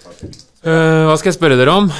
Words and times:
Eh, 0.00 1.04
hva 1.08 1.16
skal 1.18 1.30
jeg 1.32 1.38
spørre 1.38 1.56
dere 1.60 1.74
om? 1.76 1.90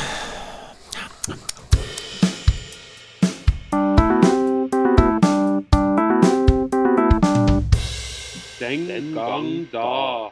Den 8.60 9.14
gang 9.14 9.46
da. 9.72 10.30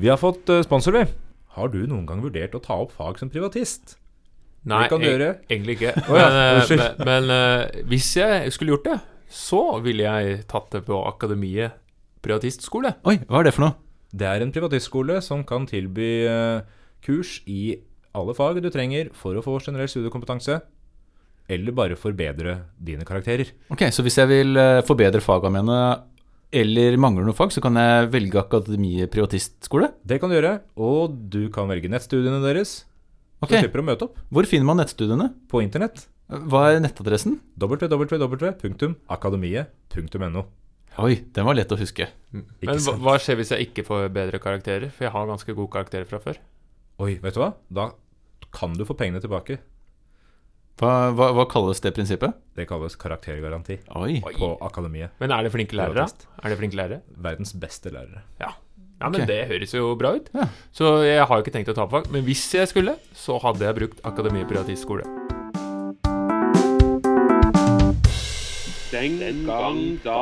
Vi 0.00 0.08
har 0.08 0.16
fått 0.20 0.48
eh, 0.48 0.62
sponsor, 0.64 0.94
vi. 0.96 1.02
Har 1.56 1.68
du 1.72 1.80
noen 1.90 2.06
gang 2.08 2.22
vurdert 2.24 2.54
å 2.56 2.60
ta 2.62 2.76
opp 2.84 2.94
fag 2.96 3.18
som 3.20 3.30
privatist? 3.32 3.96
Nei, 4.70 4.84
kan 4.92 5.00
du 5.02 5.06
eg- 5.08 5.14
gjøre. 5.16 5.30
egentlig 5.50 5.76
ikke. 5.78 5.92
Å 6.06 6.16
ja, 6.16 6.28
Men, 6.28 6.38
eh, 6.38 6.54
unnskyld. 6.60 6.84
men, 6.98 7.06
men 7.10 7.34
eh, 7.36 7.82
hvis 7.90 8.08
jeg 8.20 8.52
skulle 8.54 8.74
gjort 8.76 8.88
det, 8.88 8.98
så 9.30 9.62
ville 9.84 10.06
jeg 10.06 10.40
tatt 10.50 10.70
det 10.76 10.84
på 10.86 11.00
Akademiet 11.08 11.76
privatistskole. 12.24 12.94
Oi, 13.08 13.18
hva 13.26 13.40
er 13.42 13.48
det 13.50 13.54
for 13.56 13.66
noe? 13.66 13.76
Det 14.12 14.26
er 14.26 14.40
en 14.42 14.50
privatistskole 14.54 15.20
som 15.22 15.44
kan 15.46 15.66
tilby 15.70 16.26
eh, 16.26 16.60
kurs 17.06 17.36
i 17.46 17.76
alle 18.18 18.34
fag 18.34 18.58
du 18.62 18.70
trenger 18.74 19.10
for 19.14 19.34
å 19.38 19.42
få 19.44 19.60
generell 19.62 19.86
studiekompetanse, 19.90 20.56
eller 21.50 21.72
bare 21.74 21.96
forbedre 21.98 22.56
dine 22.78 23.04
karakterer. 23.06 23.46
Ok, 23.70 23.82
Så 23.94 24.02
hvis 24.06 24.18
jeg 24.18 24.28
vil 24.30 24.56
eh, 24.58 24.82
forbedre 24.86 25.20
fagene 25.22 25.62
mine, 25.62 25.78
eller 26.50 26.96
mangler 26.98 27.22
noe 27.26 27.34
fag, 27.38 27.52
så 27.54 27.60
kan 27.62 27.74
jeg 27.78 28.08
velge 28.10 28.38
Akademiet 28.42 29.10
privatistskole? 29.14 29.92
Det 30.02 30.18
kan 30.18 30.28
du 30.30 30.34
gjøre, 30.34 30.56
og 30.82 31.14
du 31.30 31.46
kan 31.54 31.68
velge 31.70 31.86
nettstudiene 31.90 32.42
deres. 32.42 32.82
Ok, 33.40 33.50
Så 33.54 33.58
slipper 33.62 33.78
du 33.78 33.82
å 33.84 33.88
møte 33.92 34.04
opp 34.08 34.16
Hvor 34.28 34.44
finner 34.50 34.66
man 34.68 34.76
nettstudiene? 34.82 35.26
på 35.48 35.62
internett. 35.62 35.96
Hva 36.30 36.70
er 36.74 36.80
nettadressen? 36.82 37.38
www.akademiet.no. 37.58 40.42
Oi, 41.00 41.16
den 41.34 41.46
var 41.46 41.56
lett 41.56 41.72
å 41.72 41.78
huske. 41.80 42.06
Men 42.34 42.44
Ikke 42.60 42.74
hva, 42.74 42.84
sant? 42.84 43.02
hva 43.04 43.16
skjer 43.22 43.38
hvis 43.40 43.52
jeg 43.54 43.68
ikke 43.70 43.84
får 43.88 44.08
bedre 44.14 44.40
karakterer? 44.42 44.90
For 44.92 45.06
jeg 45.06 45.14
har 45.14 45.28
ganske 45.30 45.54
gode 45.56 45.72
karakterer 45.72 46.08
fra 46.08 46.20
før. 46.22 46.40
Oi, 47.00 47.14
vet 47.22 47.36
du 47.36 47.40
hva? 47.40 47.52
Da 47.72 47.90
kan 48.52 48.74
du 48.76 48.84
få 48.84 48.96
pengene 48.98 49.22
tilbake. 49.22 49.58
Hva, 50.80 51.10
hva, 51.12 51.26
hva 51.36 51.44
kalles 51.48 51.80
det 51.84 51.92
prinsippet? 51.96 52.36
Det 52.56 52.64
kalles 52.68 52.96
karaktergaranti 52.96 53.76
Oi. 54.00 54.20
på 54.24 54.54
Akademiet. 54.64 55.12
Men 55.20 55.34
er 55.36 55.44
det 55.44 55.52
flinke 55.52 55.76
lærere? 55.76 56.06
Er 56.40 56.52
det 56.52 56.56
flinke 56.60 56.78
lærere? 56.78 57.02
Verdens 57.20 57.52
beste 57.52 57.92
lærere. 57.92 58.24
Ja. 58.40 58.54
Ja, 59.00 59.08
men 59.08 59.22
okay. 59.22 59.28
Det 59.28 59.38
høres 59.48 59.72
jo 59.72 59.94
bra 59.96 60.14
ut. 60.16 60.26
Ja. 60.36 60.46
Så 60.76 60.88
jeg 61.06 61.24
har 61.24 61.36
jo 61.38 61.44
ikke 61.44 61.52
tenkt 61.54 61.70
å 61.72 61.76
ta 61.76 61.86
opp 61.86 61.92
fag. 61.94 62.08
Men 62.12 62.24
hvis 62.26 62.42
jeg 62.52 62.68
skulle, 62.68 62.98
så 63.16 63.38
hadde 63.40 63.64
jeg 63.64 63.76
brukt 63.78 64.02
Akademiet 64.08 64.48
privatistskole. 64.48 65.04
Den 68.90 69.46
gang 69.46 69.80
da. 70.04 70.20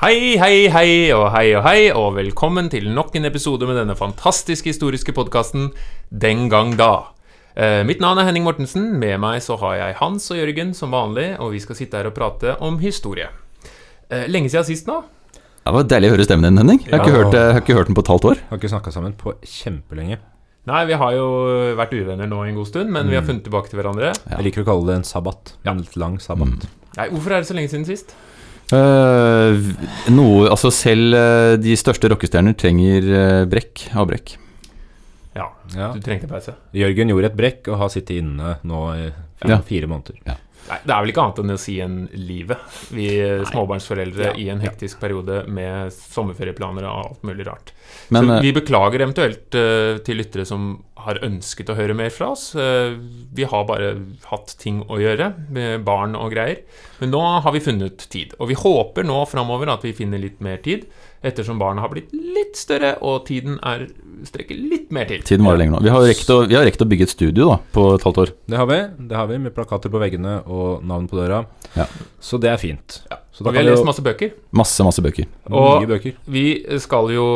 Hei, 0.00 0.38
hei, 0.40 0.70
hei 0.72 0.92
og 1.12 1.26
hei 1.34 1.50
og 1.58 1.66
hei, 1.66 1.80
og 1.92 2.14
velkommen 2.16 2.70
til 2.72 2.86
nok 2.88 3.12
en 3.18 3.28
episode 3.28 3.66
med 3.68 3.76
denne 3.76 3.92
fantastiske 3.92 4.70
historiske 4.70 5.12
podkasten 5.12 5.66
Den 6.08 6.46
gang 6.48 6.70
da. 6.80 7.10
Eh, 7.52 7.82
mitt 7.84 8.00
navn 8.00 8.16
er 8.16 8.24
Henning 8.30 8.46
Mortensen. 8.46 8.94
Med 8.96 9.18
meg 9.20 9.42
så 9.44 9.58
har 9.60 9.74
jeg 9.76 9.98
Hans 9.98 10.30
og 10.32 10.40
Jørgen 10.40 10.72
som 10.72 10.96
vanlig, 10.96 11.34
og 11.36 11.52
vi 11.52 11.60
skal 11.60 11.76
sitte 11.76 12.00
her 12.00 12.08
og 12.08 12.16
prate 12.16 12.54
om 12.64 12.80
historie. 12.80 13.28
Eh, 14.08 14.24
lenge 14.32 14.48
siden 14.48 14.70
sist 14.70 14.88
nå. 14.88 15.02
Det 15.36 15.76
var 15.76 15.84
deilig 15.92 16.08
å 16.08 16.16
høre 16.16 16.28
stemmen 16.30 16.48
din, 16.48 16.62
Henning. 16.62 16.80
Jeg 16.86 16.96
har, 16.96 17.04
ikke, 17.04 17.18
hørt, 17.18 17.36
jeg 17.36 17.52
har 17.58 17.60
ikke 17.60 17.78
hørt 17.82 17.92
den 17.92 18.00
på 18.00 18.06
et 18.06 18.14
halvt 18.14 18.30
år. 18.32 18.42
Har 18.54 18.62
ikke 18.62 18.72
snakka 18.72 18.96
sammen 18.96 19.20
på 19.20 19.36
kjempelenge. 19.44 20.16
Nei, 20.72 20.82
vi 20.88 20.96
har 21.04 21.18
jo 21.18 21.28
vært 21.76 21.92
uvenner 21.98 22.32
nå 22.32 22.40
en 22.46 22.56
god 22.56 22.72
stund, 22.72 22.88
men 22.96 23.12
vi 23.12 23.20
har 23.20 23.28
funnet 23.28 23.44
tilbake 23.44 23.68
til 23.68 23.82
hverandre. 23.82 24.16
Ja. 24.16 24.38
Jeg 24.38 24.48
liker 24.48 24.64
å 24.64 24.72
kalle 24.72 24.94
det 24.94 24.98
en 25.02 25.08
sabbat. 25.12 25.58
En 25.68 25.84
litt 25.84 26.00
lang 26.00 26.16
sabbat. 26.24 26.70
Nei, 26.96 27.10
Hvorfor 27.12 27.36
er 27.36 27.44
det 27.44 27.52
så 27.52 27.60
lenge 27.60 27.76
siden 27.76 27.84
sist? 27.92 28.16
Eh, 28.72 29.56
noe, 30.14 30.44
altså 30.50 30.70
Selv 30.74 31.16
uh, 31.16 31.54
de 31.60 31.74
største 31.78 32.10
rockestjerner 32.12 32.54
trenger 32.58 33.08
uh, 33.10 33.46
brekk, 33.50 33.88
avbrekk. 33.98 34.36
Ja, 35.34 35.48
Ja. 35.74 35.92
du 35.94 36.00
trengte 36.02 36.28
pause. 36.30 36.54
Jørgen 36.74 37.10
gjorde 37.12 37.30
et 37.30 37.36
brekk 37.38 37.68
og 37.70 37.78
har 37.82 37.90
sittet 37.92 38.18
inne 38.22 38.56
nå 38.66 38.80
i 38.96 39.08
fem, 39.40 39.50
Ja. 39.54 39.60
fire 39.66 39.86
måneder. 39.90 40.18
Nei, 40.26 40.78
Det 40.84 40.92
er 40.94 41.00
vel 41.02 41.10
ikke 41.10 41.22
annet 41.24 41.38
enn 41.42 41.50
å 41.54 41.58
si 41.58 41.78
enn 41.82 42.08
livet. 42.14 42.58
Vi 42.90 43.06
Nei. 43.18 43.44
småbarnsforeldre 43.50 44.24
Ja, 44.30 44.32
i 44.38 44.48
en 44.50 44.60
hektisk 44.60 45.00
periode 45.00 45.48
med 45.48 45.90
sommerferieplaner 45.92 46.84
og 46.86 47.06
alt 47.06 47.22
mulig 47.26 47.46
rart. 47.46 47.72
Men 48.14 48.30
eh, 48.30 48.42
vi 48.44 48.52
beklager 48.54 49.04
eventuelt 49.04 49.56
uh, 49.56 49.98
til 50.04 50.20
lyttere 50.20 50.46
som 50.48 50.72
har 51.00 51.20
ønsket 51.24 51.70
å 51.72 51.76
høre 51.78 51.96
mer 51.96 52.12
fra 52.12 52.32
oss. 52.34 52.50
Uh, 52.58 52.98
vi 53.34 53.46
har 53.48 53.66
bare 53.68 53.92
hatt 54.30 54.54
ting 54.60 54.82
å 54.90 54.98
gjøre, 55.00 55.30
med 55.54 55.84
barn 55.86 56.16
og 56.18 56.34
greier. 56.34 56.64
Men 57.00 57.14
nå 57.14 57.22
har 57.44 57.54
vi 57.54 57.62
funnet 57.64 58.06
tid. 58.12 58.34
Og 58.38 58.50
vi 58.50 58.58
håper 58.58 59.06
nå 59.06 59.22
framover 59.30 59.72
at 59.72 59.86
vi 59.86 59.94
finner 59.96 60.22
litt 60.22 60.42
mer 60.44 60.60
tid, 60.64 60.88
ettersom 61.22 61.58
barna 61.60 61.82
har 61.84 61.90
blitt 61.92 62.12
litt 62.12 62.56
større 62.56 62.94
og 63.04 63.26
tiden 63.28 63.58
er, 63.66 63.86
strekker 64.24 64.56
litt 64.56 64.90
mer 64.94 65.04
til. 65.10 65.20
tiden 65.26 65.44
varer 65.44 65.58
lenger 65.60 65.76
nå. 65.76 65.82
Vi 65.84 65.92
har, 65.92 66.04
rekt 66.08 66.30
å, 66.32 66.38
vi 66.48 66.56
har 66.56 66.64
rekt 66.64 66.80
å 66.80 66.88
bygge 66.88 67.06
et 67.08 67.12
studio 67.12 67.50
da, 67.50 67.58
på 67.74 67.84
et 67.96 68.06
halvt 68.06 68.22
år. 68.24 68.32
Det 68.48 68.56
har 68.60 68.66
vi, 68.70 68.78
det 69.10 69.16
har 69.18 69.28
vi 69.28 69.38
med 69.44 69.54
plakater 69.56 69.92
på 69.92 70.00
veggene 70.00 70.38
og 70.46 70.84
navn 70.88 71.08
på 71.10 71.20
døra. 71.20 71.42
Ja. 71.76 71.86
Så 72.20 72.40
det 72.40 72.50
er 72.54 72.56
fint. 72.60 73.02
Så 73.36 73.44
da 73.44 73.52
vi 73.52 73.60
har 73.60 73.68
lest 73.68 73.84
masse 73.88 74.02
bøker. 74.04 74.32
Masse, 74.56 74.84
masse 74.84 75.04
bøker. 75.04 75.28
og- 75.50 75.82
mye 75.84 75.92
bøker. 75.92 76.16
Vi 76.26 76.46
skal 76.80 77.12
jo 77.14 77.28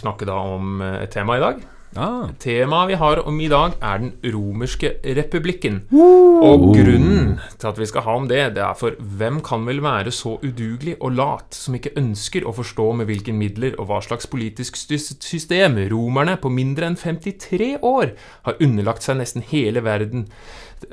snakke 0.00 0.26
da 0.26 0.38
om 0.38 0.80
et 0.82 1.10
tema 1.10 1.36
i 1.36 1.40
dag. 1.42 1.60
Ah, 1.98 2.28
Temaet 2.38 2.88
vi 2.88 2.94
har 2.94 3.18
om 3.26 3.40
i 3.42 3.48
dag, 3.50 3.72
er 3.82 3.98
den 3.98 4.12
romerske 4.32 4.92
republikken. 5.16 5.80
Og 5.90 6.68
grunnen 6.76 7.32
til 7.58 7.66
at 7.66 7.78
vi 7.80 7.86
skal 7.90 8.04
ha 8.06 8.12
om 8.14 8.28
det, 8.30 8.54
det 8.54 8.62
er 8.62 8.76
for 8.78 8.94
hvem 9.18 9.40
kan 9.42 9.64
vel 9.66 9.82
være 9.82 10.12
så 10.14 10.36
udugelig 10.38 10.94
og 11.00 11.16
lat 11.18 11.58
som 11.58 11.74
ikke 11.74 11.90
ønsker 11.98 12.46
å 12.46 12.54
forstå 12.54 12.86
med 13.00 13.10
hvilke 13.10 13.34
midler 13.34 13.74
og 13.74 13.88
hva 13.90 13.98
slags 14.06 14.30
politisk 14.30 14.78
system 14.78 15.80
romerne 15.90 16.36
på 16.38 16.52
mindre 16.54 16.86
enn 16.92 16.96
53 17.00 17.72
år 17.82 18.14
har 18.46 18.62
underlagt 18.62 19.02
seg 19.02 19.18
nesten 19.18 19.42
hele 19.50 19.82
verden 19.82 20.28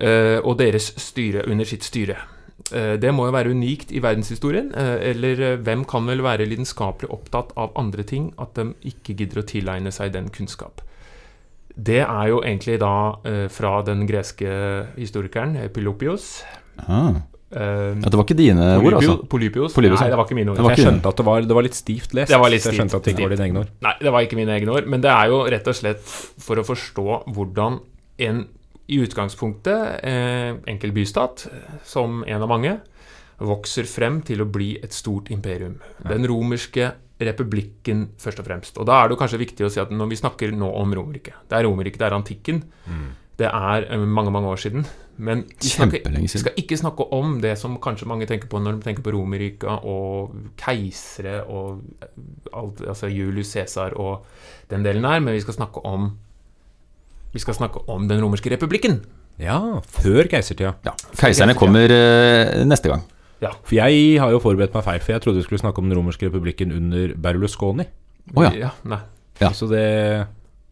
uh, 0.01 0.41
og 0.41 0.57
deres 0.63 0.89
styre 0.97 1.45
under 1.45 1.69
sitt 1.69 1.85
styre. 1.85 2.17
Eh, 2.73 2.97
Det 2.99 3.13
må 3.13 3.27
jo 3.29 3.31
være 3.37 3.53
unikt 3.53 3.93
i 3.93 4.01
verdenshistorien. 4.03 4.73
eh, 4.75 5.11
Eller 5.11 5.57
hvem 5.61 5.85
kan 5.85 6.07
vel 6.09 6.23
være 6.25 6.49
lidenskapelig 6.49 7.11
opptatt 7.13 7.53
av 7.55 7.71
andre 7.77 8.03
ting, 8.03 8.33
at 8.41 8.55
de 8.55 8.73
ikke 8.83 9.13
gidder 9.13 9.43
å 9.43 9.45
tilegne 9.47 9.91
seg 9.93 10.11
den 10.11 10.27
kunnskap? 10.33 10.81
Det 11.77 12.01
er 12.01 12.27
jo 12.31 12.41
egentlig 12.41 12.79
da 12.81 12.93
eh, 13.27 13.47
fra 13.53 13.79
den 13.85 14.05
greske 14.09 14.49
historikeren 14.97 15.57
Pilopios. 15.73 16.39
Ah. 16.87 17.21
Uh, 17.47 17.95
Ja, 18.03 18.09
det 18.11 18.17
var 18.17 18.25
ikke 18.25 18.35
dine 18.35 18.63
ord, 18.75 18.97
altså. 18.97 19.13
Polypios. 19.29 19.71
Polypios, 19.73 20.01
Nei, 20.01 20.09
det 20.11 20.17
var 20.19 20.25
ikke 20.27 20.35
mine 20.35 20.51
ord. 20.51 20.57
Det 20.59 20.73
jeg 20.73 20.83
skjønte 20.83 21.13
at 21.13 21.21
det 21.21 21.25
var, 21.29 21.45
det 21.47 21.55
var 21.55 21.63
litt 21.63 21.77
stivt 21.77 22.15
lest. 22.17 22.33
Det 22.33 22.39
var 22.41 22.51
litt 22.51 22.63
stivt. 22.65 22.73
jeg 22.73 22.81
skjønte 22.81 22.99
at 22.99 23.05
det 23.05 23.13
ikke 23.13 23.23
var 23.23 23.35
dine 23.35 23.45
egne 23.45 23.61
ord. 23.61 23.69
Nei, 23.87 23.93
det 24.01 24.13
var 24.15 24.25
ikke 24.27 24.39
mine 24.39 24.57
egne 24.57 24.73
ord, 24.75 24.89
men 24.91 25.05
det 25.05 25.13
er 25.13 25.31
jo 25.31 25.39
rett 25.53 25.69
og 25.71 25.77
slett 25.77 26.11
for 26.43 26.59
å 26.59 26.65
forstå 26.67 27.07
hvordan 27.37 27.79
en 28.27 28.43
i 28.87 28.99
utgangspunktet 29.03 30.03
eh, 30.07 30.51
enkel 30.71 30.93
bystat, 30.95 31.47
som 31.87 32.21
en 32.27 32.43
av 32.43 32.51
mange, 32.51 32.77
vokser 33.37 33.87
frem 33.87 34.21
til 34.25 34.41
å 34.41 34.49
bli 34.49 34.73
et 34.83 34.95
stort 34.95 35.31
imperium. 35.31 35.77
Den 36.07 36.25
romerske 36.27 36.93
republikken, 37.19 38.09
først 38.21 38.41
og 38.41 38.45
fremst. 38.45 38.77
Og 38.77 38.85
da 38.85 38.99
er 38.99 39.07
det 39.07 39.15
jo 39.15 39.21
kanskje 39.21 39.41
viktig 39.41 39.65
å 39.65 39.71
si 39.73 39.81
at 39.81 39.93
når 39.93 40.11
vi 40.11 40.19
snakker 40.19 40.53
nå 40.53 40.69
om 40.81 40.93
Romerriket 40.93 41.47
Det 41.49 41.57
er 41.57 41.65
Romerriket, 41.65 41.99
det 42.01 42.07
er 42.07 42.17
antikken. 42.17 42.61
Det 43.37 43.49
er 43.49 43.85
eh, 43.93 44.05
mange, 44.05 44.31
mange 44.33 44.49
år 44.49 44.61
siden. 44.61 44.85
Men 45.17 45.43
vi 45.61 45.69
snakker, 45.69 46.05
vi 46.13 46.27
skal 46.29 46.57
ikke 46.61 46.77
snakke 46.77 47.07
om 47.13 47.39
det 47.41 47.55
som 47.57 47.79
kanskje 47.81 48.09
mange 48.09 48.27
tenker 48.29 48.49
på 48.49 48.61
når 48.61 48.77
de 48.77 48.85
tenker 48.85 49.05
på 49.05 49.13
Romerriket 49.15 49.85
og 49.89 50.35
keisere 50.61 51.41
og 51.45 51.81
alt, 52.53 52.81
altså 52.85 53.09
Julius 53.09 53.53
Cæsar 53.53 53.97
og 53.97 54.25
den 54.69 54.85
delen 54.85 55.05
her, 55.05 55.19
men 55.19 55.33
vi 55.33 55.41
skal 55.41 55.57
snakke 55.57 55.81
om 55.85 56.11
vi 57.33 57.41
skal 57.41 57.57
snakke 57.57 57.83
om 57.91 58.07
den 58.09 58.21
romerske 58.23 58.49
republikken. 58.49 59.01
Ja, 59.37 59.59
før 59.85 60.25
keisertida. 60.31 60.73
Ja. 60.85 60.95
Keiserne 61.19 61.53
kommer 61.57 61.91
uh, 61.91 62.63
neste 62.65 62.89
gang. 62.89 63.03
For 63.61 63.77
jeg 63.77 64.17
har 64.21 64.33
jo 64.33 64.39
forberedt 64.41 64.73
meg 64.73 64.85
feil, 64.85 65.03
for 65.03 65.13
jeg 65.13 65.23
trodde 65.23 65.41
vi 65.41 65.45
skulle 65.45 65.61
snakke 65.61 65.83
om 65.83 65.89
den 65.89 65.99
romerske 65.99 66.29
republikken 66.29 66.73
under 66.73 67.13
Berlusconi. 67.21 67.85
Oh, 68.35 68.47
ja. 68.51 68.73
nei. 68.87 68.99
Ja. 69.39 69.51
Så 69.53 69.69
det 69.69 69.83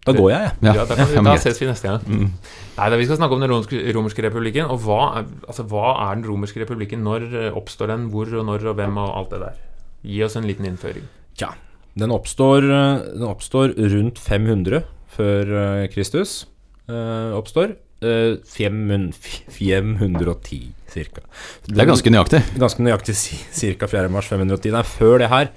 Da 0.05 0.13
går 0.13 0.29
jeg, 0.31 0.49
jeg. 0.61 0.75
Ja, 0.75 0.85
da, 0.89 0.97
vi, 0.97 1.17
ja, 1.17 1.21
da 1.25 1.35
ses 1.41 1.61
vi 1.61 1.67
neste 1.69 1.89
gang. 1.89 2.01
Mm. 2.05 2.31
Nei, 2.77 2.89
da, 2.91 2.97
Vi 2.99 3.05
skal 3.07 3.19
snakke 3.21 3.37
om 3.37 3.45
den 3.45 3.51
romerske, 3.53 3.83
romerske 3.95 4.25
republikken. 4.25 4.69
Og 4.69 4.81
hva 4.85 5.21
altså, 5.21 5.65
hva 5.69 5.93
er 6.07 6.19
den 6.19 6.27
romerske 6.29 6.61
republikken? 6.61 7.05
Når 7.05 7.29
eh, 7.29 7.57
oppstår 7.57 7.93
den? 7.93 8.09
Hvor 8.13 8.29
og 8.29 8.49
når 8.49 8.67
og 8.71 8.77
hvem 8.81 8.99
og 9.01 9.13
alt 9.19 9.33
det 9.33 9.43
der? 9.45 9.61
Gi 10.05 10.19
oss 10.25 10.37
en 10.37 10.45
liten 10.45 10.67
innføring. 10.69 11.07
Tja. 11.37 11.53
Den 11.97 12.11
oppstår, 12.11 12.65
eh, 12.65 13.05
den 13.15 13.25
oppstår 13.29 13.73
rundt 13.95 14.21
500 14.21 14.83
før 15.15 15.55
eh, 15.61 15.87
Kristus. 15.93 16.43
Uh, 16.85 17.33
oppstår. 17.33 17.79
Eh, 18.01 18.35
500 18.43 19.13
510 19.49 20.73
ca. 20.91 21.21
Det 21.65 21.79
er 21.79 21.87
ganske 21.89 22.11
nøyaktig. 22.11 22.41
ganske 22.59 22.83
nøyaktig 22.83 23.15
ca. 23.15 23.87
4. 23.87 24.09
mars 24.11 24.27
510. 24.27 24.71
Nei, 24.75 24.83
før 24.83 25.17
det 25.23 25.29
her 25.31 25.49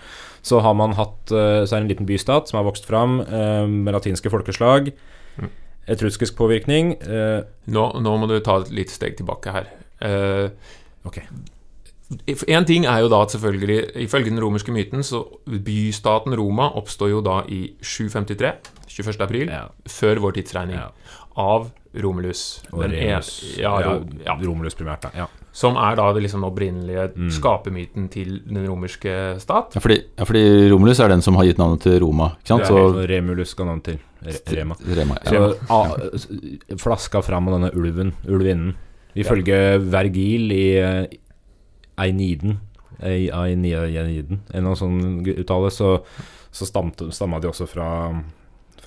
så 0.42 0.60
har 0.62 0.74
man 0.78 0.94
hatt 0.94 1.32
eh, 1.34 1.64
Så 1.66 1.74
er 1.74 1.80
det 1.80 1.84
en 1.84 1.88
liten 1.90 2.06
bystat 2.08 2.48
som 2.48 2.58
har 2.60 2.64
vokst 2.68 2.86
fram 2.86 3.20
eh, 3.20 3.66
med 3.66 3.92
latinske 3.92 4.30
folkeslag. 4.30 4.92
Mm. 5.36 5.50
Etruskisk 5.88 6.36
påvirkning. 6.38 6.94
eh, 7.02 7.42
Nå, 7.66 7.84
nå 8.00 8.16
må 8.22 8.28
du 8.30 8.38
ta 8.40 8.60
et 8.62 8.70
lite 8.70 8.94
steg 8.94 9.16
tilbake 9.18 9.52
her. 9.52 9.66
Eh, 10.00 10.48
Ok. 11.06 11.20
En 12.48 12.64
ting 12.64 12.86
er 12.88 13.02
jo 13.04 13.08
da 13.12 13.18
at 13.22 13.30
selvfølgelig, 13.34 13.90
ifølge 14.06 14.30
den 14.30 14.40
romerske 14.40 14.72
myten, 14.72 15.02
så 15.04 15.20
bystaten 15.46 16.32
Roma 16.38 16.70
oppstår 16.80 17.10
jo 17.12 17.20
da 17.24 17.42
i 17.52 17.74
753. 17.84 18.52
21. 18.88 19.20
april, 19.26 19.48
Ja. 19.52 19.66
før 19.86 20.16
vår 20.24 20.32
tidsregning, 20.38 20.76
Ja. 20.78 20.88
av 21.36 21.70
Romulus. 21.94 22.62
Og 22.72 22.82
Den 22.82 22.92
en- 22.92 23.08
Remus. 23.14 23.56
ja, 23.58 23.80
ja, 23.80 23.92
Ro- 23.94 24.04
ja, 24.26 24.34
Romulus 24.44 24.74
primært, 24.74 25.00
da. 25.02 25.10
Ja. 25.14 25.26
som 25.52 25.74
er 25.76 25.96
da 25.96 26.12
det 26.12 26.22
liksom 26.22 26.44
opprinnelige 26.44 27.08
Mm. 27.16 27.30
skapermyten 27.30 28.08
til 28.10 28.40
den 28.46 28.66
romerske 28.68 29.40
stat. 29.40 29.72
Ja, 29.74 29.80
fordi, 29.80 30.04
ja, 30.18 30.24
fordi 30.24 30.70
Romulus 30.70 31.00
er 31.00 31.08
den 31.08 31.22
som 31.22 31.34
har 31.34 31.44
gitt 31.44 31.58
navnet 31.58 31.80
til 31.80 31.98
Roma, 32.00 32.28
ikke 32.38 32.46
sant? 32.46 32.62
Det 32.62 32.70
er 32.70 32.74
Så 32.74 32.92
Så 32.94 33.08
Remulus 33.08 33.48
skal 33.50 33.66
navn 33.66 33.80
til. 33.82 33.98
Re 34.22 34.32
Rema. 34.56 34.74
Rema, 34.86 35.16
ja. 35.24 35.30
Så 35.30 35.56
a, 35.70 36.76
flaska 36.76 37.22
fram 37.22 37.48
av 37.48 37.54
denne 37.60 37.72
ulven, 37.74 38.12
ulvinnen. 38.28 38.74
Ifølge 39.16 39.80
Vergil 39.90 40.52
i 40.52 40.76
eh, 40.78 41.06
Einiden 41.98 42.58
Einiden, 43.02 44.40
en 44.52 44.54
eller 44.54 44.74
annen 44.74 44.76
sånn 44.76 45.26
uttale, 45.38 45.70
så, 45.70 46.02
så 46.50 46.66
stamte, 46.66 47.10
stamma 47.14 47.40
de 47.40 47.48
også 47.48 47.66
fra, 47.68 47.88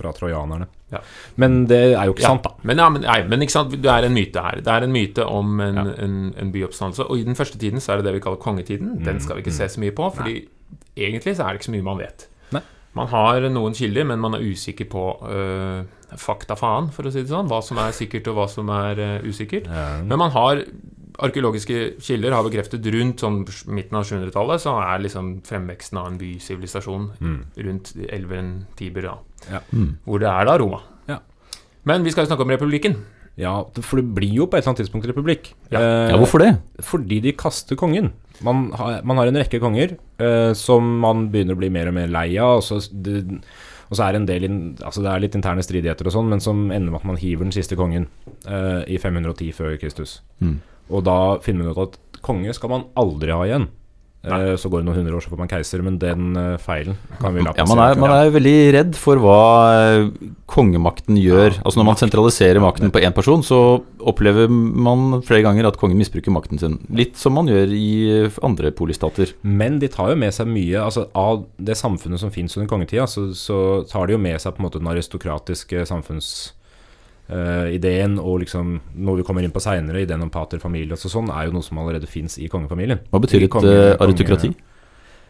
fra 0.02 0.12
trojanerne. 0.16 0.66
Ja. 0.92 1.00
Men 1.40 1.62
det 1.70 1.78
er 1.94 2.04
jo 2.10 2.12
ikke 2.16 2.26
sant, 2.26 2.44
da. 2.44 2.52
Men, 2.68 2.82
ja, 2.82 2.88
men, 2.92 3.06
nei, 3.06 3.18
men 3.30 3.46
ikke 3.46 3.54
sant, 3.56 3.72
det 3.80 3.88
er 3.90 4.04
en 4.10 4.12
myte 4.16 4.42
her. 4.44 4.60
Det 4.60 4.74
er 4.74 4.84
en 4.86 4.92
myte 4.92 5.24
om 5.24 5.54
en, 5.64 5.78
en, 5.94 6.18
en 6.42 6.52
byoppstandelse. 6.52 7.06
Og 7.08 7.22
i 7.22 7.24
den 7.30 7.38
første 7.38 7.58
tiden 7.62 7.80
så 7.80 7.94
er 7.94 8.02
det 8.02 8.10
det 8.10 8.16
vi 8.18 8.24
kaller 8.26 8.42
kongetiden. 8.42 8.98
Den 9.06 9.22
skal 9.24 9.38
vi 9.38 9.46
ikke 9.46 9.54
se 9.56 9.70
så 9.72 9.80
mye 9.80 9.94
på, 9.96 10.10
fordi 10.18 10.36
egentlig 10.98 11.36
så 11.38 11.46
er 11.46 11.54
det 11.56 11.62
ikke 11.62 11.70
så 11.70 11.76
mye 11.78 11.88
man 11.88 12.02
vet. 12.04 12.26
Nei. 12.52 12.60
Man 12.98 13.08
har 13.08 13.46
noen 13.48 13.72
kilder, 13.78 14.04
men 14.10 14.20
man 14.20 14.34
er 14.36 14.44
usikker 14.44 14.84
på 14.92 15.06
øh, 15.24 15.84
fakta 16.20 16.58
faen, 16.60 16.90
for 16.92 17.08
å 17.08 17.12
si 17.14 17.22
det 17.24 17.32
sånn. 17.32 17.48
Hva 17.48 17.62
som 17.64 17.80
er 17.80 17.94
sikkert, 17.96 18.28
og 18.28 18.36
hva 18.42 18.48
som 18.52 18.68
er 18.74 19.00
øh, 19.00 19.30
usikkert. 19.32 19.70
Ja. 19.72 19.86
Men 20.04 20.20
man 20.20 20.34
har 20.36 20.60
arkeologiske 21.22 22.00
kilder 22.02 22.32
har 22.32 22.44
bekreftet 22.46 22.86
rundt 22.94 23.20
sånn 23.20 23.42
midten 23.72 23.98
av 23.98 24.06
700-tallet, 24.08 24.62
så 24.64 24.72
er 24.80 25.02
liksom 25.04 25.26
fremveksten 25.46 25.98
av 26.00 26.06
en 26.08 26.16
bysivilisasjon 26.20 27.10
Mm. 27.20 27.40
rundt 27.66 27.92
elven 28.08 28.48
Tiber, 28.76 29.02
da. 29.02 29.14
Ja. 29.50 29.62
Mm. 29.72 29.96
Hvor 30.04 30.22
det 30.22 30.30
er 30.30 30.48
da 30.48 30.56
Roma. 30.60 30.82
Ja. 31.10 31.18
Men 31.88 32.06
vi 32.06 32.12
skal 32.14 32.24
jo 32.24 32.32
snakke 32.32 32.46
om 32.46 32.54
republikken. 32.54 32.96
ja, 33.40 33.52
for 33.80 33.96
det 33.96 34.14
blir 34.14 34.34
jo 34.42 34.46
på 34.46 34.58
et 34.58 34.60
eller 34.60 34.74
annet 34.74 34.82
tidspunkt 34.84 35.08
republikk. 35.08 35.52
Ja. 35.72 35.80
Eh, 35.80 36.10
ja, 36.12 36.16
hvorfor 36.20 36.42
det? 36.42 36.50
Fordi 36.84 37.20
de 37.24 37.32
kaster 37.32 37.78
kongen. 37.80 38.12
Man 38.44 38.70
har, 38.76 39.00
man 39.08 39.16
har 39.16 39.30
en 39.30 39.40
rekke 39.40 39.60
konger 39.62 39.96
eh, 40.20 40.52
som 40.58 40.98
man 41.00 41.30
begynner 41.32 41.56
å 41.56 41.62
bli 41.62 41.70
mer 41.72 41.88
og 41.88 41.96
mer 41.96 42.12
lei 42.12 42.26
av. 42.36 42.60
Og 42.60 42.66
så, 42.66 42.80
det, 42.92 43.22
og 43.88 43.96
så 43.96 44.04
er 44.04 44.12
det 44.12 44.20
en 44.20 44.28
del 44.28 44.44
in, 44.48 44.60
altså 44.84 45.04
det 45.04 45.10
er 45.12 45.24
litt 45.24 45.38
interne 45.38 45.64
stridigheter 45.64 46.08
og 46.08 46.16
sånn, 46.16 46.28
men 46.28 46.44
som 46.44 46.66
ender 46.70 46.92
med 46.92 47.00
at 47.00 47.08
man 47.08 47.20
hiver 47.20 47.48
den 47.48 47.56
siste 47.56 47.78
kongen 47.78 48.10
eh, 48.44 48.82
i 48.84 49.00
510 49.00 49.56
før 49.56 49.78
Kristus. 49.80 50.20
Mm. 50.44 50.58
Og 50.92 51.06
da 51.08 51.18
finner 51.44 51.64
man 51.64 51.72
ut 51.72 51.86
at 51.88 52.20
konge 52.22 52.52
skal 52.56 52.72
man 52.72 52.88
aldri 53.00 53.32
ha 53.32 53.46
igjen. 53.48 53.70
Eh, 54.22 54.54
så 54.54 54.70
går 54.70 54.82
det 54.82 54.86
noen 54.86 55.00
hundre 55.00 55.16
år, 55.18 55.24
så 55.24 55.32
får 55.32 55.40
man 55.40 55.50
keiser, 55.50 55.82
men 55.82 55.96
den 55.98 56.36
eh, 56.38 56.54
feilen 56.62 56.98
kan 57.18 57.34
vi 57.34 57.42
la 57.42 57.54
Ja, 57.58 57.66
man 57.66 57.80
er, 57.82 57.98
man 57.98 58.12
er 58.14 58.30
veldig 58.30 58.56
redd 58.76 58.92
for 58.98 59.18
hva 59.18 59.38
eh, 59.74 60.28
kongemakten 60.52 61.18
gjør. 61.18 61.58
Altså 61.64 61.80
Når 61.80 61.88
man 61.88 61.98
sentraliserer 61.98 62.62
makten 62.62 62.94
på 62.94 63.02
én 63.02 63.16
person, 63.16 63.42
så 63.42 63.82
opplever 63.98 64.46
man 64.50 65.18
flere 65.26 65.42
ganger 65.46 65.66
at 65.66 65.78
kongen 65.80 65.98
misbruker 65.98 66.34
makten 66.34 66.62
sin. 66.62 66.78
Litt 66.94 67.18
som 67.18 67.34
man 67.34 67.50
gjør 67.50 67.74
i 67.74 67.90
andre 68.46 68.70
polistater. 68.78 69.34
Men 69.42 69.80
de 69.82 69.90
tar 69.90 70.12
jo 70.12 70.20
med 70.22 70.34
seg 70.34 70.50
mye 70.50 70.78
altså 70.82 71.08
Av 71.18 71.42
det 71.58 71.74
samfunnet 71.78 72.20
som 72.22 72.30
fins 72.34 72.54
under 72.56 72.70
kongetida, 72.70 73.08
så, 73.10 73.30
så 73.34 73.58
tar 73.90 74.06
de 74.06 74.14
jo 74.14 74.22
med 74.22 74.38
seg 74.42 74.54
på 74.54 74.62
en 74.62 74.68
måte 74.68 74.82
den 74.82 74.92
aristokratiske 74.92 75.82
samfunnsideen 77.28 78.18
og 78.20 78.40
liksom 78.42 78.80
noe 78.94 79.16
vi 79.20 79.24
kommer 79.26 79.42
inn 79.44 79.52
på 79.54 79.62
seinere, 79.62 80.02
ideen 80.02 80.22
om 80.22 80.30
pater 80.30 80.58
familias 80.62 81.04
og 81.06 81.10
sånn, 81.12 81.30
er 81.30 81.46
jo 81.46 81.52
noe 81.52 81.62
som 81.62 81.78
allerede 81.78 82.06
fins 82.06 82.38
i 82.38 82.48
kongefamilien. 82.48 83.00
Hva 83.10 83.20
betyr 83.20 83.44
et 83.44 83.50
konge- 83.50 83.96
aristokrati? 83.98 83.98
konge- 83.98 84.06
aristokrati? 84.06 84.54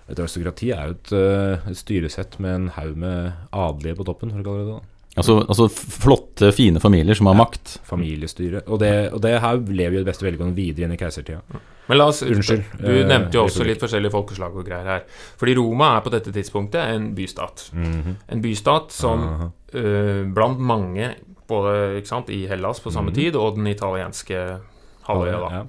Et 0.08 0.18
aristokrati 0.18 0.72
er 0.72 0.86
jo 0.86 0.90
et, 0.90 1.12
eh, 1.12 1.70
et 1.70 1.76
styresett 1.76 2.38
med 2.40 2.54
en 2.54 2.68
haug 2.68 2.96
med 2.96 3.32
adelige 3.52 3.96
på 3.96 4.04
toppen, 4.04 4.30
for 4.30 4.40
å 4.40 4.44
kalle 4.44 4.64
det 4.64 4.74
det. 4.74 4.88
Altså, 5.14 5.46
altså 5.46 5.68
flotte, 5.68 6.52
fine 6.54 6.80
familier 6.80 7.14
som 7.14 7.26
har 7.26 7.34
makt. 7.34 7.80
Familiestyre. 7.84 8.62
Og 8.66 8.78
det, 8.80 9.12
og 9.12 9.20
det 9.20 9.40
her 9.40 9.56
lever 9.58 9.98
jo 9.98 10.00
i 10.00 10.04
beste 10.04 10.24
velgående 10.24 10.54
videre 10.56 10.84
inn 10.86 10.92
i 10.92 10.96
keisertida. 10.96 11.42
Men 11.86 11.98
la 11.98 12.06
oss 12.06 12.22
Unnskyld, 12.22 12.64
Du 12.80 12.88
eh, 12.88 13.06
nevnte 13.06 13.32
jo 13.34 13.44
også 13.44 13.60
republik. 13.60 13.66
litt 13.66 13.82
forskjellige 13.82 14.10
folkeslag 14.10 14.56
og 14.56 14.64
greier 14.64 14.84
her. 14.84 15.02
Fordi 15.36 15.54
Roma 15.54 15.96
er 15.96 16.00
på 16.00 16.10
dette 16.10 16.32
tidspunktet 16.32 16.94
en 16.94 17.14
bystat. 17.14 17.70
Mhm. 17.74 18.16
En 18.28 18.40
bystat 18.40 18.90
som 18.90 19.20
uh 19.20 19.40
-huh. 19.40 19.50
uh, 19.74 20.32
blant 20.32 20.58
mange 20.58 21.14
både 21.48 22.04
sant, 22.06 22.30
i 22.30 22.46
Hellas 22.46 22.80
på 22.80 22.92
samme 22.92 23.10
mm. 23.10 23.14
tid 23.14 23.36
og 23.36 23.56
den 23.56 23.66
italienske 23.66 24.60
halvøya. 25.08 25.50
Ja. 25.50 25.62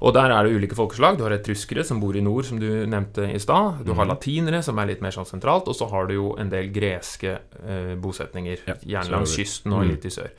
Og 0.00 0.14
der 0.16 0.32
er 0.32 0.46
det 0.48 0.56
ulike 0.56 0.74
folkeslag. 0.74 1.18
Du 1.18 1.22
har 1.26 1.34
etruskere 1.36 1.84
som 1.86 2.00
bor 2.00 2.16
i 2.16 2.22
nord, 2.24 2.44
som 2.48 2.58
du 2.58 2.66
nevnte 2.90 3.28
i 3.34 3.38
stad. 3.38 3.84
Du 3.84 3.92
har 3.92 4.04
Mhm. 4.06 4.10
latinere, 4.14 4.62
som 4.64 4.78
er 4.78 4.86
litt 4.86 5.02
mer 5.02 5.10
sånn 5.10 5.26
sentralt. 5.28 5.68
Og 5.68 5.74
så 5.76 5.88
har 5.90 6.06
du 6.06 6.14
jo 6.14 6.36
en 6.38 6.48
del 6.48 6.70
greske 6.72 7.38
eh, 7.66 7.94
bosetninger, 7.96 8.58
Ja, 8.66 8.74
gjerne 8.74 9.10
langs 9.10 9.36
kysten 9.36 9.72
og 9.72 9.82
Mhm. 9.84 9.88
litt 9.90 10.04
i 10.06 10.08
sør. 10.08 10.30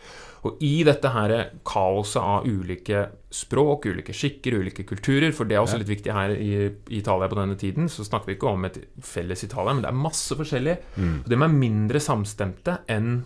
Og 0.43 0.57
i 0.59 0.83
dette 0.83 1.07
her 1.07 1.51
kaoset 1.63 2.19
av 2.21 2.43
ulike 2.45 3.09
språk, 3.31 3.85
ulike 3.85 4.11
skikker, 4.11 4.57
ulike 4.59 4.83
kulturer, 4.83 5.31
for 5.31 5.45
det 5.45 5.55
er 5.55 5.61
også 5.61 5.73
Ja. 5.73 5.77
litt 5.77 5.87
viktig 6.03 6.11
her 6.11 6.29
i, 6.31 6.71
i 6.89 6.97
Italia 6.97 7.27
på 7.29 7.35
denne 7.35 7.55
tiden, 7.55 7.85
så 7.87 8.03
snakker 8.03 8.25
vi 8.25 8.35
ikke 8.35 8.49
om 8.49 8.65
et 8.65 8.77
felles 8.99 9.43
Italia, 9.43 9.71
men 9.73 9.83
det 9.83 9.89
er 9.91 9.93
masse 9.93 10.35
forskjellig. 10.35 10.77
Mm. 10.97 11.19
Og 11.23 11.29
de 11.29 11.35
er 11.35 11.47
mindre 11.47 11.99
samstemte 11.99 12.79
enn 12.89 13.23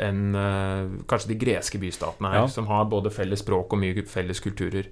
enn, 0.00 0.34
eh, 0.34 1.02
kanskje 1.06 1.28
de 1.28 1.38
greske 1.38 1.78
bystatene 1.80 2.30
her, 2.30 2.40
Ja. 2.40 2.46
som 2.46 2.66
har 2.66 2.84
både 2.86 3.10
felles 3.12 3.42
språk 3.42 3.72
og 3.72 3.78
mye 3.78 4.06
felles 4.06 4.40
kulturer. 4.40 4.86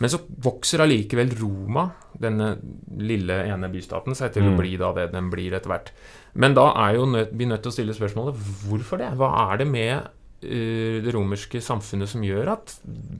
Men 0.00 0.08
så 0.10 0.18
vokser 0.40 0.80
allikevel 0.80 1.30
Roma, 1.40 1.90
denne 2.18 2.58
lille 2.96 3.44
ene 3.46 3.68
bystaten, 3.70 4.14
seg 4.16 4.32
til 4.32 4.42
å 4.42 4.54
Mm. 4.54 4.56
bli 4.58 4.76
da 4.78 4.92
det 4.92 5.12
den 5.12 5.30
blir 5.30 5.52
etter 5.52 5.68
hvert. 5.68 5.90
Men 6.34 6.54
da 6.54 6.72
er 6.88 6.94
jo 6.96 7.06
nød, 7.06 7.32
vi 7.32 7.44
nødt 7.44 7.62
til 7.62 7.70
å 7.70 7.74
stille 7.74 7.94
spørsmålet 7.94 8.34
hvorfor 8.66 8.98
det? 8.98 9.12
Hva 9.16 9.52
er 9.52 9.58
det 9.58 9.66
med 9.66 10.08
uh, 10.42 11.02
det 11.04 11.12
romerske 11.12 11.60
samfunnet 11.60 12.08
som 12.08 12.22
gjør 12.22 12.48
at 12.52 12.78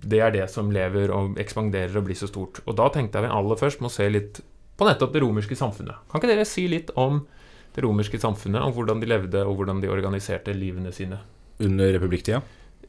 det 0.09 0.21
er 0.21 0.31
det 0.31 0.49
som 0.49 0.71
lever 0.71 1.11
og 1.11 1.37
ekspanderer 1.37 1.95
og 1.97 2.05
blir 2.07 2.17
så 2.17 2.27
stort? 2.29 2.61
Og 2.67 2.75
da 2.77 2.89
tenkte 2.89 3.21
jeg 3.21 3.29
vi 3.29 3.37
aller 3.37 3.57
først 3.57 3.81
må 3.81 3.91
se 3.91 4.09
litt 4.09 4.41
på 4.79 4.87
nettopp 4.89 5.13
det 5.13 5.21
romerske 5.21 5.55
samfunnet. 5.55 5.97
Kan 6.11 6.19
ikke 6.21 6.35
dere 6.35 6.47
si 6.47 6.67
litt 6.67 6.89
om 6.97 7.27
det 7.75 7.85
romerske 7.85 8.19
samfunnet, 8.21 8.63
om 8.63 8.73
hvordan 8.75 9.01
de 9.03 9.07
levde 9.11 9.45
og 9.47 9.57
hvordan 9.61 9.83
de 9.83 9.91
organiserte 9.93 10.55
livene 10.57 10.93
sine? 10.95 11.21
Under 11.61 11.93
republikktida? 11.95 12.41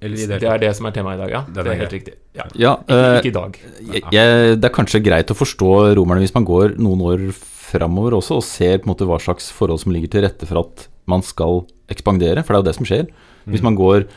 Eller 0.02 0.18
i 0.18 0.26
det 0.26 0.40
Det 0.42 0.50
er 0.50 0.62
det 0.64 0.72
som 0.76 0.88
er 0.90 0.94
temaet 0.96 1.20
i 1.20 1.22
dag, 1.22 1.32
ja. 1.36 1.42
Det 1.46 1.64
Det 1.64 1.72
er 1.74 1.82
helt 1.84 1.94
riktig. 1.94 2.14
Ja. 2.34 2.46
Ja, 2.58 2.72
Ikke, 2.82 2.96
eh, 2.98 3.18
ikke 3.20 3.30
i 3.30 3.36
dag. 3.36 3.60
jeg, 3.92 4.04
jeg, 4.16 4.62
det 4.62 4.66
er 4.66 4.74
kanskje 4.74 5.04
greit 5.04 5.30
å 5.30 5.38
forstå 5.38 5.96
romerne 6.00 6.24
hvis 6.24 6.34
man 6.34 6.48
går 6.48 6.78
noen 6.82 7.04
år 7.06 7.26
framover 7.36 8.18
også, 8.18 8.40
og 8.40 8.44
ser 8.48 8.80
på 8.80 8.88
en 8.88 8.94
måte 8.96 9.06
hva 9.06 9.20
slags 9.22 9.52
forhold 9.54 9.80
som 9.84 9.94
ligger 9.94 10.10
til 10.10 10.26
rette 10.26 10.48
for 10.50 10.64
at 10.64 10.88
man 11.06 11.22
skal 11.22 11.66
ekspandere, 11.92 12.42
for 12.44 12.54
det 12.54 12.58
er 12.58 12.64
jo 12.64 12.70
det 12.72 12.78
som 12.80 12.88
skjer. 12.90 13.06
Hvis 13.52 13.64
man 13.66 13.78
går 13.78 14.08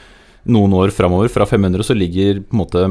noen 0.47 0.73
år 0.77 0.93
framover, 0.93 1.29
fra 1.33 1.47
500, 1.49 1.85
så 1.85 1.97
ligger 1.97 2.41
på 2.45 2.57
en 2.57 2.65
måte 2.65 2.87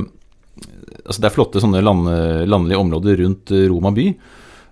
Altså 1.04 1.20
det 1.20 1.28
er 1.28 1.34
flotte 1.34 1.60
sånne 1.60 1.82
land, 1.84 2.06
landlige 2.48 2.80
områder 2.80 3.18
rundt 3.20 3.52
Roma 3.68 3.90
by, 3.92 4.06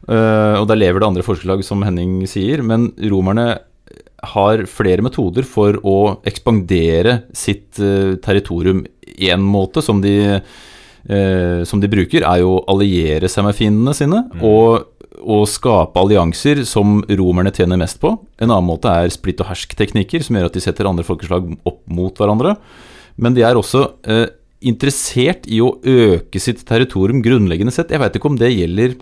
og 0.09 0.65
der 0.69 0.79
lever 0.79 1.01
det 1.01 1.07
andre 1.07 1.25
forskerlag, 1.25 1.61
som 1.65 1.83
Henning 1.85 2.23
sier, 2.29 2.63
men 2.65 2.89
romerne 3.11 3.59
har 4.21 4.65
flere 4.69 5.03
metoder 5.03 5.45
for 5.47 5.77
å 5.87 5.97
ekspandere 6.27 7.21
sitt 7.33 7.79
eh, 7.81 8.17
territorium. 8.21 8.83
En 9.17 9.43
måte 9.43 9.81
som 9.83 10.01
de, 10.03 10.15
eh, 10.37 11.61
som 11.67 11.81
de 11.81 11.89
bruker, 11.91 12.25
er 12.27 12.43
jo 12.43 12.57
å 12.57 12.65
alliere 12.73 13.29
seg 13.31 13.47
med 13.47 13.57
fiendene 13.57 13.95
sine, 13.97 14.23
og, 14.45 14.91
og 15.21 15.47
skape 15.49 16.01
allianser 16.01 16.63
som 16.69 17.01
romerne 17.09 17.53
tjener 17.55 17.81
mest 17.81 18.01
på. 18.01 18.13
En 18.37 18.51
annen 18.51 18.69
måte 18.69 18.93
er 18.93 19.13
splitt 19.13 19.41
og 19.41 19.49
hersk-teknikker, 19.51 20.25
som 20.25 20.37
gjør 20.37 20.51
at 20.51 20.59
de 20.59 20.65
setter 20.67 20.89
andre 20.89 21.07
folkeslag 21.07 21.49
opp 21.65 21.81
mot 21.89 22.21
hverandre. 22.21 22.55
Men 23.21 23.35
de 23.35 23.45
er 23.45 23.57
også 23.57 23.87
eh, 24.05 24.27
interessert 24.69 25.49
i 25.49 25.63
å 25.65 25.73
øke 25.81 26.39
sitt 26.41 26.61
territorium 26.69 27.23
grunnleggende 27.25 27.73
sett. 27.73 27.89
Jeg 27.89 28.01
veit 28.01 28.17
ikke 28.17 28.29
om 28.29 28.37
det 28.37 28.53
gjelder 28.53 28.99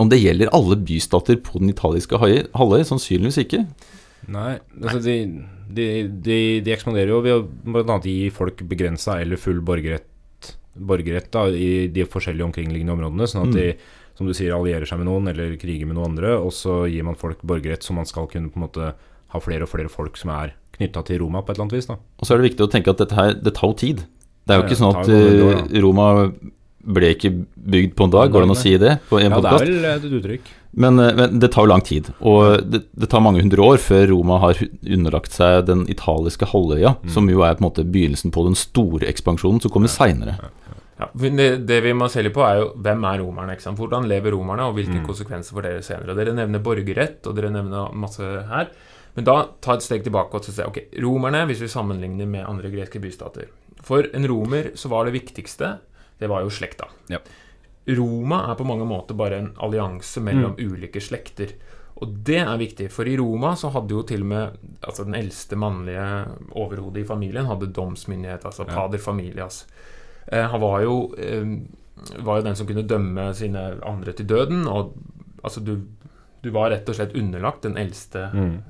om 0.00 0.08
det 0.10 0.20
gjelder 0.20 0.52
alle 0.56 0.78
bystater 0.80 1.40
på 1.44 1.60
den 1.60 1.72
italiske 1.72 2.18
halvøy. 2.20 2.82
Sannsynligvis 2.88 3.40
ikke. 3.42 3.64
Nei, 4.30 4.54
altså 4.80 5.00
de, 5.04 5.16
de, 5.68 5.88
de, 6.24 6.38
de 6.64 6.72
ekspanderer 6.74 7.12
jo 7.12 7.20
ved 7.24 7.36
å 7.36 7.82
blant 7.82 8.06
gi 8.08 8.30
folk 8.34 8.62
begrensa 8.68 9.18
eller 9.20 9.40
full 9.40 9.60
borgerrett, 9.64 10.06
borgerrett 10.74 11.30
da, 11.34 11.46
i 11.52 11.88
de 11.92 12.06
forskjellige 12.08 12.48
omkringliggende 12.48 12.96
områdene. 12.96 13.28
Sånn 13.28 13.48
at 13.48 13.56
de, 13.56 13.66
som 14.18 14.28
du 14.28 14.34
sier, 14.36 14.54
allierer 14.56 14.88
seg 14.88 15.00
med 15.00 15.08
noen 15.10 15.30
eller 15.32 15.56
kriger 15.60 15.88
med 15.88 15.98
noen 15.98 16.14
andre. 16.14 16.36
Og 16.40 16.54
så 16.56 16.82
gir 16.90 17.06
man 17.06 17.18
folk 17.20 17.42
borgerrett, 17.44 17.84
så 17.84 17.96
man 17.96 18.08
skal 18.08 18.28
kunne 18.30 18.52
på 18.52 18.60
en 18.60 18.66
måte 18.68 18.94
ha 19.30 19.42
flere 19.42 19.66
og 19.66 19.72
flere 19.72 19.92
folk 19.92 20.16
som 20.20 20.32
er 20.34 20.56
knytta 20.76 21.04
til 21.06 21.20
Roma 21.22 21.44
på 21.44 21.52
et 21.52 21.58
eller 21.58 21.68
annet 21.68 21.78
vis. 21.78 21.90
da. 21.90 21.98
Og 22.00 22.26
så 22.26 22.34
er 22.34 22.40
det 22.40 22.50
viktig 22.50 22.66
å 22.66 22.72
tenke 22.72 22.94
at 22.94 23.02
dette 23.04 23.18
her, 23.18 23.36
det 23.36 23.54
tar 23.58 23.72
jo 23.72 23.78
tid. 23.84 24.06
Det 24.48 24.54
er 24.54 24.62
jo 24.62 24.66
ikke 24.66 24.80
sånn 24.80 24.96
at 24.96 25.12
eh, 25.12 25.80
Roma 25.84 26.08
ble 26.84 27.10
ikke 27.14 27.30
bygd 27.56 27.94
på 27.98 28.04
en 28.06 28.10
dag, 28.14 28.30
går 28.32 28.40
det 28.44 28.48
an 28.48 28.54
å 28.54 28.58
si 28.58 28.72
det 28.80 28.94
på 29.10 29.18
en 29.20 29.30
Ja, 29.30 29.40
det 29.40 29.50
er 29.52 29.64
vel 29.66 29.84
et 29.90 30.04
uttrykk. 30.20 30.48
Men, 30.72 30.98
eh, 31.02 31.12
men 31.18 31.38
det 31.42 31.50
tar 31.52 31.66
jo 31.66 31.70
lang 31.72 31.82
tid. 31.82 32.08
Og 32.22 32.62
det, 32.70 32.84
det 32.96 33.08
tar 33.10 33.20
mange 33.20 33.40
hundre 33.42 33.58
år 33.60 33.76
før 33.82 34.06
Roma 34.12 34.38
har 34.38 34.54
underlagt 34.86 35.32
seg 35.34 35.66
den 35.66 35.86
italiske 35.90 36.46
halvøya, 36.52 36.96
Mm. 37.02 37.10
som 37.10 37.28
jo 37.28 37.42
er 37.42 37.54
på 37.54 37.64
en 37.64 37.68
måte 37.70 37.84
begynnelsen 37.84 38.30
på 38.32 38.44
den 38.46 38.54
store 38.54 39.06
ekspansjonen 39.10 39.60
som 39.60 39.70
kommer 39.70 39.88
seinere. 39.88 40.38
Ja, 41.00 41.08
men 41.14 41.36
det, 41.36 41.66
det 41.66 41.82
vi 41.82 41.92
må 41.96 42.08
se 42.12 42.22
litt 42.22 42.34
på, 42.34 42.44
er 42.44 42.60
jo 42.60 42.72
hvem 42.76 43.04
er 43.08 43.18
romerne? 43.22 43.52
ikke 43.56 43.62
sant? 43.62 43.78
Hvordan 43.78 44.06
lever 44.06 44.32
romerne, 44.36 44.68
og 44.68 44.74
hvilke 44.76 45.00
Mm. 45.00 45.06
konsekvenser 45.06 45.52
for 45.56 45.62
dere 45.62 45.80
senere? 45.82 46.10
Og 46.12 46.16
Dere 46.16 46.34
nevner 46.36 46.60
borgerrett, 46.60 47.26
og 47.26 47.34
dere 47.36 47.50
nevner 47.50 47.92
masse 47.94 48.20
her. 48.22 48.68
Men 49.16 49.24
da 49.24 49.48
ta 49.60 49.72
et 49.74 49.82
steg 49.82 50.04
tilbake 50.04 50.34
og 50.34 50.44
se 50.44 50.62
ok, 50.62 50.78
romerne, 51.02 51.46
hvis 51.48 51.60
vi 51.60 51.66
sammenligner 51.72 52.26
med 52.28 52.46
andre 52.46 52.70
greske 52.70 53.00
bystater 53.00 53.46
For 53.82 54.04
en 54.14 54.26
romer 54.28 54.70
så 54.76 54.88
var 54.88 55.06
det 55.06 55.14
viktigste 55.14 55.78
Det 56.20 56.28
var 56.28 56.44
jo 56.44 56.50
slekta. 56.52 56.86
Ja. 57.08 57.18
Roma 57.96 58.42
er 58.50 58.58
på 58.60 58.66
mange 58.68 58.84
måter 58.86 59.16
bare 59.18 59.38
en 59.40 59.52
allianse 59.58 60.20
mellom 60.22 60.54
Mm. 60.58 60.72
ulike 60.72 61.00
slekter. 61.00 61.54
Og 62.00 62.12
det 62.24 62.38
er 62.40 62.56
viktig, 62.60 62.90
for 62.92 63.04
i 63.08 63.16
Roma 63.18 63.54
så 63.56 63.70
hadde 63.72 63.90
jo 63.92 64.02
til 64.08 64.22
og 64.22 64.26
med 64.26 64.58
altså 64.82 65.04
den 65.04 65.14
eldste 65.18 65.56
mannlige 65.56 66.28
overhodet 66.56 67.02
i 67.02 67.08
familien 67.08 67.46
hadde 67.46 67.72
domsmyndighet, 67.72 68.44
altså 68.44 68.66
Ja. 68.68 68.74
pader 68.74 68.98
familias. 68.98 69.66
Eh, 70.32 70.46
han 70.48 70.60
var 70.60 70.80
jo, 70.82 71.12
eh, 71.18 71.58
var 72.22 72.38
jo 72.38 72.42
den 72.44 72.56
som 72.56 72.66
kunne 72.66 72.86
dømme 72.86 73.34
sine 73.34 73.80
andre 73.84 74.12
til 74.12 74.26
døden, 74.26 74.66
og 74.68 74.94
altså 75.44 75.60
du, 75.64 75.82
du 76.42 76.50
var 76.50 76.70
rett 76.70 76.88
og 76.88 76.94
slett 76.94 77.14
underlagt 77.14 77.62
den 77.62 77.76
eldste, 77.76 78.30
Mm. 78.32 78.62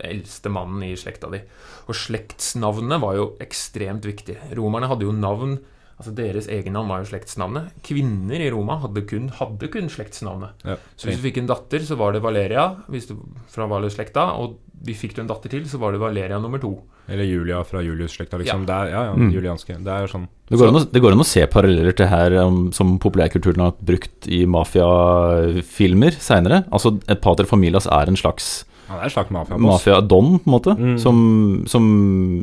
eldste 0.00 0.48
mannen 0.50 0.82
i 0.82 0.94
slekta 0.96 1.30
di. 1.30 1.40
Og 1.88 1.94
slektsnavnene 1.94 3.00
var 3.00 3.14
jo 3.16 3.36
ekstremt 3.40 4.02
viktig. 4.04 4.36
Romerne 4.56 4.88
hadde 4.88 5.02
jo 5.04 5.12
navn 5.12 5.58
Altså 5.98 6.12
Deres 6.14 6.46
egennavn 6.46 6.86
var 6.92 7.00
jo 7.02 7.08
slektsnavnet. 7.10 7.72
Kvinner 7.82 8.38
i 8.44 8.50
Roma 8.54 8.76
hadde 8.84 9.02
kun, 9.10 9.28
hadde 9.34 9.66
kun 9.72 9.88
slektsnavnet. 9.90 10.54
Ja. 10.64 10.76
Så 10.94 11.08
hvis 11.08 11.18
du 11.18 11.24
fikk 11.26 11.40
en 11.42 11.48
datter, 11.50 11.82
så 11.82 11.96
var 11.98 12.14
det 12.14 12.22
Valeria 12.22 12.68
hvis 12.88 13.08
du, 13.10 13.16
fra 13.50 13.66
Valus-slekta. 13.66 14.28
Og 14.38 14.60
vi 14.86 14.94
fikk 14.94 15.16
du 15.16 15.24
en 15.24 15.30
datter 15.32 15.50
til, 15.50 15.64
så 15.66 15.80
var 15.82 15.90
det 15.90 15.98
Valeria 15.98 16.38
nummer 16.38 16.62
to. 16.62 16.70
Eller 17.10 17.24
Julia 17.26 17.64
fra 17.66 17.80
Julius-slekta, 17.82 18.38
liksom. 18.38 18.62
Ja. 18.62 18.68
Det 18.68 18.76
er, 18.76 18.92
ja, 18.94 19.02
ja, 19.08 19.14
Mm. 19.18 19.32
julianske. 19.34 19.74
Det 19.82 19.90
er 19.96 20.06
sånn 20.06 20.28
Det 20.48 20.56
går, 20.60 20.68
an 20.68 20.76
å, 20.78 20.84
det 20.92 21.00
går 21.02 21.12
an 21.16 21.24
å 21.24 21.26
se 21.26 21.42
paralleller 21.50 21.96
til 21.96 22.06
her 22.06 22.36
um, 22.46 22.70
som 22.72 22.94
populærkulturen 23.02 23.64
har 23.64 23.74
brukt 23.82 24.28
i 24.28 24.44
mafiafilmer 24.46 26.14
seinere. 26.20 26.62
Altså, 26.70 26.94
et 27.10 27.20
pater 27.24 27.48
familias 27.48 27.86
er 27.90 28.08
en 28.08 28.16
slags 28.16 28.62
Ja, 28.88 28.94
det 28.96 29.00
er 29.02 29.04
en 29.04 29.12
slags 29.12 29.30
mafia. 29.30 29.56
mafia-don, 29.60 30.38
på 30.40 30.48
en 30.48 30.52
måte. 30.54 30.72
Mm. 30.78 30.94
Som, 30.98 31.18
som, 31.68 31.88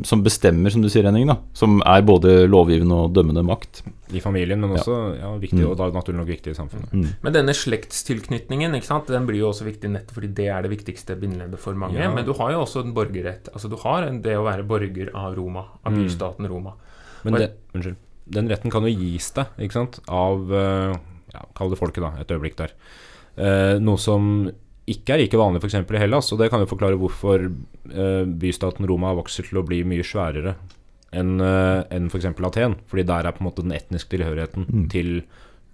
som 0.06 0.22
bestemmer, 0.22 0.70
som 0.70 0.80
du 0.82 0.88
sier, 0.88 1.02
Henning. 1.08 1.26
da 1.26 1.36
Som 1.58 1.80
er 1.82 2.02
både 2.06 2.46
lovgivende 2.48 2.94
og 2.94 3.12
dømmende 3.16 3.42
makt. 3.42 3.82
I 4.14 4.20
familien, 4.22 4.60
men 4.62 4.76
også 4.76 5.18
ja, 5.18 5.32
viktig, 5.42 5.58
Mm. 5.64 5.70
og 5.72 5.76
da 5.80 5.88
naturlig 5.90 6.20
nok 6.20 6.28
viktig 6.30 6.52
i 6.52 6.54
samfunnet. 6.54 6.92
Mm. 6.94 7.08
Men 7.24 7.32
denne 7.34 7.52
slektstilknytningen 7.52 8.74
ikke 8.78 8.86
sant? 8.86 9.08
Den 9.10 9.26
blir 9.26 9.40
jo 9.42 9.48
også 9.50 9.66
viktig 9.66 9.90
nettopp 9.90 10.20
fordi 10.20 10.30
det 10.38 10.46
er 10.52 10.62
det 10.62 10.70
viktigste 10.70 11.16
bindeleddet 11.18 11.58
for 11.58 11.74
mange. 11.74 11.98
Ja. 11.98 12.12
Men 12.14 12.24
du 12.24 12.32
har 12.38 12.52
jo 12.54 12.60
også 12.62 12.84
en 12.84 12.94
borgerrett. 12.94 13.48
Altså 13.52 13.68
Du 13.72 13.76
har 13.82 14.06
det 14.22 14.36
å 14.38 14.44
være 14.46 14.62
borger 14.66 15.10
av 15.14 15.34
Roma, 15.36 15.64
av 15.84 15.92
Mm. 15.92 16.04
bystaten 16.04 16.46
Roma. 16.48 16.74
Men 17.24 17.34
det, 17.34 17.50
unnskyld. 17.74 17.96
Den 18.30 18.48
retten 18.48 18.70
kan 18.70 18.82
jo 18.82 18.88
gis 18.94 19.30
deg, 19.32 19.46
ikke 19.58 19.72
sant, 19.72 20.00
av 20.08 20.52
eh, 20.52 20.94
ja, 21.34 21.42
Kall 21.54 21.70
det 21.70 21.78
folket, 21.78 22.02
da, 22.02 22.12
et 22.20 22.28
øyeblikk 22.30 22.56
der. 22.56 22.72
Eh, 23.36 23.78
noe 23.78 23.96
som 23.98 24.50
ikke 24.86 25.14
er 25.14 25.22
like 25.24 25.38
vanlig 25.38 25.62
f.eks. 25.62 25.78
i 25.82 25.98
Hellas, 26.00 26.30
og 26.32 26.38
det 26.40 26.50
kan 26.52 26.62
jo 26.62 26.70
forklare 26.70 26.98
hvorfor 27.00 27.48
eh, 27.48 28.24
bystaten 28.26 28.86
Roma 28.86 29.10
har 29.10 29.18
vokst 29.18 29.42
til 29.48 29.58
å 29.58 29.66
bli 29.66 29.82
mye 29.88 30.04
sværere 30.06 30.56
enn 31.16 31.36
uh, 31.40 31.82
enn 31.94 32.08
f.eks. 32.10 32.26
Aten. 32.28 32.76
Fordi 32.90 33.04
der 33.06 33.26
er 33.26 33.34
på 33.34 33.42
en 33.42 33.48
måte 33.48 33.64
den 33.64 33.74
etniske 33.76 34.10
tilhørigheten 34.14 34.66
Mm. 34.66 34.88
til 34.92 35.10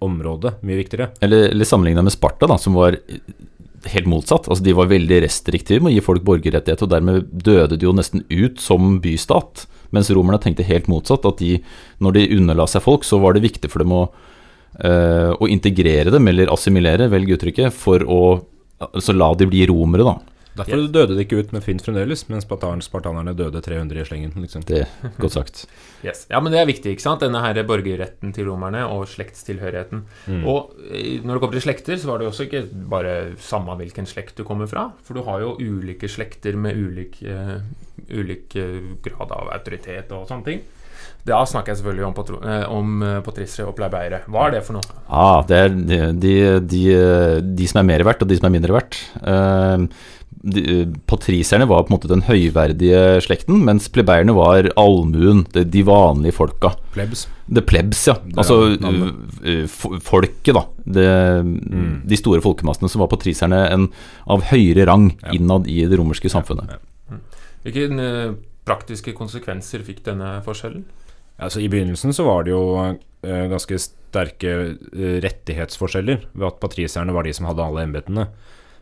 området 0.03 0.57
mye 0.67 0.81
viktigere. 0.81 1.11
Eller, 1.23 1.49
eller 1.53 1.65
sammenligna 1.65 2.03
med 2.03 2.11
Sparta, 2.13 2.47
da, 2.49 2.57
som 2.59 2.75
var 2.75 2.97
helt 3.93 4.07
motsatt. 4.07 4.47
Altså, 4.47 4.63
de 4.63 4.75
var 4.75 4.89
veldig 4.91 5.21
restriktive 5.23 5.83
med 5.83 5.93
å 5.93 5.95
gi 5.95 6.03
folk 6.05 6.25
borgerrettighet, 6.27 6.83
og 6.83 6.91
dermed 6.91 7.29
døde 7.31 7.77
de 7.77 7.87
jo 7.87 7.95
nesten 7.95 8.23
ut 8.29 8.59
som 8.63 8.97
bystat. 9.03 9.65
Mens 9.95 10.11
romerne 10.11 10.39
tenkte 10.43 10.65
helt 10.67 10.89
motsatt, 10.91 11.25
at 11.29 11.39
de, 11.39 11.57
når 12.03 12.17
de 12.17 12.27
underla 12.37 12.67
seg 12.69 12.83
folk, 12.85 13.05
så 13.07 13.19
var 13.23 13.35
det 13.35 13.45
viktig 13.45 13.71
for 13.71 13.83
dem 13.83 13.93
å, 13.95 14.03
eh, 14.79 15.31
å 15.35 15.49
integrere 15.51 16.11
dem, 16.11 16.27
eller 16.27 16.51
assimilere, 16.53 17.09
velg 17.11 17.35
uttrykket, 17.37 17.75
for 17.75 18.03
å 18.03 18.21
altså, 18.91 19.15
la 19.15 19.31
de 19.39 19.49
bli 19.49 19.65
romere, 19.69 20.07
da. 20.07 20.19
Derfor 20.53 20.83
døde 20.93 21.15
de 21.17 21.23
ikke 21.23 21.39
ut 21.41 21.53
med 21.55 21.63
fint 21.65 21.81
fremdeles, 21.81 22.27
mens 22.29 22.45
spartanerne 22.45 23.33
døde 23.33 23.61
300 23.65 24.03
i 24.03 24.05
slengen. 24.05 24.33
Liksom. 24.37 24.65
Det 24.69 24.85
godt 25.17 25.39
sagt. 25.39 25.63
Yes. 26.03 26.25
Ja, 26.27 26.41
men 26.43 26.51
det 26.51 26.59
er 26.59 26.67
viktig, 26.67 26.91
ikke 26.91 27.01
sant? 27.05 27.21
Denne 27.23 27.39
her 27.39 27.55
borgerretten 27.63 28.33
til 28.35 28.49
romerne 28.49 28.81
og 28.91 29.05
slektstilhørigheten. 29.07 30.01
Mm. 30.27 30.41
Og 30.51 30.73
eh, 30.89 31.23
når 31.23 31.37
det 31.37 31.41
kommer 31.41 31.55
til 31.55 31.63
slekter, 31.63 31.95
så 31.95 32.09
var 32.09 32.19
det 32.19 32.27
jo 32.27 32.31
også 32.33 32.47
ikke 32.49 32.63
bare 32.91 33.13
samme 33.39 33.77
hvilken 33.79 34.09
slekt 34.09 34.35
du 34.35 34.43
kommer 34.43 34.67
fra. 34.67 34.89
For 35.07 35.15
du 35.15 35.23
har 35.23 35.39
jo 35.45 35.53
ulike 35.63 36.11
slekter 36.11 36.59
med 36.59 36.75
ulik, 36.75 37.21
uh, 37.23 37.63
ulik 38.11 38.51
grad 39.07 39.31
av 39.31 39.53
autoritet 39.55 40.11
og 40.11 40.27
sånne 40.27 40.49
ting. 40.49 40.65
Da 41.25 41.37
snakker 41.47 41.71
jeg 41.71 41.79
selvfølgelig 41.79 42.03
om, 42.09 42.13
patro, 42.17 42.39
eh, 42.43 42.63
om 42.67 43.03
eh, 43.07 43.19
patriciere 43.23 43.69
og 43.69 43.77
pleibeiere. 43.77 44.23
Hva 44.27 44.47
er 44.49 44.57
det 44.57 44.63
for 44.67 44.75
noe? 44.75 44.97
Ah, 45.07 45.39
det 45.47 45.55
er 45.61 45.69
de, 46.19 46.39
de, 46.67 46.81
de, 47.55 47.67
som 47.69 47.79
er 47.79 47.87
mer 47.93 48.03
verdt, 48.03 48.25
og 48.25 48.27
de 48.27 48.35
som 48.35 48.49
er 48.49 48.53
mindre 48.57 48.75
verdt. 48.75 48.97
Eh, 49.23 49.85
de, 50.43 50.63
Patricierne 51.07 51.63
var 51.69 51.85
på 51.85 51.93
en 51.93 51.95
måte 51.95 52.09
den 52.11 52.25
høyverdige 52.27 53.21
slekten, 53.23 53.61
mens 53.63 53.87
plebeierne 53.95 54.35
var 54.35 54.67
allmuen, 54.75 55.45
de, 55.55 55.63
de 55.63 55.83
vanlige 55.87 56.35
folka. 56.35 56.73
Plebs. 56.91 57.23
The 57.47 57.63
plebs, 57.63 58.01
ja. 58.09 58.17
Altså 58.35 58.57
folket, 60.03 60.53
da. 60.57 60.65
Det, 60.83 61.07
Mm. 61.43 62.01
De 62.07 62.17
store 62.19 62.41
folkemassene 62.43 62.89
som 62.91 62.99
var 62.99 63.07
patricierne 63.11 63.61
en 63.71 63.87
av 64.27 64.43
høyere 64.51 64.85
rang 64.87 65.13
Ja. 65.23 65.31
innad 65.31 65.67
i 65.67 65.85
det 65.87 65.97
romerske 65.99 66.29
samfunnet. 66.29 66.67
Ja. 66.69 67.17
Hvilke 67.63 67.87
eh, 67.99 68.33
praktiske 68.65 69.13
konsekvenser 69.15 69.79
fikk 69.83 70.03
denne 70.03 70.41
forskjellen? 70.43 70.83
Altså, 71.45 71.61
I 71.63 71.69
begynnelsen 71.71 72.15
så 72.15 72.25
var 72.27 72.47
det 72.47 72.53
jo 72.53 72.63
eh, 72.81 73.45
ganske 73.51 73.79
sterke 73.81 74.55
eh, 74.93 75.15
rettighetsforskjeller 75.23 76.27
ved 76.33 76.49
at 76.49 76.59
patricierne 76.63 77.15
var 77.15 77.27
de 77.27 77.33
som 77.35 77.47
hadde 77.49 77.65
alle 77.65 77.85
embetene 77.87 78.27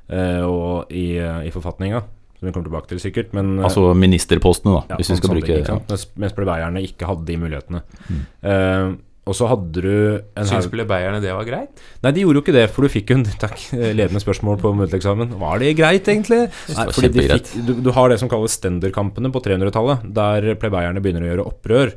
eh, 0.09 0.41
og 0.45 0.91
i, 0.91 1.13
eh, 1.19 1.45
i 1.47 1.53
forfatninga. 1.53 2.03
Som 2.39 2.49
vi 2.49 2.55
kommer 2.55 2.71
tilbake 2.71 2.89
til 2.89 3.03
sikkert. 3.03 3.35
Men, 3.37 3.59
eh, 3.59 3.67
Altså 3.69 3.93
ministerpostene, 3.93 4.79
da, 4.79 4.95
ja, 4.95 4.99
hvis 4.99 5.13
vi 5.13 5.21
skal 5.21 5.35
bruke 5.35 5.53
ting, 5.53 5.69
ja. 5.69 5.79
Mens, 5.87 6.09
mens 6.17 6.35
plebeierne 6.37 6.83
ikke 6.87 7.09
hadde 7.09 7.27
de 7.29 7.39
mulighetene. 7.41 7.85
Mm. 8.09 8.27
Eh, 8.41 8.91
og 9.29 9.35
så 9.37 9.45
hadde 9.45 9.83
du 9.85 9.91
en 10.17 10.47
Syns 10.49 10.65
plebeierne 10.71 11.19
det 11.21 11.29
var 11.29 11.45
greit? 11.45 11.81
Nei, 12.01 12.11
de 12.15 12.23
gjorde 12.23 12.39
jo 12.39 12.41
ikke 12.41 12.55
det, 12.55 12.63
for 12.73 12.81
du 12.81 12.89
fikk 12.89 13.11
jo 13.13 13.19
en 13.19 13.25
takk, 13.43 13.67
ledende 13.77 14.19
spørsmål 14.23 14.57
på 14.63 14.71
muntlig 14.73 14.97
eksamen. 14.97 15.35
Var 15.39 15.61
det 15.61 15.75
greit, 15.77 16.09
egentlig? 16.09 16.39
Nei, 16.49 16.85
fordi 16.89 17.11
de 17.13 17.27
fikk, 17.29 17.51
du, 17.67 17.75
du 17.85 17.91
har 17.93 18.09
det 18.09 18.17
som 18.17 18.31
kalles 18.31 18.57
stenderkampene 18.57 19.29
på 19.31 19.43
300-tallet, 19.45 20.07
der 20.17 20.49
plebeierne 20.59 21.03
begynner 21.05 21.27
å 21.27 21.29
gjøre 21.29 21.45
opprør 21.53 21.93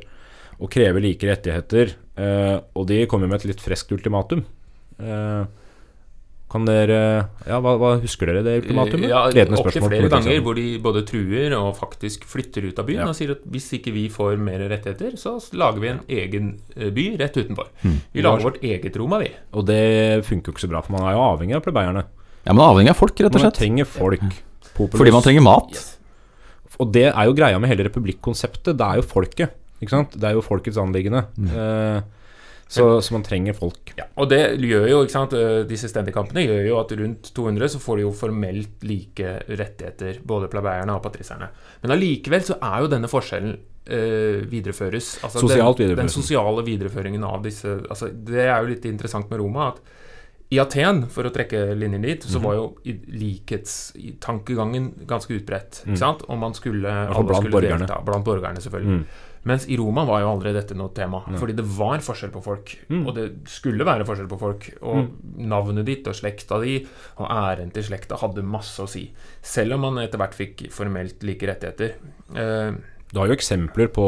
og 0.59 0.71
krever 0.71 1.03
like 1.03 1.27
rettigheter. 1.27 1.93
Eh, 2.15 2.57
og 2.75 2.87
de 2.87 3.01
kommer 3.11 3.27
med 3.27 3.41
et 3.41 3.49
litt 3.51 3.61
freskt 3.63 3.91
ultimatum. 3.91 4.45
Eh, 4.99 5.45
kan 6.55 6.63
dere 6.63 6.97
Ja, 7.49 7.57
hva, 7.59 7.73
hva 7.81 7.89
husker 7.99 8.29
dere 8.29 8.43
det 8.45 8.53
ultimatumet? 8.61 9.09
Ja, 9.09 9.23
Ledende 9.33 9.57
Opptil 9.59 9.81
flere 9.83 10.07
ganger 10.13 10.37
hvor 10.45 10.55
de 10.55 10.65
både 10.79 11.01
truer 11.09 11.55
og 11.57 11.73
faktisk 11.75 12.23
flytter 12.29 12.69
ut 12.69 12.79
av 12.79 12.85
byen 12.87 13.01
Ja. 13.01 13.07
og 13.09 13.17
sier 13.17 13.33
at 13.33 13.41
hvis 13.51 13.65
ikke 13.75 13.91
vi 13.91 14.05
får 14.13 14.37
mer 14.39 14.61
rettigheter, 14.71 15.17
så 15.19 15.33
lager 15.57 15.81
vi 15.83 15.89
en 15.91 15.99
egen 16.07 16.51
eh, 16.77 16.91
by 16.95 17.07
rett 17.19 17.35
utenfor. 17.41 17.67
Mm. 17.83 17.97
Vi 18.13 18.21
lager 18.23 18.45
vårt 18.47 18.61
eget 18.63 18.95
Roma, 19.01 19.19
vi. 19.19 19.33
Og 19.57 19.65
det 19.67 20.23
funker 20.29 20.53
jo 20.53 20.55
ikke 20.55 20.67
så 20.67 20.71
bra, 20.71 20.81
for 20.85 20.95
man 20.95 21.09
er 21.09 21.17
jo 21.17 21.25
avhengig 21.25 21.57
av 21.57 21.65
plebeierne. 21.65 22.05
ja, 22.45 22.53
men 22.53 22.63
avhengig 22.63 22.93
av 22.93 23.01
folk, 23.01 23.17
rett 23.19 23.35
og 23.35 23.41
slett. 23.41 23.51
Man 23.51 23.59
trenger 23.59 23.85
folk. 23.89 24.23
Populus. 24.75 24.99
Fordi 25.01 25.11
man 25.11 25.23
trenger 25.25 25.41
mat. 25.43 25.83
Og 26.79 26.91
det 26.93 27.07
er 27.09 27.25
jo 27.25 27.33
greia 27.35 27.59
med 27.59 27.69
hele 27.73 27.89
republikkonseptet. 27.89 28.75
Det 28.77 28.85
er 28.85 29.01
jo 29.01 29.05
folket. 29.07 29.49
Ikke 29.81 29.89
sant? 29.91 30.11
Det 30.19 30.23
er 30.29 30.33
jo 30.37 30.41
folkets 30.41 30.77
anliggende. 30.77 31.25
Eh, 31.45 32.01
så, 32.67 32.85
så 33.05 33.11
man 33.13 33.21
trenger 33.23 33.53
folk. 33.53 33.91
Ja, 33.97 34.05
og 34.17 34.29
det 34.31 34.39
gjør 34.57 34.87
jo, 34.89 35.01
ikke 35.05 35.11
sant, 35.13 35.33
eh, 35.37 35.63
disse 35.69 35.85
stendekampene 35.91 36.41
gjør 36.47 36.63
jo 36.65 36.79
at 36.79 36.91
rundt 36.97 37.29
200 37.35 37.69
så 37.75 37.79
får 37.83 37.97
de 37.99 38.05
jo 38.07 38.11
formelt 38.17 38.81
like 38.87 39.35
rettigheter, 39.51 40.17
både 40.25 40.49
plebeierne 40.49 40.95
og 40.95 41.03
patricierne. 41.05 41.51
Men 41.83 41.91
allikevel 41.93 42.41
så 42.47 42.57
er 42.61 42.81
jo 42.81 42.89
denne 42.95 43.07
forskjellen 43.11 43.53
eh, 43.85 44.41
videreføres. 44.49 45.19
Altså 45.23 45.43
den. 45.45 45.95
Den 46.01 46.09
sosiale 46.09 46.63
videreføringen 46.65 47.23
av 47.23 47.43
disse 47.45 47.67
altså 47.85 48.09
Det 48.09 48.47
er 48.47 48.57
jo 48.63 48.71
litt 48.71 48.85
interessant 48.89 49.29
med 49.29 49.39
Roma 49.43 49.67
at 49.75 49.83
i 50.53 50.59
Aten, 50.61 51.03
for 51.09 51.25
å 51.25 51.31
trekke 51.33 51.73
linjen 51.77 52.01
dit, 52.05 52.21
så 52.23 52.37
Mhm. 52.37 52.43
var 52.45 52.53
jo 52.55 52.65
likhetstankegangen 53.65 54.91
ganske 55.07 55.33
utbredt. 55.39 55.81
Mm. 55.85 55.93
Ikke 55.93 55.99
sant? 56.01 56.23
Og 56.29 56.37
man 56.39 56.53
skulle, 56.53 56.89
alle 56.89 57.35
skulle 57.35 57.51
borgerne. 57.51 57.79
delta. 57.85 58.01
Blant 58.05 58.25
borgerne, 58.25 58.61
selvfølgelig. 58.61 58.99
Mm. 58.99 59.05
Mens 59.45 59.67
i 59.69 59.75
Roma 59.77 60.01
var 60.09 60.23
jo 60.23 60.31
aldri 60.33 60.51
dette 60.55 60.73
noe 60.77 60.89
tema, 60.97 61.19
Nei. 61.29 61.37
fordi 61.37 61.53
det 61.59 61.65
var 61.77 62.01
forskjell 62.01 62.31
på 62.33 62.41
folk. 62.41 62.71
Mm. 62.89 63.03
Og 63.05 63.13
det 63.17 63.25
skulle 63.53 63.85
være 63.85 64.07
forskjell 64.07 64.29
på 64.31 64.39
folk. 64.41 64.67
Og 64.81 65.11
navnet 65.37 65.85
ditt 65.85 66.07
og 66.09 66.17
slekta 66.17 66.57
di 66.63 66.79
og 67.21 67.27
æren 67.29 67.69
til 67.75 67.85
slekta 67.85 68.17
hadde 68.23 68.41
masse 68.45 68.81
å 68.81 68.89
si. 68.89 69.05
Selv 69.45 69.77
om 69.77 69.85
man 69.85 70.01
etter 70.01 70.17
hvert 70.21 70.33
fikk 70.37 70.65
formelt 70.73 71.21
like 71.23 71.45
rettigheter. 71.45 71.93
Eh, 72.33 72.71
Du 73.13 73.19
har 73.21 73.29
jo 73.29 73.35
eksempler 73.37 73.87
på, 73.93 74.05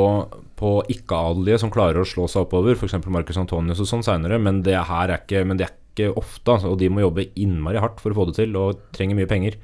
på 0.58 0.72
ikke-adelige 0.92 1.60
som 1.62 1.70
klarer 1.72 2.02
å 2.02 2.08
slå 2.10 2.26
seg 2.28 2.48
oppover, 2.48 2.74
f.eks. 2.76 2.98
Marcus 3.08 3.38
Antonius 3.38 3.80
og 3.80 3.88
sånn 3.88 4.04
seinere, 4.04 4.40
men 4.42 4.64
det 4.66 4.74
her 4.90 5.14
er 5.14 5.22
ikke, 5.22 5.46
men 5.48 5.56
det 5.62 5.68
er 5.70 5.76
ikke 5.94 6.10
ofte. 6.18 6.52
Altså, 6.58 6.74
og 6.74 6.82
de 6.82 6.90
må 6.92 7.06
jobbe 7.06 7.28
innmari 7.40 7.80
hardt 7.80 8.02
for 8.02 8.12
å 8.12 8.18
få 8.18 8.26
det 8.32 8.36
til, 8.42 8.58
og 8.58 8.82
trenger 8.98 9.16
mye 9.22 9.30
penger. 9.30 9.56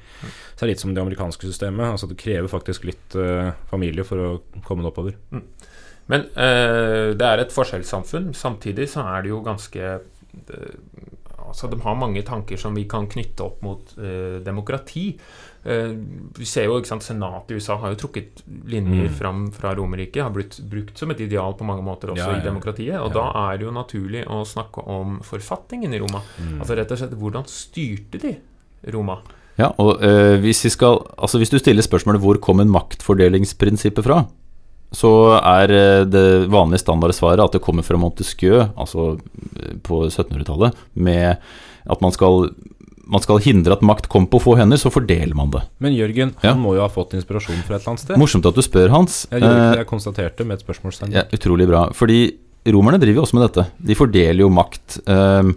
Så 0.53 0.59
det 0.59 0.67
er 0.67 0.71
litt 0.73 0.79
som 0.83 0.93
det 0.93 1.01
amerikanske 1.01 1.47
systemet. 1.49 1.91
Altså, 1.91 2.07
det 2.07 2.17
krever 2.21 2.47
faktisk 2.47 2.83
litt 2.85 3.15
eh, 3.15 3.51
familie 3.71 4.03
for 4.05 4.17
å 4.17 4.41
komme 4.63 4.83
det 4.85 4.91
oppover. 4.93 5.15
men 6.07 6.21
eh, 6.35 7.13
det 7.17 7.25
er 7.25 7.39
et 7.45 7.51
forskjellssamfunn. 7.55 8.33
Samtidig 8.37 8.89
så 8.89 9.01
er 9.15 9.21
det 9.23 9.29
jo 9.33 9.41
ganske 9.41 9.81
eh, 9.83 10.79
Altså, 11.43 11.67
de 11.69 11.75
har 11.83 11.95
mange 11.99 12.21
tanker 12.23 12.55
som 12.57 12.73
vi 12.73 12.85
kan 12.89 13.03
knytte 13.11 13.43
opp 13.43 13.59
mot 13.61 13.89
eh, 13.99 14.39
demokrati. 14.41 15.09
Eh, 15.67 15.91
vi 16.39 16.45
ser 16.47 16.69
jo, 16.69 16.77
ikke 16.79 16.87
sant, 16.93 17.03
Senatet 17.03 17.51
i 17.51 17.57
USA 17.59 17.75
har 17.81 17.91
jo 17.93 17.99
trukket 17.99 18.39
linjer 18.71 19.09
Mm. 19.09 19.13
fram 19.17 19.41
fra 19.51 19.73
Romerriket. 19.75 20.23
Har 20.23 20.31
blitt 20.31 20.55
brukt 20.71 20.97
som 20.97 21.11
et 21.11 21.19
ideal 21.19 21.53
på 21.59 21.67
mange 21.67 21.83
måter 21.83 22.09
også 22.13 22.23
Ja, 22.23 22.31
ja. 22.31 22.39
i 22.39 22.45
demokratiet. 22.47 22.95
Og 23.01 23.11
Ja. 23.11 23.13
da 23.19 23.51
er 23.51 23.57
det 23.59 23.65
jo 23.67 23.71
naturlig 23.75 24.23
å 24.25 24.39
snakke 24.47 24.87
om 24.87 25.19
forfatningen 25.19 25.93
i 25.93 25.99
Roma. 25.99 26.21
Mm. 26.39 26.59
Altså 26.61 26.77
rett 26.79 26.91
og 26.91 26.97
slett, 26.97 27.11
hvordan 27.19 27.45
styrte 27.45 28.21
de 28.23 28.37
Roma? 28.95 29.19
Ja, 29.59 29.69
og 29.77 30.01
øh, 30.01 30.39
hvis, 30.41 30.63
vi 30.65 30.71
skal, 30.73 30.97
altså 31.17 31.37
hvis 31.37 31.51
du 31.53 31.59
stiller 31.61 31.85
spørsmålet 31.85 32.21
hvor 32.23 32.39
kommer 32.41 32.65
maktfordelingsprinsippet 32.65 34.05
fra, 34.05 34.23
så 34.93 35.09
er 35.39 35.71
eh, 35.73 36.03
det 36.09 36.25
vanlige 36.53 36.81
standardsvaret 36.83 37.41
at 37.43 37.55
det 37.57 37.61
kommer 37.65 37.85
fra 37.85 37.97
Montesquieu, 38.01 38.59
altså 38.77 39.15
eh, 39.59 39.75
på 39.85 40.03
1700-tallet, 40.09 40.75
med 40.95 41.37
at 41.89 42.01
man 42.05 42.13
skal, 42.15 42.49
man 43.09 43.21
skal 43.23 43.41
hindre 43.45 43.73
at 43.77 43.81
makt 43.85 44.07
kommer 44.09 44.29
på 44.33 44.41
få 44.43 44.55
hender, 44.59 44.77
så 44.81 44.91
fordeler 44.93 45.33
man 45.37 45.49
det. 45.53 45.63
Men 45.83 45.93
Jørgen, 45.97 46.35
Ja. 46.43 46.53
han 46.53 46.61
må 46.61 46.75
jo 46.77 46.81
ha 46.85 46.89
fått 46.93 47.13
inspirasjon 47.17 47.61
fra 47.65 47.75
et 47.77 47.81
eller 47.81 47.93
annet 47.95 48.05
sted. 48.05 48.17
Morsomt 48.21 48.45
at 48.49 48.55
du 48.57 48.61
spør, 48.65 48.89
Hans. 48.93 49.23
Jeg, 49.31 49.41
det, 49.43 49.53
jeg 49.81 49.89
konstaterte 49.89 50.45
med 50.45 50.59
et 50.59 50.65
spørsmålstegn. 50.65 51.13
Ja, 51.17 51.25
utrolig 51.33 51.67
bra. 51.69 51.87
Fordi 51.97 52.21
romerne 52.73 53.01
driver 53.01 53.21
jo 53.21 53.25
også 53.27 53.37
med 53.37 53.47
dette. 53.49 53.65
De 53.83 53.97
fordeler 53.99 54.45
jo 54.45 54.49
makt. 54.53 55.01
ehm, 55.09 55.53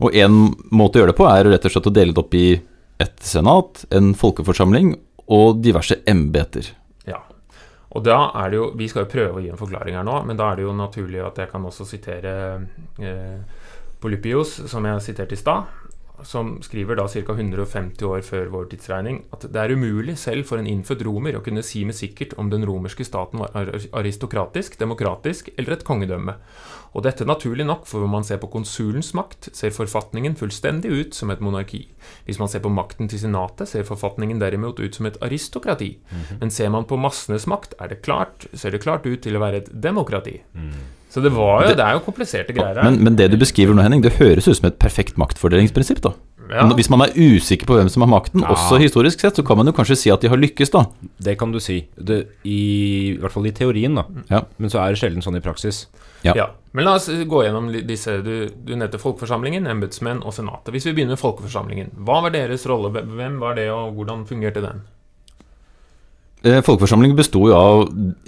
og 0.00 0.14
en 0.14 0.34
måte 0.74 0.98
å 0.98 1.02
gjøre 1.02 1.12
det 1.12 1.18
på 1.18 1.26
er 1.30 1.48
rett 1.52 1.64
og 1.68 1.72
slett 1.74 1.88
å 1.90 1.94
dele 1.94 2.12
det 2.14 2.20
opp 2.22 2.34
i 2.38 2.48
et 3.02 3.22
senat, 3.22 3.84
en 3.94 4.12
folkeforsamling 4.18 4.94
og 5.28 5.60
diverse 5.62 6.00
embeter. 6.08 6.72
Ja. 7.08 7.20
Og 7.94 8.04
da 8.04 8.18
er 8.36 8.50
det 8.50 8.58
jo 8.58 8.70
Vi 8.76 8.88
skal 8.90 9.06
jo 9.06 9.12
prøve 9.12 9.38
å 9.38 9.42
gi 9.42 9.52
en 9.52 9.60
forklaring 9.60 9.96
her 9.96 10.06
nå, 10.06 10.22
men 10.28 10.38
da 10.38 10.50
er 10.50 10.58
det 10.58 10.66
jo 10.66 10.76
naturlig 10.76 11.22
at 11.24 11.38
jeg 11.40 11.52
kan 11.52 11.64
også 11.68 11.86
sitere 11.88 12.32
eh, 13.00 13.38
Polypios, 13.98 14.60
som 14.70 14.86
jeg 14.86 15.04
siterte 15.04 15.34
i 15.34 15.40
stad. 15.40 15.70
Som 16.26 16.56
skriver 16.62 16.98
da 16.98 17.04
ca. 17.06 17.34
150 17.34 18.02
år 18.08 18.24
før 18.26 18.48
vår 18.50 18.64
tidsregning 18.72 19.20
at 19.34 19.44
det 19.54 19.60
er 19.62 19.70
umulig 19.70 20.16
selv 20.18 20.48
for 20.48 20.58
en 20.58 20.66
innfødt 20.66 21.04
romer 21.06 21.38
å 21.38 21.42
kunne 21.46 21.62
si 21.62 21.84
med 21.86 21.94
sikkert 21.94 22.34
om 22.42 22.50
den 22.50 22.66
romerske 22.66 23.06
staten 23.06 23.38
var 23.38 23.54
aristokratisk, 23.94 24.80
demokratisk 24.80 25.52
eller 25.54 25.76
et 25.76 25.86
kongedømme. 25.86 26.34
Og 26.96 27.02
dette 27.04 27.26
naturlig 27.28 27.66
nok, 27.68 27.86
for 27.86 28.02
om 28.06 28.10
man 28.16 28.24
ser 28.24 28.38
på 28.42 28.48
konsulens 28.52 29.12
makt, 29.14 29.50
ser 29.56 29.70
forfatningen 29.74 30.36
fullstendig 30.40 30.90
ut 30.90 31.14
som 31.14 31.30
et 31.30 31.40
monarki. 31.44 31.82
Hvis 32.26 32.38
man 32.40 32.48
ser 32.48 32.62
på 32.64 32.72
makten 32.72 33.08
til 33.10 33.20
senatet, 33.20 33.68
ser 33.68 33.84
forfatningen 33.88 34.40
derimot 34.40 34.80
ut 34.80 34.94
som 34.96 35.06
et 35.06 35.18
aristokrati. 35.22 35.98
Men 36.40 36.50
ser 36.54 36.70
man 36.74 36.84
på 36.88 36.96
massenes 37.00 37.46
makt, 37.50 37.74
er 37.80 37.88
det 37.92 38.00
klart, 38.06 38.46
ser 38.54 38.70
det 38.74 38.80
klart 38.82 39.06
ut 39.06 39.20
til 39.22 39.36
å 39.36 39.42
være 39.44 39.62
et 39.64 39.68
demokrati. 39.72 40.38
Så 41.08 41.22
det 41.24 41.30
var 41.32 41.62
jo, 41.64 41.74
det 41.76 41.80
er 41.84 41.94
jo 41.96 42.02
kompliserte 42.04 42.52
greier 42.52 42.76
her. 42.76 42.84
Men, 42.84 42.98
men 43.06 43.14
det 43.16 43.30
du 43.32 43.38
beskriver 43.40 43.72
nå, 43.76 43.80
Henning, 43.84 44.02
det 44.04 44.16
høres 44.18 44.48
ut 44.48 44.58
som 44.58 44.66
et 44.68 44.76
perfekt 44.80 45.16
maktfordelingsprinsipp. 45.20 46.02
da. 46.04 46.12
Ja. 46.48 46.64
Hvis 46.76 46.88
man 46.92 47.02
er 47.04 47.12
usikker 47.16 47.68
på 47.68 47.76
hvem 47.76 47.88
som 47.92 48.04
har 48.04 48.08
makten, 48.12 48.40
Ja. 48.44 48.52
også 48.54 48.78
historisk 48.80 49.20
sett, 49.20 49.36
så 49.36 49.44
kan 49.44 49.56
man 49.60 49.66
jo 49.68 49.72
kanskje 49.76 49.96
si 50.00 50.10
at 50.12 50.20
de 50.24 50.28
har 50.32 50.36
lykkes, 50.40 50.70
da. 50.72 50.86
Det 51.20 51.36
kan 51.40 51.52
du 51.52 51.60
si. 51.60 51.82
Det, 51.96 52.26
i, 52.44 53.14
I 53.14 53.16
hvert 53.20 53.32
fall 53.32 53.48
i 53.48 53.52
teorien, 53.56 53.94
da. 53.96 54.04
Ja. 54.32 54.42
Men 54.58 54.72
så 54.72 54.80
er 54.84 54.92
det 54.92 55.00
sjelden 55.00 55.24
sånn 55.24 55.36
i 55.36 55.44
praksis. 55.44 55.86
Ja. 56.26 56.32
Ja. 56.36 56.50
Men 56.72 56.84
la 56.84 56.94
oss 56.98 57.08
gå 57.08 57.42
gjennom 57.44 57.70
disse. 57.72 58.18
Du, 58.22 58.48
du 58.48 58.74
nevnte 58.76 59.00
Folkeforsamlingen, 59.00 59.66
embetsmenn 59.70 60.20
og 60.22 60.34
Senatet. 60.36 60.72
Hvis 60.74 60.88
vi 60.88 60.94
begynner 60.96 61.16
med 61.16 61.22
Folkeforsamlingen, 61.22 61.94
hva 62.06 62.20
var 62.26 62.34
deres 62.34 62.66
rolle? 62.68 62.92
Hvem 62.92 63.38
var 63.42 63.56
det, 63.58 63.70
og 63.72 63.96
hvordan 63.96 64.26
fungerte 64.28 64.64
den? 64.64 64.84
Eh, 66.46 66.60
Folkeforsamlingen 66.62 67.16
besto 67.18 67.40
jo 67.48 67.54
av 67.56 67.80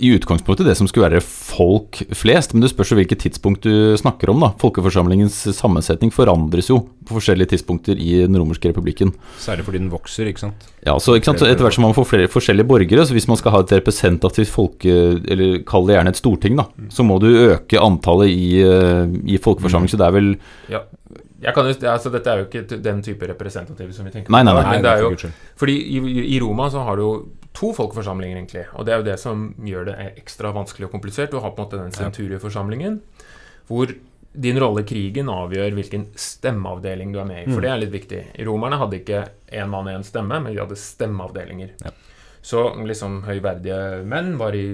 i 0.02 0.10
utgangspunktet 0.16 0.66
det 0.66 0.74
som 0.78 0.88
skulle 0.90 1.06
være 1.06 1.22
folk 1.22 2.00
flest, 2.18 2.54
men 2.54 2.64
det 2.64 2.72
spørs 2.72 2.90
jo 2.90 2.98
hvilket 2.98 3.22
tidspunkt 3.22 3.62
du 3.62 3.94
snakker 4.00 4.32
om. 4.32 4.40
da. 4.42 4.48
Folkeforsamlingens 4.58 5.36
sammensetning 5.54 6.10
forandres 6.14 6.72
jo 6.72 6.80
på 7.06 7.14
forskjellige 7.20 7.52
tidspunkter 7.54 7.94
i 7.94 8.16
den 8.24 8.34
romerske 8.40 8.72
republikken. 8.72 9.14
Særlig 9.38 9.66
fordi 9.68 9.82
den 9.84 9.92
vokser, 9.94 10.26
ikke 10.26 10.42
sant. 10.42 10.66
Ja, 10.86 10.96
så 10.98 11.14
ikke 11.14 11.30
sant, 11.30 11.42
så 11.42 11.46
Etter 11.46 11.62
hvert 11.66 11.78
som 11.78 11.86
man 11.86 11.94
får 11.94 12.08
flere 12.10 12.32
forskjellige 12.32 12.66
borgere, 12.66 13.06
så 13.06 13.14
hvis 13.14 13.28
man 13.30 13.38
skal 13.38 13.54
ha 13.54 13.62
et 13.62 13.76
representativt 13.78 14.50
folke... 14.50 14.96
Eller 15.30 15.60
kall 15.68 15.86
det 15.86 15.94
gjerne 15.98 16.10
et 16.14 16.18
storting, 16.18 16.58
da, 16.58 16.66
så 16.90 17.06
må 17.06 17.20
du 17.22 17.28
øke 17.30 17.78
antallet 17.78 18.34
i, 18.34 18.58
eh, 18.64 19.06
i 19.36 19.38
folkeforsamling. 19.38 19.90
Så 19.92 20.00
det 20.00 20.08
er 20.08 20.18
vel 20.18 20.32
Ja. 20.70 20.82
Jeg 21.40 21.56
kan 21.56 21.68
jo, 21.68 21.74
altså 21.88 22.12
Dette 22.12 22.32
er 22.32 22.42
jo 22.42 22.48
ikke 22.48 22.80
den 22.84 23.00
type 23.04 23.28
representativ 23.30 23.92
som 23.96 24.08
vi 24.08 24.12
tenker 24.12 24.28
på. 24.28 24.34
Nei, 24.36 24.42
nei, 24.44 24.54
nei. 24.56 24.64
nei, 24.68 24.82
det 24.84 24.90
er 24.92 25.04
jo, 25.06 25.12
for 25.16 25.64
fordi 25.64 25.76
i, 25.96 26.02
i 26.36 26.40
Roma 26.42 26.68
så 26.72 26.84
har 26.84 27.00
du 27.00 27.04
jo 27.06 27.14
to 27.56 27.72
folkeforsamlinger, 27.76 28.36
egentlig. 28.36 28.66
Og 28.78 28.86
det 28.86 28.94
er 28.94 29.00
jo 29.00 29.08
det 29.08 29.16
som 29.22 29.48
gjør 29.66 29.88
det 29.88 29.96
ekstra 30.20 30.52
vanskelig 30.54 30.88
og 30.88 30.94
komplisert. 30.94 31.32
Du 31.32 31.40
har 31.40 31.54
på 31.54 31.62
en 31.62 31.66
måte 31.66 31.80
den 31.80 31.96
senturieforsamlingen, 31.96 33.00
hvor 33.70 33.90
din 34.30 34.60
rolle 34.62 34.84
i 34.84 34.86
krigen 34.86 35.30
avgjør 35.32 35.74
hvilken 35.74 36.04
stemmeavdeling 36.18 37.14
du 37.14 37.18
er 37.18 37.26
med 37.26 37.42
i. 37.42 37.48
For 37.50 37.64
det 37.64 37.72
er 37.72 37.80
litt 37.82 37.94
viktig. 37.94 38.20
Romerne 38.46 38.78
hadde 38.78 39.00
ikke 39.00 39.24
én 39.58 39.72
mann 39.72 39.90
én 39.90 40.06
stemme, 40.06 40.38
men 40.38 40.52
de 40.52 40.62
hadde 40.62 40.78
stemmeavdelinger. 40.78 41.74
Ja. 41.82 41.94
Så 42.40 42.62
liksom 42.86 43.22
høyverdige 43.26 44.04
menn 44.08 44.36
var 44.40 44.54
i 44.56 44.68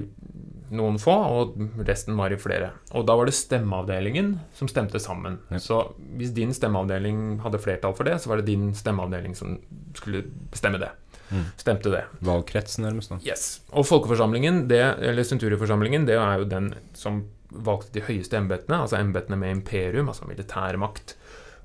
noen 0.75 0.97
få, 0.99 1.13
og 1.13 1.83
resten 1.87 2.17
var 2.19 2.33
i 2.33 2.39
flere. 2.39 2.71
Og 2.97 3.05
da 3.07 3.15
var 3.17 3.29
det 3.29 3.35
stemmeavdelingen 3.37 4.33
som 4.57 4.69
stemte 4.71 4.99
sammen. 4.99 5.39
Ja. 5.53 5.61
Så 5.63 5.79
hvis 6.19 6.33
din 6.35 6.53
stemmeavdeling 6.55 7.39
hadde 7.43 7.61
flertall 7.63 7.95
for 7.97 8.07
det, 8.07 8.17
så 8.23 8.31
var 8.31 8.41
det 8.41 8.49
din 8.49 8.69
stemmeavdeling 8.75 9.35
som 9.37 9.57
skulle 9.97 10.25
bestemme 10.51 10.81
det. 10.81 10.91
Mm. 11.29 11.47
Stemte 11.59 11.91
det. 11.91 12.03
Valgkretsen, 12.23 12.85
nærmest. 12.87 13.11
da. 13.11 13.19
Yes. 13.25 13.61
Og 13.71 13.87
folkeforsamlingen, 13.87 14.65
det, 14.71 14.83
eller 15.03 15.27
senturieforsamlingen, 15.27 16.07
det 16.07 16.15
er 16.19 16.43
jo 16.43 16.47
den 16.51 16.71
som 16.95 17.25
valgte 17.51 17.99
de 17.99 18.05
høyeste 18.07 18.37
embetene, 18.39 18.81
altså 18.83 18.99
embetene 18.99 19.39
med 19.39 19.59
imperium, 19.59 20.09
altså 20.11 20.27
militærmakt. 20.27 21.15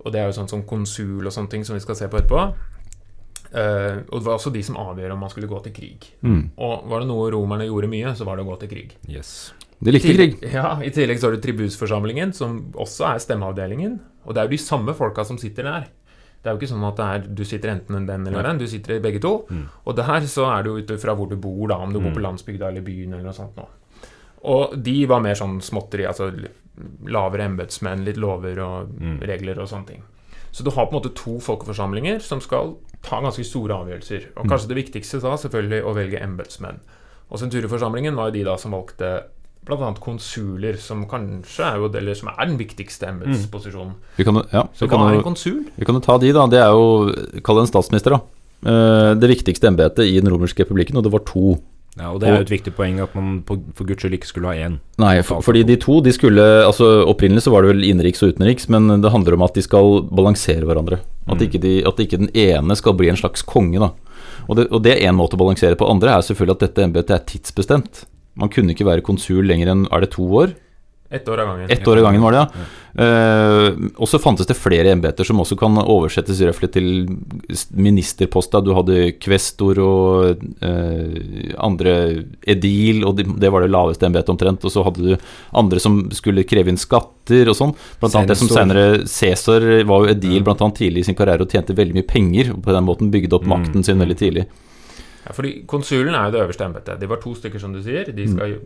Og 0.02 0.12
det 0.12 0.20
er 0.20 0.30
jo 0.30 0.36
sånn 0.38 0.50
som 0.50 0.64
konsul 0.66 1.26
og 1.26 1.34
sånne 1.34 1.50
ting 1.50 1.66
som 1.66 1.76
vi 1.76 1.82
skal 1.82 1.98
se 1.98 2.08
på 2.10 2.18
etterpå. 2.18 2.46
Eh, 3.54 3.98
og 4.08 4.20
det 4.20 4.24
var 4.26 4.38
også 4.38 4.52
de 4.52 4.62
som 4.64 4.76
avgjør 4.80 5.12
om 5.12 5.18
man 5.20 5.30
skulle 5.30 5.48
gå 5.50 5.58
til 5.64 5.72
krig. 5.76 6.06
mm, 6.22 6.50
Og 6.58 6.86
var 6.88 7.00
det 7.00 7.08
noe 7.08 7.30
romerne 7.34 7.66
gjorde 7.68 7.88
mye, 7.92 8.14
så 8.16 8.24
var 8.24 8.36
det 8.36 8.46
å 8.46 8.50
gå 8.50 8.58
til 8.60 8.68
krig. 8.70 8.94
Yes. 9.08 9.52
De 9.82 9.90
likte 9.92 10.14
krig. 10.14 10.38
Ja, 10.52 10.76
I 10.80 10.90
tillegg 10.94 11.18
så 11.20 11.26
har 11.28 11.36
du 11.36 11.42
tribusforsamlingen, 11.42 12.32
som 12.32 12.72
også 12.72 13.04
er 13.14 13.18
stemmeavdelingen. 13.18 13.98
Og 14.24 14.34
det 14.34 14.40
er 14.40 14.46
jo 14.46 14.54
de 14.56 14.62
samme 14.62 14.94
folka 14.94 15.24
som 15.26 15.36
sitter 15.38 15.64
der. 15.64 15.88
Det 16.42 16.48
er 16.50 16.54
jo 16.54 16.58
ikke 16.60 16.70
sånn 16.72 16.86
at 16.88 16.96
det 16.96 17.04
er, 17.06 17.26
du 17.34 17.44
sitter 17.44 17.70
enten 17.74 18.06
den 18.06 18.26
eller 18.26 18.42
den, 18.42 18.58
du 18.58 18.66
sitter 18.66 18.96
i 18.96 19.02
begge 19.02 19.20
to. 19.20 19.44
Mm. 19.50 19.66
Og 19.86 19.96
der 19.96 20.20
så 20.26 20.46
er 20.56 20.62
det 20.62 20.70
jo 20.72 20.78
ut 20.94 21.00
fra 21.02 21.14
hvor 21.14 21.28
du 21.28 21.36
bor, 21.36 21.68
da, 21.68 21.76
om 21.76 21.92
du 21.92 22.00
bor 22.00 22.10
Mm. 22.10 22.14
på 22.16 22.22
landsbygda 22.24 22.68
eller 22.68 22.80
byen 22.82 23.12
eller 23.14 23.24
noe 23.24 23.32
sånt 23.36 23.56
nå. 23.56 23.66
Og 24.44 24.74
de 24.82 25.04
var 25.06 25.20
mer 25.20 25.34
sånn 25.34 25.60
småtteri, 25.62 26.06
altså 26.06 26.32
lavere 27.06 27.44
embetsmenn, 27.46 28.04
litt 28.04 28.16
lover 28.16 28.58
og 28.64 28.88
Mm. 28.98 29.20
regler 29.20 29.58
og 29.60 29.68
sånne 29.68 29.86
ting. 29.86 30.02
Så 30.50 30.64
du 30.64 30.70
har 30.70 30.86
på 30.86 30.94
en 30.96 31.00
måte 31.02 31.14
to 31.14 31.38
folkeforsamlinger 31.38 32.20
som 32.20 32.40
skal 32.40 32.76
ta 33.02 33.20
ganske 33.24 33.44
store 33.44 33.74
avgjørelser. 33.82 34.28
Og 34.36 34.48
kanskje 34.50 34.68
det 34.72 34.76
viktigste 34.84 35.20
da 35.22 35.36
selvfølgelig 35.36 35.82
å 35.84 35.94
velge 35.96 36.20
embetsmenn. 36.22 36.78
Og 37.32 37.40
senturieforsamlingen 37.40 38.14
var 38.18 38.28
jo 38.30 38.36
de 38.38 38.44
da 38.44 38.56
som 38.60 38.74
valgte 38.76 39.22
bl.a. 39.64 39.92
konsuler, 40.02 40.74
som 40.82 41.04
kanskje 41.10 41.62
er 41.64 41.76
jo 41.78 41.88
eller 41.94 42.14
som 42.18 42.28
er 42.32 42.46
den 42.50 42.56
viktigste 42.58 43.06
embetsposisjonen. 43.08 43.94
Vi 44.18 44.24
kan, 44.26 44.34
jo- 44.40 44.46
ja, 44.52 44.64
Så 44.74 44.88
kan 44.90 44.98
hva 44.98 45.12
er 45.12 45.18
en 45.20 45.22
konsul? 45.22 45.60
Vi 45.78 45.84
kan 45.86 45.94
jo 45.94 46.00
ta 46.02 46.18
de, 46.18 46.32
da. 46.32 46.46
Det 46.50 46.58
er 46.58 46.70
jo 46.74 47.40
Kall 47.42 47.56
det 47.60 47.68
en 47.68 47.70
statsminister, 47.70 48.10
da. 48.16 48.20
Eh, 48.66 49.14
Det 49.14 49.28
viktigste 49.30 49.66
embetet 49.70 50.04
i 50.06 50.20
den 50.20 50.30
romerske 50.32 50.64
republikken, 50.64 50.96
og 50.98 51.04
det 51.04 51.12
var 51.12 51.20
to. 51.24 51.60
Ja, 51.98 52.10
og 52.10 52.20
det 52.20 52.28
er 52.28 52.36
jo 52.38 52.42
et 52.46 52.50
viktig 52.50 52.72
poeng 52.74 53.00
at 53.02 53.14
man 53.14 53.42
på, 53.44 53.58
for 53.76 53.84
guds 53.84 54.00
skyld 54.02 54.14
ikke 54.16 54.26
skulle 54.26 54.48
ha 54.48 54.54
én. 54.66 54.78
Nei, 54.98 55.20
for, 55.22 55.42
fordi 55.42 55.62
de 55.68 55.76
to 55.76 56.00
de 56.00 56.10
skulle 56.10 56.40
altså 56.64 57.04
Opprinnelig 57.06 57.42
så 57.44 57.50
var 57.52 57.62
det 57.62 57.74
vel 57.76 57.84
innenriks 57.84 58.22
og 58.24 58.32
utenriks, 58.34 58.68
men 58.72 58.88
det 59.02 59.10
handler 59.12 59.34
om 59.34 59.42
at 59.42 59.52
de 59.54 59.60
skal 59.62 60.00
balansere 60.08 60.64
hverandre. 60.64 61.00
At, 61.30 61.42
ikke, 61.44 61.60
de, 61.62 61.76
at 61.86 62.00
ikke 62.02 62.18
den 62.18 62.32
ene 62.34 62.74
skal 62.78 62.96
bli 62.98 63.10
en 63.12 63.18
slags 63.18 63.44
konge, 63.46 63.78
da. 63.78 63.92
Og 64.48 64.58
det, 64.58 64.66
og 64.74 64.82
det 64.82 64.96
er 64.96 65.06
én 65.06 65.14
måte 65.14 65.38
å 65.38 65.40
balansere 65.40 65.78
på. 65.78 65.86
Andre 65.86 66.16
er 66.16 66.24
selvfølgelig 66.26 66.56
at 66.58 66.64
dette 66.66 66.86
embetet 66.86 67.14
er 67.14 67.26
tidsbestemt. 67.28 68.04
Man 68.38 68.50
kunne 68.50 68.74
ikke 68.74 68.88
være 68.88 69.04
konsul 69.06 69.46
lenger 69.46 69.70
enn 69.70 69.84
er 69.92 70.02
det 70.02 70.12
to 70.16 70.26
år? 70.40 70.54
Ett 71.12 71.28
år 71.28 71.42
av 71.44 71.52
gangen. 71.52 71.70
Et 71.70 71.88
år 71.92 72.00
i 72.00 72.04
gangen 72.06 72.24
var 72.24 72.34
det, 72.34 72.42
ja. 72.42 72.68
Eh, 72.92 73.68
og 73.96 74.08
så 74.08 74.20
fantes 74.20 74.48
det 74.48 74.58
flere 74.58 74.90
embeter 74.92 75.24
som 75.24 75.40
også 75.40 75.56
kan 75.60 75.78
oversettes 75.82 76.42
røftlig 76.44 76.72
til 76.74 76.88
ministerposta. 77.72 78.60
Du 78.64 78.72
hadde 78.76 79.14
kvestor 79.22 79.80
og 79.84 80.42
eh, 80.64 81.54
andre 81.62 81.94
edil, 82.42 83.04
og 83.08 83.22
det, 83.22 83.52
var 83.52 83.64
det 83.64 83.72
laveste 83.72 84.08
embetet 84.08 84.34
omtrent. 84.34 84.66
Og 84.66 84.74
så 84.74 84.84
hadde 84.88 85.12
du 85.14 85.30
andre 85.62 85.82
som 85.82 86.02
skulle 86.16 86.46
kreve 86.48 86.72
inn 86.72 86.80
skatter 86.80 87.52
og 87.52 87.58
sånn. 87.58 87.76
Blant 88.02 88.18
annet 88.18 88.34
det 88.34 88.40
som 88.42 88.50
senere 88.50 88.86
Cæsar 89.08 89.68
var 89.88 90.04
jo 90.04 90.12
edil 90.16 90.42
blant 90.44 90.64
annet 90.64 90.82
tidlig 90.82 91.04
i 91.04 91.10
sin 91.10 91.18
karriere 91.18 91.46
og 91.46 91.52
tjente 91.52 91.76
veldig 91.78 92.00
mye 92.00 92.10
penger. 92.10 92.52
Og 92.56 92.64
på 92.66 92.74
den 92.74 92.88
måten 92.88 93.12
bygde 93.12 93.38
opp 93.38 93.42
Mm, 93.42 93.52
makten 93.52 93.84
sin 93.84 93.98
veldig 94.00 94.18
tidlig. 94.18 94.46
Ja, 95.32 95.36
fordi 95.36 95.64
Konsulen 95.66 96.12
er 96.14 96.28
jo 96.28 96.34
det 96.36 96.42
øverste 96.44 96.66
embetet. 96.68 97.00
De 97.00 97.08
var 97.08 97.16
to 97.24 97.32
stykker, 97.34 97.58
som 97.62 97.72
du 97.72 97.80
sier. 97.82 98.12
De 98.12 98.28
skal 98.28 98.58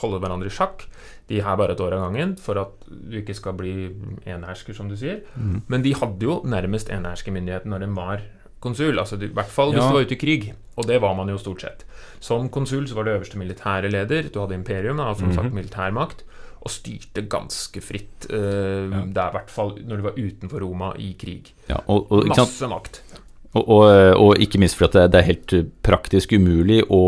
holde 0.00 0.20
hverandre 0.22 0.46
i 0.46 0.54
sjakk. 0.54 0.86
De 1.28 1.40
har 1.42 1.56
bare 1.58 1.72
et 1.74 1.80
år 1.82 1.94
av 1.96 2.04
gangen 2.06 2.36
for 2.38 2.58
at 2.60 2.86
du 2.88 3.18
ikke 3.20 3.34
skal 3.34 3.54
bli 3.58 3.90
enhersker, 4.26 4.74
som 4.76 4.88
du 4.88 4.96
sier. 4.96 5.22
Men 5.68 5.82
de 5.82 5.92
hadde 5.98 6.22
jo 6.22 6.40
nærmest 6.44 6.88
enherskermyndighet 6.94 7.66
når 7.66 7.80
de 7.86 7.90
var 7.96 8.22
konsul. 8.60 8.96
Altså 8.98 9.18
I 9.20 9.28
hvert 9.32 9.50
fall 9.52 9.72
hvis 9.74 9.82
du 9.90 9.94
var 9.98 10.04
ute 10.06 10.14
i 10.14 10.20
krig. 10.20 10.52
Og 10.76 10.86
det 10.86 11.00
var 11.02 11.14
man 11.14 11.28
jo 11.28 11.36
stort 11.38 11.60
sett. 11.62 11.84
Som 12.20 12.48
konsul 12.48 12.86
så 12.88 12.94
var 12.96 13.04
du 13.04 13.10
øverste 13.14 13.38
militære 13.38 13.90
leder. 13.90 14.30
Du 14.32 14.40
hadde 14.40 14.54
imperium, 14.56 14.96
da, 15.02 15.12
som 15.14 15.32
sagt 15.34 15.52
militærmakt. 15.52 16.24
og 16.64 16.70
styrte 16.72 17.28
ganske 17.28 17.80
fritt. 17.84 18.24
eh, 18.30 18.88
Det 19.12 19.20
er 19.20 19.28
i 19.28 19.36
hvert 19.36 19.50
fall 19.52 19.74
når 19.84 19.96
de 19.96 20.02
var 20.02 20.14
utenfor 20.16 20.60
Roma 20.64 20.94
i 20.96 21.12
krig. 21.12 21.52
Ja, 21.68 21.76
og, 21.88 22.06
og. 22.10 22.24
Masse 22.26 22.66
makt. 22.68 23.02
Og, 23.54 23.64
og, 23.70 23.86
og 24.18 24.42
ikke 24.42 24.58
minst 24.58 24.76
fordi 24.78 24.98
det, 24.98 25.10
det 25.14 25.20
er 25.22 25.28
helt 25.30 25.54
praktisk 25.86 26.32
umulig 26.34 26.82
å 26.90 27.02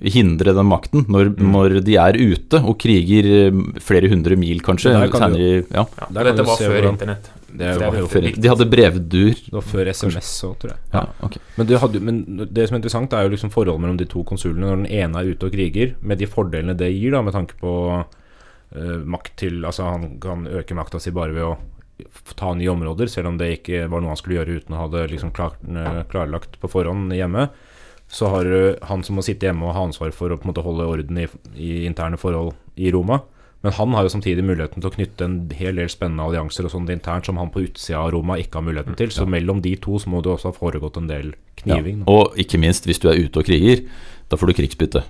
hindre 0.00 0.54
den 0.56 0.64
makten 0.64 1.02
når, 1.12 1.34
når 1.44 1.74
de 1.84 1.96
er 2.00 2.16
ute 2.16 2.56
og 2.64 2.78
kriger 2.80 3.26
eh, 3.48 3.58
flere 3.84 4.08
hundre 4.08 4.36
mil, 4.40 4.62
kanskje. 4.64 4.94
Der 4.96 5.10
kan 5.12 5.26
senere, 5.26 5.60
du, 5.60 5.74
ja, 5.76 5.84
Ja, 6.00 6.06
Der 6.16 6.30
dette 6.30 6.46
var 6.48 6.56
før 6.60 6.72
hvordan- 6.76 6.96
internett. 6.96 7.30
Det 7.50 7.58
Det 7.58 7.82
er 7.82 7.90
var 7.90 8.06
før, 8.06 8.26
de 8.30 8.48
hadde 8.48 8.66
brevduer. 8.70 9.34
Det 9.34 9.52
var 9.56 9.64
før 9.66 9.88
SMS 9.90 10.28
òg, 10.46 10.52
tror 10.62 10.70
jeg. 10.70 10.78
Ja, 10.94 11.00
okay. 11.26 11.40
Men 11.56 11.66
det, 11.66 11.80
hadde, 11.82 12.00
men 12.06 12.20
det 12.46 12.68
som 12.68 12.76
er 12.76 12.78
interessant, 12.78 13.12
er 13.12 13.24
jo 13.26 13.32
liksom 13.34 13.50
forholdet 13.50 13.82
mellom 13.82 13.96
de 13.98 14.06
to 14.06 14.22
konsulene. 14.22 14.68
Når 14.68 14.76
den 14.84 14.86
ene 15.00 15.18
er 15.18 15.32
ute 15.34 15.48
og 15.48 15.52
kriger, 15.56 15.96
med 16.00 16.18
de 16.22 16.28
fordelene 16.30 16.76
det 16.78 16.92
gir, 16.94 17.10
da, 17.10 17.24
med 17.26 17.34
tanke 17.34 17.58
på 17.58 17.72
uh, 18.04 18.98
makt 19.02 19.32
til 19.42 19.64
Altså, 19.66 19.82
han 19.90 20.14
kan 20.22 20.46
øke 20.46 20.78
makta 20.78 21.00
si 21.02 21.10
bare 21.10 21.34
ved 21.34 21.42
å 21.48 21.56
ta 22.38 22.52
nye 22.54 22.70
områder, 22.72 23.10
selv 23.10 23.32
om 23.32 23.40
det 23.40 23.50
ikke 23.58 23.86
var 23.90 24.02
noe 24.02 24.14
han 24.14 24.20
skulle 24.20 24.40
gjøre 24.40 24.60
uten 24.60 24.76
å 24.76 24.84
ha 24.84 24.86
det 24.92 25.08
liksom 25.12 25.34
klart, 25.36 25.58
eh, 25.64 26.00
klarlagt 26.10 26.58
på 26.60 26.70
forhånd 26.70 27.14
hjemme. 27.16 27.48
Så 28.10 28.30
har 28.32 28.44
du 28.44 28.78
han 28.88 29.04
som 29.06 29.18
må 29.18 29.22
sitte 29.22 29.46
hjemme 29.46 29.68
og 29.68 29.76
ha 29.76 29.84
ansvar 29.86 30.10
for 30.14 30.32
å 30.32 30.38
på 30.38 30.48
en 30.48 30.50
måte 30.50 30.64
holde 30.66 30.88
orden 30.88 31.20
i, 31.22 31.28
i 31.54 31.84
interne 31.86 32.18
forhold 32.18 32.56
i 32.76 32.90
Roma. 32.90 33.20
Men 33.60 33.74
han 33.76 33.92
har 33.92 34.06
jo 34.06 34.12
samtidig 34.14 34.42
muligheten 34.46 34.80
til 34.80 34.88
å 34.88 34.94
knytte 34.94 35.26
en 35.26 35.36
hel 35.52 35.76
del 35.76 35.90
spennende 35.92 36.24
allianser 36.24 36.64
og 36.64 36.72
sånt 36.72 36.90
internt 36.92 37.28
som 37.28 37.36
han 37.36 37.52
på 37.52 37.66
utsida 37.66 38.00
av 38.00 38.14
Roma 38.14 38.38
ikke 38.40 38.56
har 38.56 38.64
muligheten 38.64 38.96
til. 38.96 39.12
Så 39.12 39.28
mellom 39.28 39.60
de 39.60 39.74
to 39.84 40.00
så 40.00 40.10
må 40.10 40.22
det 40.24 40.32
også 40.32 40.48
ha 40.48 40.56
foregått 40.56 40.96
en 40.96 41.10
del 41.10 41.34
kniving. 41.60 42.00
Ja. 42.00 42.14
Og 42.14 42.40
ikke 42.40 42.60
minst, 42.62 42.88
hvis 42.88 43.02
du 43.02 43.10
er 43.12 43.20
ute 43.20 43.42
og 43.42 43.46
kriger, 43.50 43.84
da 44.32 44.40
får 44.40 44.50
du 44.50 44.56
krigsbytte. 44.62 45.04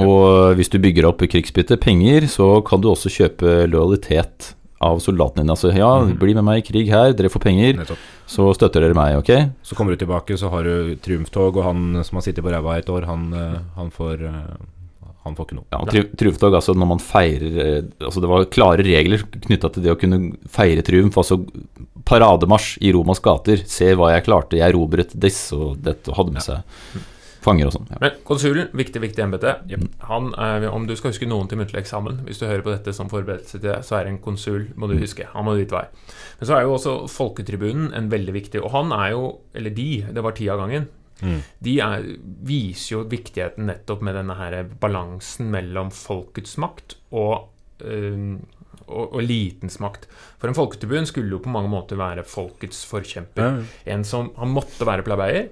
Og 0.00 0.56
hvis 0.58 0.72
du 0.72 0.80
bygger 0.82 1.06
opp 1.06 1.22
krigsbytte, 1.28 1.78
penger, 1.78 2.26
så 2.32 2.58
kan 2.66 2.82
du 2.82 2.90
også 2.90 3.12
kjøpe 3.12 3.64
lojalitet 3.70 4.54
av 4.84 5.00
soldatene 5.02 5.42
dine. 5.44 5.54
Altså 5.56 5.72
ja, 5.74 5.88
bli 6.20 6.34
med 6.36 6.46
meg 6.46 6.60
i 6.60 6.66
krig 6.66 6.90
her, 6.92 7.14
dere 7.16 7.30
får 7.32 7.42
penger, 7.46 7.78
Nettopp. 7.80 8.04
så 8.30 8.50
støtter 8.56 8.84
dere 8.84 8.96
meg, 8.98 9.16
ok? 9.22 9.32
Så 9.66 9.78
kommer 9.78 9.94
du 9.96 10.02
tilbake, 10.04 10.36
så 10.40 10.50
har 10.52 10.68
du 10.68 10.94
triumftog, 11.04 11.58
og 11.58 11.66
han 11.66 12.04
som 12.04 12.20
har 12.20 12.26
sittet 12.28 12.44
på 12.44 12.52
ræva 12.52 12.78
et 12.80 12.90
år, 12.92 13.08
han, 13.08 13.26
eh, 13.40 13.56
han, 13.78 13.90
får, 13.94 14.24
eh, 14.28 15.08
han 15.24 15.38
får 15.38 15.48
ikke 15.48 15.58
noe. 15.60 15.66
Ja, 15.72 15.80
tri 15.88 16.04
Triumftog, 16.20 16.58
altså 16.60 16.74
når 16.76 16.90
man 16.94 17.00
feirer 17.02 17.58
eh, 17.64 17.80
Altså 18.04 18.20
det 18.20 18.28
var 18.30 18.44
klare 18.52 18.84
regler 18.84 19.24
knytta 19.48 19.70
til 19.72 19.86
det 19.86 19.94
å 19.94 19.98
kunne 20.00 20.20
feire 20.52 20.84
triumf. 20.84 21.16
Altså 21.20 21.40
parademarsj 22.04 22.76
i 22.84 22.92
Romas 22.92 23.22
gater. 23.24 23.62
Se 23.64 23.94
hva 23.96 24.12
jeg 24.12 24.26
klarte, 24.26 24.58
jeg 24.60 24.68
erobret 24.74 25.14
disse 25.16 25.56
og 25.56 25.78
dette, 25.80 26.12
og 26.12 26.18
hadde 26.20 26.36
med 26.36 26.44
seg 26.44 27.02
fanger 27.44 27.68
og 27.68 27.76
sånn. 27.76 27.86
Ja. 27.92 28.00
Men 28.02 28.18
konsulen, 28.26 28.72
viktig, 28.76 29.02
viktig 29.04 29.24
embete. 29.24 29.54
Han 30.08 30.32
er, 30.40 30.68
Om 30.72 30.88
du 30.88 30.96
skal 30.96 31.12
huske 31.12 31.28
noen 31.28 31.50
til 31.50 31.60
muntlig 31.60 31.82
eksamen, 31.82 32.22
hvis 32.26 32.40
du 32.40 32.48
hører 32.48 32.64
på 32.64 32.72
dette 32.74 32.94
som 32.96 33.12
forberedelse 33.12 33.58
til 33.58 33.68
det, 33.68 33.78
så 33.86 34.00
er 34.00 34.10
en 34.10 34.20
konsul, 34.24 34.70
må 34.80 34.88
du 34.90 34.96
huske. 34.98 35.28
Han 35.34 35.46
må 35.46 35.56
hva 35.60 35.84
er. 35.84 36.10
Men 36.40 36.48
så 36.48 36.56
er 36.56 36.66
jo 36.66 36.74
også 36.74 36.96
folketribunen 37.12 37.92
en 37.94 38.10
veldig 38.10 38.34
viktig 38.34 38.60
Og 38.64 38.72
han 38.74 38.92
er 38.96 39.12
jo, 39.14 39.24
eller 39.54 39.74
de, 39.74 39.88
det 40.12 40.24
var 40.24 40.36
ti 40.36 40.48
av 40.50 40.64
gangen. 40.64 40.88
De 41.64 41.76
er, 41.80 42.04
viser 42.44 42.96
jo 42.96 43.04
viktigheten 43.08 43.68
nettopp 43.70 44.02
med 44.04 44.16
denne 44.18 44.36
her 44.38 44.56
balansen 44.80 45.48
mellom 45.52 45.92
folkets 45.94 46.56
makt 46.60 46.96
og, 47.14 47.48
øh, 47.86 48.34
og, 48.84 49.04
og 49.04 49.18
elitens 49.22 49.78
makt. 49.80 50.08
For 50.42 50.50
en 50.50 50.58
folketribun 50.58 51.06
skulle 51.08 51.32
jo 51.36 51.40
på 51.44 51.52
mange 51.54 51.70
måter 51.72 52.00
være 52.00 52.26
folkets 52.28 52.82
forkjemper. 52.90 53.62
En 53.94 54.04
som, 54.04 54.32
Han 54.40 54.52
måtte 54.52 54.88
være 54.88 55.06
plebeier, 55.06 55.48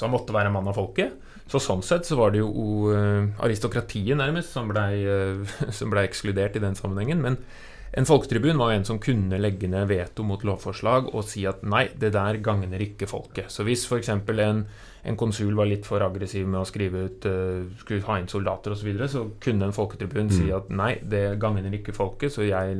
så 0.00 0.08
han 0.08 0.14
måtte 0.14 0.32
være 0.32 0.52
mann 0.54 0.68
av 0.70 0.78
folket. 0.80 1.12
Så 1.50 1.60
sånn 1.60 1.82
sett 1.84 2.08
så 2.08 2.16
var 2.16 2.32
det 2.32 2.40
jo 2.40 2.88
eh, 2.94 3.26
aristokratiet 3.44 4.16
nærmest 4.16 4.54
som 4.56 4.70
blei 4.70 5.02
ble 5.92 6.06
ekskludert 6.06 6.56
i 6.56 6.62
den 6.64 6.78
sammenhengen. 6.78 7.20
Men 7.20 7.36
en 7.92 8.06
folketribun 8.06 8.58
var 8.58 8.70
jo 8.70 8.78
en 8.78 8.86
som 8.86 9.00
kunne 9.02 9.38
legge 9.40 9.68
ned 9.70 9.88
veto 9.90 10.22
mot 10.26 10.44
lovforslag 10.46 11.08
og 11.10 11.26
si 11.26 11.42
at 11.50 11.64
nei, 11.66 11.88
det 11.98 12.12
der 12.14 12.38
gagner 12.44 12.82
ikke 12.84 13.08
folket. 13.10 13.50
Så 13.50 13.66
hvis 13.66 13.82
f.eks. 13.88 14.12
En, 14.14 14.62
en 15.02 15.18
konsul 15.18 15.56
var 15.58 15.66
litt 15.66 15.88
for 15.88 16.02
aggressiv 16.06 16.46
med 16.46 16.60
å 16.60 16.68
skrive 16.68 17.02
ut 17.08 17.26
uh, 17.26 17.66
skulle 17.82 18.06
ha 18.06 18.20
inn 18.20 18.30
soldater 18.30 18.76
osv., 18.76 18.84
så, 18.84 18.86
videre, 18.86 19.10
så 19.10 19.24
kunne 19.42 19.66
en 19.66 19.74
folketribun 19.74 20.30
si 20.30 20.52
at 20.54 20.70
nei, 20.70 20.92
det 21.02 21.40
gagner 21.42 21.74
ikke 21.80 21.96
folket, 21.96 22.30
så 22.36 22.46
jeg 22.46 22.78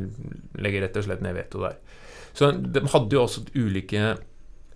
legger 0.63 0.87
rett 0.87 1.01
og 1.01 1.09
slett 1.09 1.27
ned 1.27 1.35
veto 1.41 1.65
der. 1.67 1.81
Så 2.31 2.53
de 2.55 2.87
hadde 2.93 3.17
jo 3.17 3.25
også 3.25 3.49
ulike 3.59 4.13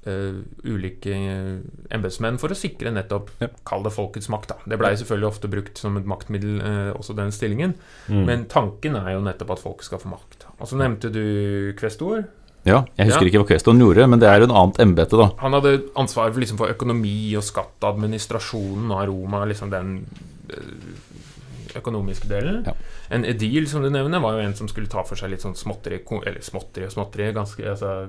eh, 0.07 0.37
ulike 0.65 1.15
uh, 1.15 1.59
embetsmenn 1.95 2.39
for 2.39 2.53
å 2.53 2.57
sikre 2.59 2.93
nettopp 2.93 3.31
Ja. 3.41 3.49
Kall 3.65 3.83
det 3.83 3.93
folkets 3.93 4.29
makt. 4.29 4.49
da 4.49 4.57
Det 4.67 4.79
blei 4.79 4.93
selvfølgelig 4.97 5.29
ofte 5.29 5.49
brukt 5.51 5.79
som 5.79 5.97
et 5.97 6.07
maktmiddel, 6.07 6.61
uh, 6.61 6.93
også 6.99 7.17
den 7.17 7.33
stillingen. 7.33 7.75
Mm. 8.09 8.25
Men 8.27 8.45
tanken 8.47 8.97
er 8.97 9.13
jo 9.15 9.21
nettopp 9.25 9.51
at 9.57 9.65
folk 9.65 9.83
skal 9.83 9.99
få 9.99 10.09
makt. 10.13 10.47
Og 10.61 10.69
så 10.69 10.77
nevnte 10.77 11.11
du 11.13 11.73
kvestor. 11.77 12.25
ja, 12.65 12.85
Jeg 12.97 13.07
husker 13.11 13.27
Ja. 13.27 13.29
ikke 13.31 13.43
hva 13.45 13.49
Queston 13.49 13.79
gjorde, 13.79 14.09
men 14.09 14.19
det 14.19 14.29
er 14.29 14.39
jo 14.41 14.45
et 14.45 14.57
annet 14.57 14.79
embete, 14.81 15.17
da. 15.21 15.31
Han 15.39 15.53
hadde 15.53 15.83
ansvar 15.97 16.33
for, 16.33 16.41
liksom, 16.41 16.57
for 16.57 16.69
økonomi 16.73 17.37
og 17.37 17.43
skatt, 17.45 17.77
administrasjonen 17.83 18.91
av 18.91 19.07
Roma, 19.09 19.45
liksom 19.45 19.71
den 19.71 20.07
eh, 20.49 21.79
økonomiske 21.79 22.29
delen. 22.31 22.63
Ja. 22.65 22.73
En 23.11 23.25
edil, 23.25 23.67
som 23.69 23.83
du 23.83 23.91
nevner, 23.91 24.21
var 24.23 24.39
jo 24.39 24.47
en 24.47 24.55
som 24.55 24.69
skulle 24.71 24.89
ta 24.89 25.03
for 25.07 25.17
seg 25.19 25.31
litt 25.35 25.43
sånn 25.45 25.57
småtteri, 25.59 26.01
eller 26.25 26.41
småtteri 26.41 26.87
og 26.87 26.95
småtteri, 26.95 27.33
ganske 27.37 27.67
altså, 27.69 28.09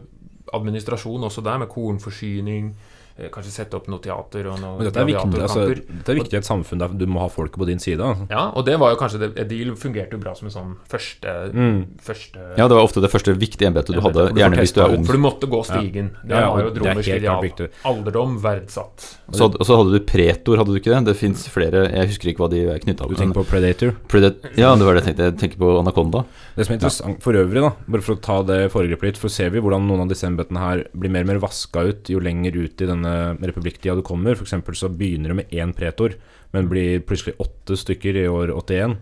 administrasjon 0.53 1.23
også 1.23 1.41
der, 1.41 1.58
med 1.58 1.67
kornforsyning, 1.67 2.77
kanskje 3.32 3.51
sette 3.54 3.78
opp 3.78 3.86
noe 3.88 4.01
teater 4.04 4.49
og 4.51 4.58
noe 4.60 4.78
Men 4.80 4.89
dette 4.89 4.99
er, 4.99 5.08
viktig, 5.08 5.39
altså, 5.45 5.65
dette 5.71 6.12
er 6.12 6.17
viktig 6.19 6.36
i 6.36 6.39
et 6.41 6.47
samfunn 6.47 6.82
der 6.82 6.95
du 6.99 7.06
må 7.08 7.21
ha 7.23 7.30
folket 7.32 7.56
på 7.62 7.67
din 7.69 7.80
side. 7.80 8.04
Altså. 8.04 8.28
Ja, 8.30 8.49
og 8.51 8.65
det 8.67 8.75
var 8.82 8.91
jo 8.91 8.99
kanskje 8.99 9.21
det, 9.21 9.30
Edil 9.39 9.71
fungerte 9.80 10.17
jo 10.17 10.19
bra 10.19 10.34
som 10.36 10.49
en 10.49 10.56
sånn 10.56 10.73
første, 10.91 11.36
Mm. 11.56 11.86
første 12.04 12.39
Ja, 12.58 12.67
det 12.67 12.75
var 12.75 12.84
ofte 12.84 12.99
det 13.01 13.12
første 13.12 13.32
viktige 13.39 13.69
embetet 13.69 13.95
du 13.95 14.01
hadde, 14.04 14.34
du 14.34 14.39
gjerne 14.41 14.60
hvis 14.60 14.73
du 14.75 14.82
er 14.84 14.97
ung. 14.97 15.06
For 15.08 15.15
du 15.15 15.23
måtte 15.23 15.47
gå 15.47 15.62
stigen. 15.63 16.12
Det 16.25 16.36
Ja, 16.36 16.41
ja, 16.41 16.49
var 16.51 16.62
jo 16.65 16.67
et 16.73 16.80
romersk 16.84 17.15
ideal. 17.15 17.69
Alderdom 17.86 18.36
verdsatt. 18.43 19.08
Så, 19.32 19.47
og 19.47 19.63
så 19.65 19.78
hadde 19.80 19.95
du 19.95 19.99
pretor, 20.06 20.58
hadde 20.58 20.73
du 20.75 20.80
ikke 20.80 20.91
det? 20.91 21.06
Det 21.06 21.15
fins 21.17 21.47
flere, 21.47 21.86
jeg 21.91 22.12
husker 22.12 22.32
ikke 22.34 22.43
hva 22.43 22.49
de 22.51 22.65
er 22.67 22.80
knytta 22.84 23.08
Du 23.08 23.15
tenker 23.15 23.39
på 23.39 23.45
Predator. 23.47 23.95
Predat 24.12 24.43
Ja, 24.58 24.75
det 24.75 24.86
var 24.86 24.95
det 24.95 25.06
jeg 25.06 25.15
tenkte. 25.15 25.30
Jeg 25.32 25.38
tenker 25.39 25.58
på 25.63 25.71
Anaconda. 25.80 26.25
Det 26.56 26.65
som 26.65 26.73
er 26.75 26.80
interessant 26.80 27.23
for 27.23 27.34
øvrig, 27.34 27.62
da 27.63 27.71
bare 27.88 28.04
for 28.06 28.15
å 28.17 28.21
ta 28.21 28.38
det 28.43 28.60
foregrepet 28.73 29.10
litt, 29.10 29.17
for 29.21 29.32
ser 29.34 29.51
vi 29.54 29.62
hvordan 29.63 29.88
noen 29.88 30.06
av 30.06 30.12
disse 30.12 30.28
embetene 30.28 30.62
her 30.62 30.84
blir 30.95 31.13
mer 31.13 31.25
og 31.25 31.32
mer 31.34 31.41
vaska 31.45 31.86
ut 31.89 32.12
jo 32.12 32.21
lenger 32.23 32.56
ut 32.58 32.82
i 32.84 32.89
denne 32.89 33.05
republikktida 33.41 33.96
du 33.98 34.04
kommer. 34.06 34.36
For 34.38 34.48
eksempel 34.48 34.78
så 34.78 34.89
begynner 34.91 35.34
det 35.34 35.39
med 35.41 35.52
én 35.56 35.74
pretor, 35.76 36.15
men 36.54 36.70
blir 36.72 37.04
plutselig 37.06 37.36
åtte 37.44 37.78
stykker 37.80 38.22
i 38.24 38.28
år 38.32 38.54
81. 38.56 38.98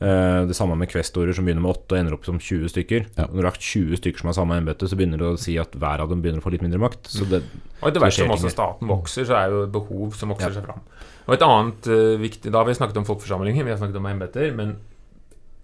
Eh, 0.00 0.46
det 0.48 0.56
samme 0.56 0.78
med 0.80 0.88
kvestorer 0.88 1.34
som 1.36 1.44
begynner 1.44 1.60
med 1.60 1.74
åtte 1.74 1.92
og 1.92 1.98
ender 2.00 2.14
opp 2.16 2.24
som 2.24 2.38
20 2.40 2.70
stykker. 2.72 3.02
Ja. 3.18 3.26
Når 3.28 3.36
du 3.42 3.48
har 3.50 3.58
20 3.60 3.98
stykker 4.00 4.22
som 4.22 4.30
har 4.30 4.36
samme 4.38 4.56
embete, 4.56 4.88
så 4.88 4.96
begynner 4.96 5.20
det 5.20 5.28
å 5.28 5.40
si 5.40 5.58
at 5.60 5.76
hver 5.76 6.00
av 6.00 6.08
dem 6.08 6.22
begynner 6.24 6.40
å 6.40 6.46
få 6.46 6.54
litt 6.54 6.64
mindre 6.64 6.80
makt. 6.80 7.10
Så 7.12 7.28
det, 7.28 7.42
Og 7.82 7.90
etter 7.90 8.00
hvert 8.00 8.16
som 8.16 8.32
også 8.32 8.52
staten 8.54 8.88
vokser, 8.88 9.28
så 9.28 9.36
er 9.36 9.52
jo 9.52 9.64
et 9.66 9.74
behov 9.74 10.16
som 10.16 10.32
vokser 10.32 10.54
Ja. 10.54 10.56
seg 10.56 10.70
fram. 10.70 10.80
Og 11.28 11.34
et 11.36 11.44
annet 11.44 11.86
uh, 11.92 12.16
viktig 12.18 12.50
Da 12.50 12.58
har 12.58 12.66
vi 12.66 12.72
snakket 12.74 12.96
om 12.96 13.04
folkeforsamlinger, 13.04 13.62
vi 13.62 13.70
har 13.70 13.78
snakket 13.78 14.00
om 14.00 14.06
embeter, 14.08 14.54
men 14.56 14.78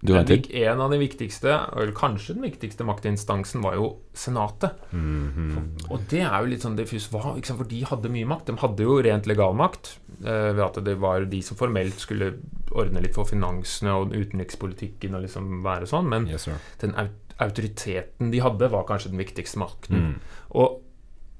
Du 0.01 0.13
en 0.13 0.27
den 0.29 0.45
en 0.53 0.81
av 0.81 0.91
de 0.93 0.99
viktigste, 1.01 1.49
eller 1.73 1.93
kanskje 1.97 2.35
den 2.37 2.45
viktigste 2.45 2.85
maktinstansen, 2.85 3.63
var 3.65 3.77
jo 3.79 3.87
Senatet. 4.17 4.77
Mhm. 4.91 5.89
Og 5.89 6.05
det 6.09 6.21
er 6.21 6.37
jo 6.41 6.49
litt 6.49 6.63
sånn 6.65 6.77
diffus 6.77 7.09
ikke? 7.37 7.57
For 7.57 7.63
de 7.69 7.83
hadde 7.85 8.09
mye 8.09 8.25
makt. 8.25 8.45
De 8.45 8.57
hadde 8.61 8.85
jo 8.85 9.01
rent 9.01 9.29
legalmakt, 9.29 9.97
eh, 10.23 10.53
ved 10.53 10.63
at 10.65 10.83
det 10.83 10.97
var 10.97 11.25
de 11.25 11.41
som 11.41 11.57
formelt 11.57 11.99
skulle 11.99 12.33
ordne 12.71 13.01
litt 13.01 13.15
for 13.15 13.25
finansene 13.25 13.93
og 13.93 14.13
utenrikspolitikken 14.13 15.15
og 15.15 15.23
liksom 15.25 15.63
være 15.63 15.89
sånn, 15.89 16.09
men 16.09 16.27
Yes, 16.27 16.47
den 16.79 16.93
autoriteten 17.39 18.31
de 18.31 18.39
hadde, 18.39 18.69
var 18.69 18.85
kanskje 18.85 19.11
den 19.11 19.21
viktigste 19.21 19.57
makten. 19.61 19.95
Mm. 19.95 20.19
Og 20.57 20.81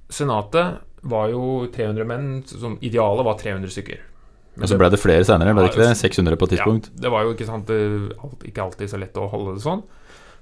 Senatet 0.10 0.78
var 1.02 1.30
jo 1.30 1.68
300 1.74 2.06
menn, 2.06 2.44
som 2.48 2.78
idealet 2.82 3.26
var 3.26 3.38
300 3.38 3.70
stykker. 3.70 4.00
Men 4.58 4.70
så 4.72 4.78
ble 4.80 4.90
det 4.90 5.00
flere 5.02 5.26
senere, 5.28 5.54
ble 5.54 5.68
det 5.68 5.72
ikke 5.74 5.86
det? 5.86 5.94
600 6.00 6.40
på 6.40 6.48
et 6.48 6.56
tidspunkt? 6.56 6.90
Ja, 6.96 7.04
det 7.06 7.14
var 7.14 7.26
jo 7.28 7.36
ikke, 7.36 7.48
sant, 7.48 7.72
ikke 8.50 8.66
alltid 8.66 8.92
så 8.92 9.00
lett 9.02 9.20
å 9.22 9.30
holde 9.32 9.58
det 9.58 9.66
sånn. 9.66 9.84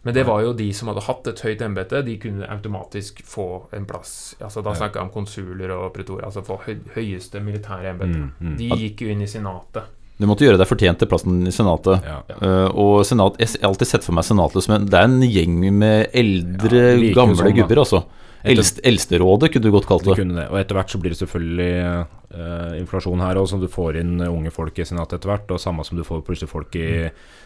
Men 0.06 0.14
det 0.14 0.24
var 0.28 0.44
jo 0.46 0.52
de 0.54 0.68
som 0.78 0.92
hadde 0.92 1.02
hatt 1.08 1.28
et 1.32 1.40
høyt 1.42 1.62
embete, 1.66 2.04
de 2.06 2.14
kunne 2.22 2.46
automatisk 2.54 3.24
få 3.26 3.48
en 3.74 3.88
plass. 3.90 4.36
Altså 4.38 4.62
Da 4.62 4.76
snakka 4.78 5.00
jeg 5.00 5.08
om 5.08 5.14
konsuler 5.16 5.72
og 5.74 5.88
pretorer, 5.96 6.28
altså 6.28 6.44
få 6.46 6.60
høy, 6.62 6.76
høyeste 6.94 7.42
militære 7.42 7.90
embete. 7.96 8.20
Mm, 8.22 8.28
mm. 8.38 8.52
De 8.60 8.68
gikk 8.84 9.02
jo 9.02 9.10
inn 9.10 9.24
i 9.26 9.30
Senatet. 9.32 9.90
Du 10.16 10.28
måtte 10.30 10.46
gjøre 10.46 10.60
deg 10.62 10.70
fortjent 10.70 11.02
til 11.02 11.10
plassen 11.10 11.42
i 11.50 11.52
Senatet. 11.52 12.06
Ja. 12.06 12.20
Uh, 12.38 12.68
og 12.70 12.94
senat, 13.08 13.40
Jeg 13.42 13.58
har 13.58 13.72
alltid 13.72 13.90
sett 13.90 14.06
for 14.06 14.16
meg 14.16 14.28
Senatet 14.30 14.64
som 14.64 14.76
en 14.78 14.86
Det 14.88 15.00
er 15.00 15.10
en 15.10 15.26
gjeng 15.26 15.58
med 15.74 16.14
eldre, 16.14 16.84
Ja, 17.02 17.10
gamle 17.18 17.42
sånn, 17.42 17.58
gubber, 17.58 17.82
altså. 17.82 18.06
Eldst, 18.46 18.80
Eldsterådet 18.86 19.50
kunne 19.54 19.66
du 19.66 19.72
godt 19.74 19.88
kalt 19.90 20.04
De 20.06 20.12
det. 20.12 20.20
kunne 20.20 20.38
det. 20.38 20.46
Og 20.52 20.60
etter 20.60 20.78
hvert 20.78 20.92
så 20.94 21.00
blir 21.02 21.14
det 21.16 21.20
selvfølgelig 21.22 21.72
uh, 22.36 22.76
inflasjon 22.80 23.24
her 23.26 23.40
òg, 23.42 23.48
som 23.50 23.62
du 23.64 23.68
får 23.72 23.98
inn 24.02 24.20
unge 24.28 24.52
folk 24.54 24.78
i 24.80 24.86
senatet 24.86 25.18
etter 25.20 25.32
hvert. 25.32 25.52
Og 25.56 25.62
samme 25.62 25.86
som 25.88 25.98
du 25.98 26.04
får 26.06 26.22
plutselig 26.28 26.52
folk 26.52 26.76
i, 26.80 26.88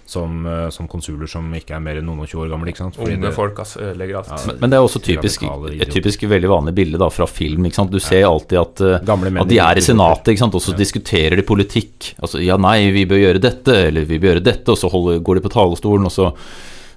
som, 0.10 0.40
uh, 0.48 0.70
som 0.74 0.88
konsuler 0.92 1.30
som 1.30 1.48
ikke 1.56 1.76
er 1.78 1.84
mer 1.86 2.00
enn 2.02 2.08
noen 2.10 2.24
og 2.26 2.30
20 2.32 2.46
år 2.46 2.54
gamle. 2.56 2.72
Ikke 2.74 2.84
sant? 2.84 2.98
Fordi 3.00 3.16
Unge 3.18 3.28
det- 3.30 3.36
folk 3.38 3.62
altså, 3.64 3.82
ødelegger 3.92 4.20
alt. 4.22 4.34
Ja, 4.34 4.40
Men, 4.50 4.58
men 4.64 4.70
det 4.74 4.80
er 4.80 4.88
også 4.88 5.04
typisk, 5.06 5.46
et 5.80 5.94
typisk 5.94 6.26
veldig 6.36 6.50
vanlig 6.52 6.76
bilde 6.82 7.02
da, 7.02 7.10
fra 7.14 7.28
film. 7.30 7.66
Ikke 7.70 7.80
sant? 7.82 7.92
Du 7.94 8.00
ser 8.04 8.26
alltid 8.28 8.60
at, 8.64 8.82
uh, 9.06 9.16
menn 9.24 9.44
at 9.44 9.52
de 9.54 9.62
er 9.64 9.78
i. 9.80 9.86
Senatet, 9.86 10.34
ikke 10.34 10.46
sant? 10.46 10.56
og 10.60 10.62
så 10.66 10.76
diskuterer 10.78 11.36
de 11.40 11.46
politikk. 11.48 12.14
Altså, 12.20 12.42
ja, 12.44 12.58
nei, 12.58 12.92
vi 12.96 13.06
bør 13.10 13.24
gjøre 13.24 13.42
dette, 13.42 13.78
eller 13.88 14.06
vi 14.10 14.20
bør 14.20 14.36
gjøre 14.36 14.46
dette, 14.52 14.68
og 14.74 14.78
så 14.78 14.90
holder, 14.92 15.20
går 15.24 15.40
de 15.40 15.46
på 15.48 15.54
talerstolen, 15.54 16.06
og 16.10 16.14
så, 16.14 16.34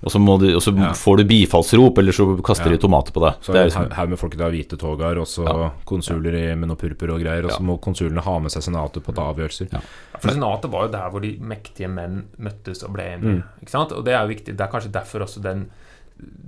og 0.02 0.10
så, 0.10 0.18
må 0.18 0.38
du, 0.40 0.48
og 0.56 0.60
så 0.62 0.72
Ja. 0.76 0.92
får 0.92 1.16
du 1.18 1.24
bifallsrop, 1.24 1.98
eller 1.98 2.12
så 2.12 2.24
kaster 2.42 2.66
Ja. 2.70 2.76
de 2.76 2.78
tomater 2.78 3.12
på 3.12 3.20
deg. 3.22 3.34
Så 3.40 3.52
Det 3.52 3.56
er 3.56 3.64
det 3.64 3.72
liksom, 3.72 3.82
haug 3.82 3.92
haug 3.92 4.08
med 4.10 4.18
folk 4.18 4.34
i 4.34 4.38
hvite 4.38 4.76
togaer, 4.78 5.18
og 5.20 5.26
så 5.26 5.44
Ja. 5.46 5.70
konsuler 5.86 6.34
i, 6.34 6.54
med 6.56 6.68
noe 6.68 6.76
purpur 6.76 7.14
og 7.14 7.20
greier. 7.22 7.44
Og 7.44 7.50
så 7.52 7.60
Ja. 7.60 7.66
må 7.66 7.80
konsulene 7.80 8.20
ha 8.20 8.38
med 8.38 8.50
seg 8.50 8.62
senatet 8.62 9.02
på 9.04 9.12
å 9.12 9.14
ta 9.14 9.32
avgjørelser. 9.32 9.72
Ja. 9.72 9.80
For 10.18 10.28
Senatet 10.28 10.70
var 10.70 10.86
jo 10.86 10.92
der 10.92 11.10
hvor 11.10 11.20
de 11.22 11.36
mektige 11.38 11.88
menn 11.88 12.24
møttes 12.40 12.82
og 12.84 12.92
ble 12.94 13.02
enige. 13.04 13.42
Mm. 13.42 13.44
Ikke 13.62 13.70
sant? 13.70 13.92
Og 13.92 14.04
det 14.04 14.14
er 14.14 14.26
jo 14.26 14.34
viktig. 14.34 14.56
Det 14.56 14.60
er 14.60 14.68
kanskje 14.68 14.90
derfor 14.92 15.20
også 15.22 15.40
den 15.42 15.70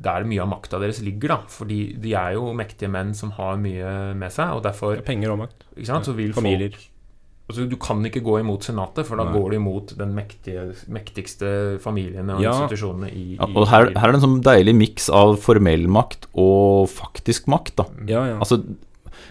der 0.01 0.23
mye 0.25 0.41
av 0.43 0.49
makta 0.49 0.79
deres 0.79 1.01
ligger, 1.03 1.29
da. 1.29 1.37
Fordi 1.49 2.01
de 2.01 2.13
er 2.15 2.35
jo 2.35 2.53
mektige 2.55 2.89
menn 2.91 3.15
som 3.15 3.31
har 3.33 3.57
mye 3.57 4.15
med 4.15 4.31
seg, 4.31 4.51
og 4.55 4.63
derfor 4.63 5.01
Penger 5.05 5.33
og 5.33 5.39
makt. 5.39 5.65
ikke 5.77 5.87
sant, 5.87 6.05
så 6.07 6.15
vil 6.15 6.33
Familier. 6.33 6.71
folk 6.71 6.89
altså, 7.49 7.69
Du 7.69 7.77
kan 7.77 8.05
ikke 8.05 8.23
gå 8.25 8.39
imot 8.41 8.63
Senatet, 8.65 9.07
for 9.07 9.17
da 9.17 9.25
Nei. 9.25 9.33
går 9.37 9.51
du 9.51 9.57
imot 9.57 9.97
den 9.99 10.15
mektige, 10.17 10.75
mektigste 10.89 11.79
familiene 11.81 12.37
og 12.39 12.43
Ja. 12.43 12.53
institusjonene 12.55 13.11
i, 13.13 13.37
ja, 13.37 13.45
og 13.55 13.69
her, 13.69 13.91
her 13.95 14.09
er 14.09 14.13
det 14.13 14.23
en 14.23 14.29
sånn 14.29 14.43
deilig 14.43 14.75
miks 14.75 15.11
av 15.11 15.37
formell 15.39 15.87
makt 15.89 16.27
og 16.35 16.89
faktisk 16.89 17.47
makt. 17.47 17.77
da. 17.77 17.85
Ja, 18.07 18.27
ja. 18.27 18.39
Altså, 18.39 18.63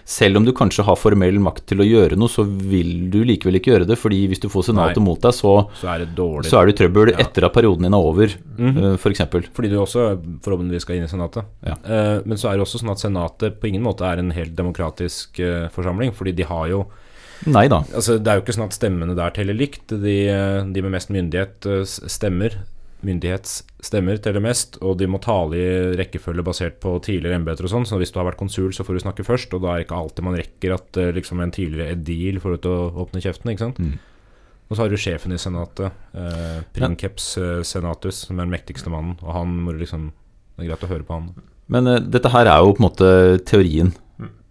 selv 0.04 0.36
om 0.36 0.44
du 0.44 0.52
kanskje 0.52 0.84
har 0.84 0.96
formell 1.00 1.38
makt 1.40 1.66
til 1.70 1.80
å 1.80 1.84
gjøre 1.86 2.16
noe, 2.20 2.28
så 2.28 2.44
vil 2.44 3.08
du 3.12 3.22
likevel 3.24 3.56
ikke 3.56 3.72
gjøre 3.72 3.86
det, 3.88 3.96
fordi 3.96 4.26
hvis 4.28 4.40
du 4.42 4.48
får 4.52 4.66
Senatet 4.68 5.00
Nei. 5.00 5.04
mot 5.06 5.20
deg, 5.20 5.32
så, 5.32 5.52
så 5.80 5.88
er 5.94 6.04
det 6.04 6.14
dårlig. 6.16 6.44
så 6.50 6.60
er 6.60 6.66
du 6.66 6.72
i 6.72 6.76
trøbbel 6.76 7.12
Ja. 7.14 7.16
etter 7.24 7.44
at 7.48 7.54
perioden 7.54 7.82
din 7.82 7.94
er 7.94 8.04
over, 8.04 8.26
mm 8.58 8.74
-hmm. 8.74 8.94
f.eks. 8.94 9.02
for 9.02 9.10
eksempel. 9.10 9.42
Fordi 9.54 9.68
du 9.70 9.76
også 9.80 10.18
forhåpentligvis 10.44 10.82
skal 10.82 10.96
inn 10.96 11.04
i 11.04 11.08
Senatet. 11.08 11.44
Ja. 11.64 11.72
Eh, 11.84 12.20
men 12.24 12.36
så 12.36 12.50
er 12.50 12.56
det 12.56 12.66
også 12.66 12.80
sånn 12.80 12.90
at 12.92 12.98
Senatet 13.00 13.60
på 13.60 13.66
ingen 13.68 13.82
måte 13.82 14.02
er 14.04 14.18
en 14.18 14.30
helt 14.30 14.54
demokratisk 14.54 15.40
eh, 15.40 15.68
forsamling. 15.68 16.12
Fordi 16.12 16.32
de 16.34 16.42
har 16.44 16.68
jo 16.68 16.86
Nei 17.50 17.66
da. 17.68 17.82
Altså 17.92 18.18
Det 18.20 18.30
er 18.30 18.38
jo 18.38 18.44
ikke 18.44 18.54
sånn 18.56 18.68
at 18.68 18.76
stemmene 18.76 19.16
der 19.18 19.34
teller 19.36 19.56
likt. 19.56 19.90
De, 19.90 20.16
de 20.74 20.84
med 20.84 20.94
mest 20.94 21.12
myndighet 21.14 21.68
eh, 21.68 21.84
stemmer. 21.84 22.56
Myndighetsstemmer 23.04 24.20
teller 24.24 24.40
mest, 24.40 24.78
og 24.80 24.96
de 24.96 25.08
må 25.10 25.20
tale 25.20 25.58
i 25.60 25.66
rekkefølge 26.00 26.44
basert 26.46 26.78
på 26.80 26.94
tidligere 27.04 27.36
embeter 27.36 27.66
og 27.66 27.74
sånn. 27.74 27.86
Så 27.88 27.98
hvis 28.00 28.14
du 28.14 28.18
har 28.20 28.28
vært 28.30 28.40
konsul, 28.40 28.72
så 28.72 28.86
får 28.86 28.96
du 28.96 29.04
snakke 29.04 29.26
først, 29.26 29.52
og 29.52 29.64
da 29.64 29.74
er 29.74 29.82
det 29.82 29.88
ikke 29.88 30.00
alltid 30.00 30.28
man 30.28 30.38
rekker 30.40 30.76
at 30.78 31.00
eh, 31.00 31.12
liksom 31.18 31.44
en 31.44 31.54
tidligere 31.54 31.98
edil 31.98 32.40
får 32.40 32.56
lov 32.56 32.64
til 32.64 32.74
å 32.74 32.90
åpne 33.04 33.24
kjeften, 33.24 33.52
ikke 33.52 33.66
sant. 33.66 33.82
Mm. 33.82 33.96
Og 34.64 34.76
så 34.76 34.80
har 34.80 34.92
du 34.92 35.00
sjefen 35.00 35.34
i 35.36 35.40
senatet, 35.40 36.04
eh, 36.16 36.60
Princeps 36.76 37.34
eh, 37.38 37.58
senatus, 37.68 38.24
som 38.24 38.38
er 38.38 38.46
den 38.46 38.54
mektigste 38.54 38.92
mannen, 38.92 39.18
og 39.20 39.34
han 39.36 39.58
må 39.66 39.76
liksom 39.76 40.12
Det 40.54 40.62
er 40.62 40.68
greit 40.70 40.84
å 40.86 40.88
høre 40.92 41.02
på 41.02 41.16
han. 41.16 41.32
Men 41.66 41.88
uh, 41.90 41.96
dette 41.98 42.30
her 42.30 42.46
er 42.46 42.60
jo 42.62 42.74
på 42.76 42.78
en 42.78 42.84
måte 42.86 43.08
teorien. 43.48 43.88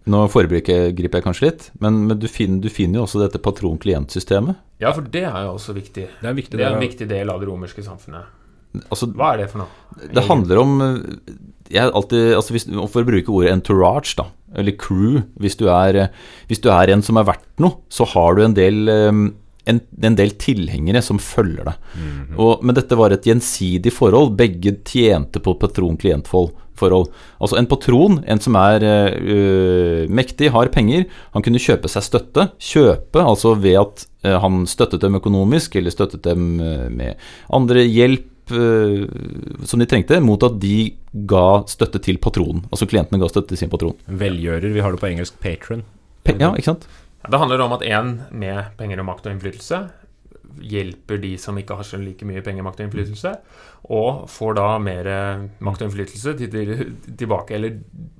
Mm. 0.04 0.12
Nå 0.12 0.22
foregriper 0.28 1.18
jeg 1.18 1.24
kanskje 1.24 1.48
litt, 1.48 1.66
men, 1.80 2.02
men 2.10 2.18
du, 2.20 2.28
finner, 2.28 2.60
du 2.60 2.68
finner 2.72 3.00
jo 3.00 3.06
også 3.06 3.22
dette 3.22 3.40
patron-klient-systemet. 3.40 4.58
Ja, 4.82 4.92
for 4.92 5.06
det 5.08 5.24
er 5.24 5.46
jo 5.46 5.54
også 5.54 5.72
viktig. 5.76 6.08
Det 6.20 6.28
er 6.28 6.36
viktig. 6.36 6.58
Det 6.60 6.66
er 6.66 6.76
en 6.76 6.82
viktig 6.84 7.08
del 7.08 7.32
av 7.32 7.40
det 7.40 7.48
romerske 7.48 7.84
samfunnet. 7.86 8.28
Altså, 8.90 9.08
Hva 9.14 9.32
er 9.32 9.44
det 9.44 9.50
for 9.52 9.62
noe? 9.62 10.08
det 10.10 10.24
handler 10.26 10.58
om 10.58 10.72
eh, 10.82 11.34
jeg 11.70 11.92
alltid, 11.94 12.32
altså 12.34 12.54
hvis, 12.56 12.66
For 12.90 13.04
å 13.04 13.06
bruke 13.08 13.32
ordet 13.32 13.52
entourage, 13.54 14.16
da, 14.18 14.26
eller 14.58 14.74
crew 14.76 15.22
Hvis 15.40 15.56
du 15.60 15.68
er, 15.70 16.00
eh, 16.02 16.24
hvis 16.50 16.60
du 16.60 16.68
er 16.74 16.92
en 16.92 17.04
som 17.06 17.20
er 17.20 17.28
verdt 17.28 17.46
noe, 17.62 17.78
så 17.88 18.06
har 18.12 18.34
du 18.36 18.42
en 18.44 18.56
del, 18.56 18.82
eh, 18.90 19.12
en, 19.70 19.80
en 20.10 20.18
del 20.18 20.34
tilhengere 20.42 21.00
som 21.06 21.22
følger 21.22 21.70
deg. 21.70 21.88
Mhm. 21.94 22.34
Og, 22.36 22.66
men 22.66 22.76
dette 22.76 22.98
var 22.98 23.14
et 23.14 23.24
gjensidig 23.30 23.94
forhold. 23.94 24.34
Begge 24.36 24.74
tjente 24.84 25.40
på 25.40 25.56
patron-klient-forhold. 26.74 27.10
Altså 27.40 27.58
en 27.58 27.66
patron, 27.66 28.24
en 28.26 28.40
som 28.40 28.56
er 28.56 28.84
uh, 28.84 30.08
mektig, 30.08 30.50
har 30.52 30.68
penger, 30.68 31.06
han 31.32 31.42
kunne 31.42 31.62
kjøpe 31.62 31.88
seg 31.88 32.02
støtte. 32.04 32.50
Kjøpe, 32.58 33.22
altså 33.22 33.54
ved 33.54 33.78
at 33.80 34.06
uh, 34.26 34.38
han 34.42 34.66
støttet 34.66 35.02
dem 35.02 35.14
økonomisk, 35.16 35.76
eller 35.76 35.90
støttet 35.90 36.24
dem 36.24 36.60
uh, 36.60 36.88
med 36.90 37.16
andre 37.52 37.84
hjelp 37.84 38.30
som 38.44 39.80
de 39.80 39.86
trengte, 39.88 40.18
mot 40.20 40.42
at 40.44 40.58
de 40.60 40.92
ga 41.24 41.62
støtte 41.64 41.96
til 42.04 42.18
patronen. 42.20 42.66
Altså 42.68 42.84
klientene 42.84 43.16
ga 43.16 43.30
støtte 43.32 43.54
til 43.54 43.62
sin 43.62 43.70
patron. 43.72 43.94
Velgjører. 44.04 44.68
Vi 44.68 44.82
har 44.84 44.92
det 44.92 45.00
på 45.00 45.08
engelsk 45.08 45.38
patron. 45.40 45.80
Pa 46.28 46.34
ja, 46.36 46.50
ikke 46.52 46.74
sant? 46.74 46.84
Det 47.24 47.40
handler 47.40 47.64
om 47.64 47.72
at 47.72 47.86
en 47.88 48.10
med 48.36 48.76
penger 48.76 49.00
og 49.00 49.08
makt 49.08 49.24
og 49.24 49.32
innflytelse 49.32 49.78
hjelper 50.60 51.18
de 51.22 51.34
som 51.40 51.56
ikke 51.58 51.76
har 51.78 51.86
så 51.86 51.98
like 52.00 52.26
mye 52.28 52.42
penger, 52.44 52.64
makt 52.66 52.82
og 52.82 52.86
innflytelse, 52.88 53.32
og 53.94 54.24
får 54.32 54.54
da 54.56 54.66
mer 54.80 55.08
makt 55.64 55.82
og 55.82 55.88
innflytelse 55.90 56.32
til, 56.38 56.48
til, 56.52 56.94
tilbake. 57.20 57.56
Eller 57.58 57.74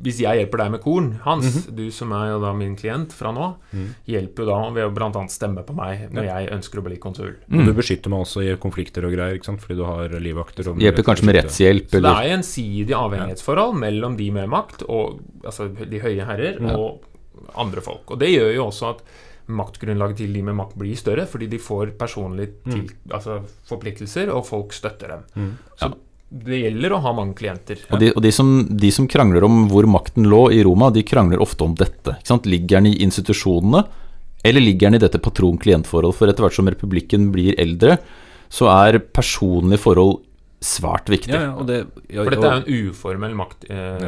hvis 0.04 0.18
jeg 0.20 0.40
hjelper 0.40 0.60
deg 0.60 0.74
med 0.74 0.82
korn, 0.84 1.08
Hans, 1.24 1.64
du 1.72 1.86
som 1.94 2.12
er 2.16 2.34
jo 2.34 2.42
da 2.42 2.52
min 2.56 2.74
klient 2.76 3.14
fra 3.16 3.32
nå, 3.32 3.48
mm. 3.72 3.86
hjelper 4.12 4.44
jo 4.44 4.48
da 4.50 4.58
ved 4.76 4.88
å 4.88 4.92
bl.a. 4.96 5.24
stemme 5.32 5.64
på 5.64 5.76
meg 5.78 6.06
når 6.12 6.28
jeg 6.28 6.52
ønsker 6.58 6.82
å 6.82 6.86
bli 6.88 7.00
konsul. 7.00 7.32
Mm. 7.48 7.64
du 7.68 7.72
beskytter 7.76 8.12
meg 8.12 8.26
også 8.26 8.44
i 8.44 8.52
konflikter 8.60 9.08
og 9.08 9.16
greier, 9.16 9.38
ikke 9.38 9.52
sant? 9.52 9.64
fordi 9.64 9.80
du 9.80 9.86
har 9.88 10.18
livvakter. 10.20 10.68
Og 10.74 10.84
Hjelper 10.84 11.08
kanskje 11.08 11.30
med 11.30 11.40
rettshjelp, 11.40 11.88
Så 11.88 11.96
det 11.96 12.02
eller 12.02 12.20
er 12.20 12.32
gjensidig 12.34 12.98
avhengighetsforhold 13.00 13.80
mellom 13.80 14.20
de 14.20 14.30
med 14.36 14.52
makt, 14.52 14.84
og, 14.90 15.22
altså 15.44 15.70
de 15.72 16.04
høye 16.04 16.28
herrer, 16.28 16.60
Ja. 16.60 16.76
og 16.76 17.56
andre 17.60 17.82
folk. 17.84 18.10
Og 18.10 18.20
det 18.20 18.30
gjør 18.34 18.52
jo 18.54 18.66
også 18.68 18.92
at 18.94 19.06
maktgrunnlaget 19.46 20.22
til 20.22 20.32
de 20.34 20.42
med 20.46 20.56
makt 20.56 20.78
blir 20.80 20.96
større, 20.98 21.26
fordi 21.28 21.50
de 21.52 21.60
får 21.60 21.94
personlige 22.00 22.54
til, 22.64 22.88
altså 23.10 23.42
forpliktelser, 23.68 24.32
og 24.32 24.46
folk 24.48 24.72
støtter 24.76 25.14
dem. 25.14 25.24
Mm. 25.36 25.52
Så 25.80 25.90
det 26.34 26.60
gjelder 26.64 26.96
å 26.96 27.00
ha 27.04 27.12
mange 27.14 27.36
klienter. 27.38 27.82
Og, 27.90 28.00
de, 28.02 28.10
og 28.16 28.22
de, 28.24 28.32
som, 28.34 28.52
de 28.66 28.90
som 28.94 29.06
krangler 29.10 29.44
om 29.46 29.66
hvor 29.70 29.86
makten 29.90 30.26
lå 30.30 30.48
i 30.56 30.62
Roma, 30.66 30.90
de 30.94 31.04
krangler 31.06 31.42
ofte 31.42 31.66
om 31.66 31.76
dette. 31.78 32.16
Ikke 32.16 32.32
sant? 32.32 32.48
Ligger 32.50 32.80
den 32.80 32.90
i 32.90 32.98
institusjonene, 33.04 33.84
eller 34.44 34.64
ligger 34.64 34.90
den 34.90 34.98
i 34.98 35.04
dette 35.04 35.20
patron-klient-forhold? 35.22 36.16
For 36.16 36.30
etter 36.30 36.46
hvert 36.46 36.56
som 36.56 36.70
republikken 36.70 37.30
blir 37.34 37.56
eldre, 37.60 37.98
så 38.52 38.70
er 38.72 38.98
personlige 39.14 39.84
forhold 39.84 40.22
svært 40.64 41.10
viktig. 41.12 41.32
Ja, 41.34 41.50
ja, 41.50 41.52
og 41.60 41.68
det, 41.68 41.82
ja, 42.08 42.22
For 42.22 42.32
dette 42.32 42.48
er 42.48 42.56
jo 42.56 42.62
en 42.62 42.90
uformell 42.90 43.34
makt, 43.36 43.66
eh. 43.68 44.04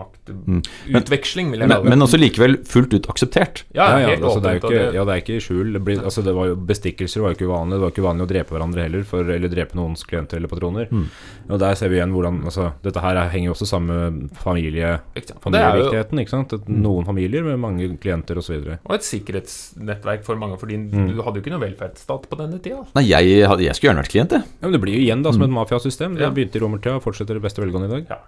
Maktutveksling, 0.00 1.50
vil 1.52 1.60
jeg 1.60 1.68
Men, 1.68 1.76
kalle 1.76 1.84
det. 1.86 1.90
men 1.94 2.04
også 2.06 2.18
likevel 2.20 2.56
fullt 2.68 2.94
ut 2.96 3.08
akseptert. 3.12 3.62
Ja, 3.74 3.86
ja, 3.98 4.10
ja, 4.10 4.16
altså, 4.20 4.40
det 4.42 4.50
er 4.50 4.60
og 4.64 4.70
ikke, 4.72 4.94
ja, 4.96 5.04
det 5.04 5.14
er 5.14 5.22
ikke 5.22 5.36
i 5.36 5.42
skjul. 5.44 5.72
Det, 5.76 5.82
blir, 5.86 6.00
altså, 6.02 6.24
det 6.26 6.34
var 6.36 6.50
jo, 6.50 6.56
bestikkelser 6.56 7.20
var 7.24 7.32
jo 7.32 7.38
ikke 7.38 7.48
uvanlig. 7.50 7.76
Det 7.78 7.84
var 7.84 7.92
ikke 7.94 8.04
uvanlig 8.04 8.26
å 8.26 8.30
drepe 8.32 8.54
hverandre 8.56 8.84
heller, 8.86 9.04
for, 9.08 9.30
eller 9.36 9.52
drepe 9.52 9.78
noens 9.78 10.04
klienter 10.08 10.40
eller 10.40 10.48
patroner. 10.52 10.88
Mm. 10.90 11.06
Og 11.50 11.58
der 11.62 11.74
ser 11.80 11.88
vi 11.92 11.98
igjen 12.00 12.12
hvordan 12.14 12.42
altså, 12.44 12.72
Dette 12.82 13.00
her 13.04 13.16
er- 13.16 13.30
henger 13.30 13.50
jo 13.50 13.54
også 13.56 13.66
sammen 13.70 14.20
med 14.20 14.30
familie? 14.40 15.00
Og 15.16 15.42
familieviktigheten. 15.44 16.20
ikke 16.24 16.30
sant? 16.34 16.54
Noen 16.68 17.04
familier 17.06 17.42
med 17.44 17.58
mange 17.60 17.88
klienter 18.00 18.38
osv. 18.38 18.60
og 18.84 18.94
et 18.94 19.02
sikkerhetsnettverk 19.06 20.24
for 20.24 20.36
mange, 20.36 20.58
fordi 20.58 20.76
Mm. 20.80 21.14
du 21.16 21.22
hadde 21.22 21.36
jo 21.38 21.42
ikke 21.42 21.50
noe 21.52 21.60
velferdsstat 21.66 22.28
på 22.30 22.36
denne 22.38 22.58
tida. 22.62 22.84
Nei, 22.94 23.02
jeg, 23.04 23.46
hadde- 23.46 23.62
jeg 23.64 23.74
skulle 23.76 23.92
gjerne 23.92 24.02
vært 24.04 24.10
klient, 24.14 24.30
jeg. 24.32 24.42
Ja, 24.60 24.66
men 24.68 24.72
det 24.72 24.80
blir 24.80 24.94
jo 24.94 25.00
igjen 25.04 25.22
da 25.22 25.30
som 25.32 25.42
et 25.42 25.50
mafiasystem. 25.50 26.14
Det 26.16 26.22
Ja. 26.22 26.30
begynte 26.30 26.56
i 26.56 26.60
romertida 26.60 26.96
og 26.96 27.02
fortsetter 27.02 27.36
i 27.36 27.40
beste 27.40 27.60
velgående 27.62 27.86
i 27.90 28.00
dag. 28.00 28.18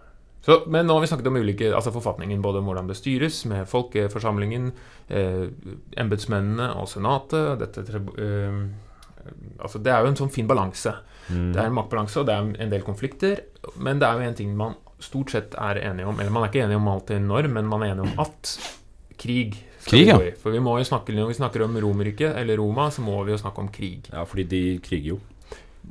Så, 0.42 0.59
men 0.66 0.88
nå 0.88 0.96
har 0.96 1.05
vi 1.05 1.09
snakket 1.11 1.28
om 1.31 1.38
ulike, 1.38 1.68
altså 1.70 1.92
forfatningen, 1.94 2.42
både 2.42 2.59
om 2.59 2.70
hvordan 2.70 2.88
det 2.90 2.98
styres, 2.98 3.44
med 3.46 3.68
folkeforsamlingen, 3.70 4.72
eh, 5.09 5.44
embetsmennene 6.02 6.72
og 6.81 6.88
senatet. 6.90 7.62
Dette, 7.62 8.02
eh, 8.18 9.28
altså 9.62 9.78
det 9.78 9.94
er 9.94 10.02
jo 10.02 10.11
en 10.11 10.18
sånn 10.18 10.35
fin 10.35 10.50
balanse. 10.50 10.96
Mm. 11.28 11.52
Det 11.55 11.61
er 11.62 11.68
en 11.68 11.76
maktbalanse, 11.78 12.18
og 12.20 12.26
det 12.26 12.35
er 12.35 12.55
en 12.66 12.72
del 12.74 12.83
konflikter. 12.87 13.44
Men 13.78 14.02
det 14.02 14.09
er 14.09 14.18
jo 14.18 14.31
en 14.31 14.40
ting 14.42 14.57
man 14.59 14.78
stort 15.02 15.31
sett 15.35 15.55
er 15.59 15.78
enige 15.83 16.11
om, 16.11 16.18
eller 16.18 16.35
man 16.35 16.44
er 16.44 16.50
ikke 16.50 16.64
enige 16.66 16.78
om 16.78 16.90
alltid 16.90 17.22
når, 17.22 17.50
men 17.50 17.70
man 17.70 17.83
er 17.83 17.94
enige 17.94 18.11
om 18.11 18.24
at 18.26 18.57
krig 19.22 19.61
Krig, 19.83 20.07
ja. 20.07 20.18
For 20.38 20.55
vi 20.55 20.61
må 20.62 20.76
jo 20.78 20.87
snakke, 20.87 21.14
når 21.16 21.33
vi 21.33 21.35
snakker 21.40 21.64
om 21.64 21.74
Romerriket, 21.83 22.37
eller 22.38 22.61
Roma, 22.61 22.87
så 22.94 23.02
må 23.02 23.16
vi 23.26 23.33
jo 23.35 23.38
snakke 23.40 23.64
om 23.64 23.70
krig. 23.72 24.07
Ja, 24.12 24.22
fordi 24.28 24.44
de 24.46 24.61
kriger 24.85 25.16
jo. 25.16 25.18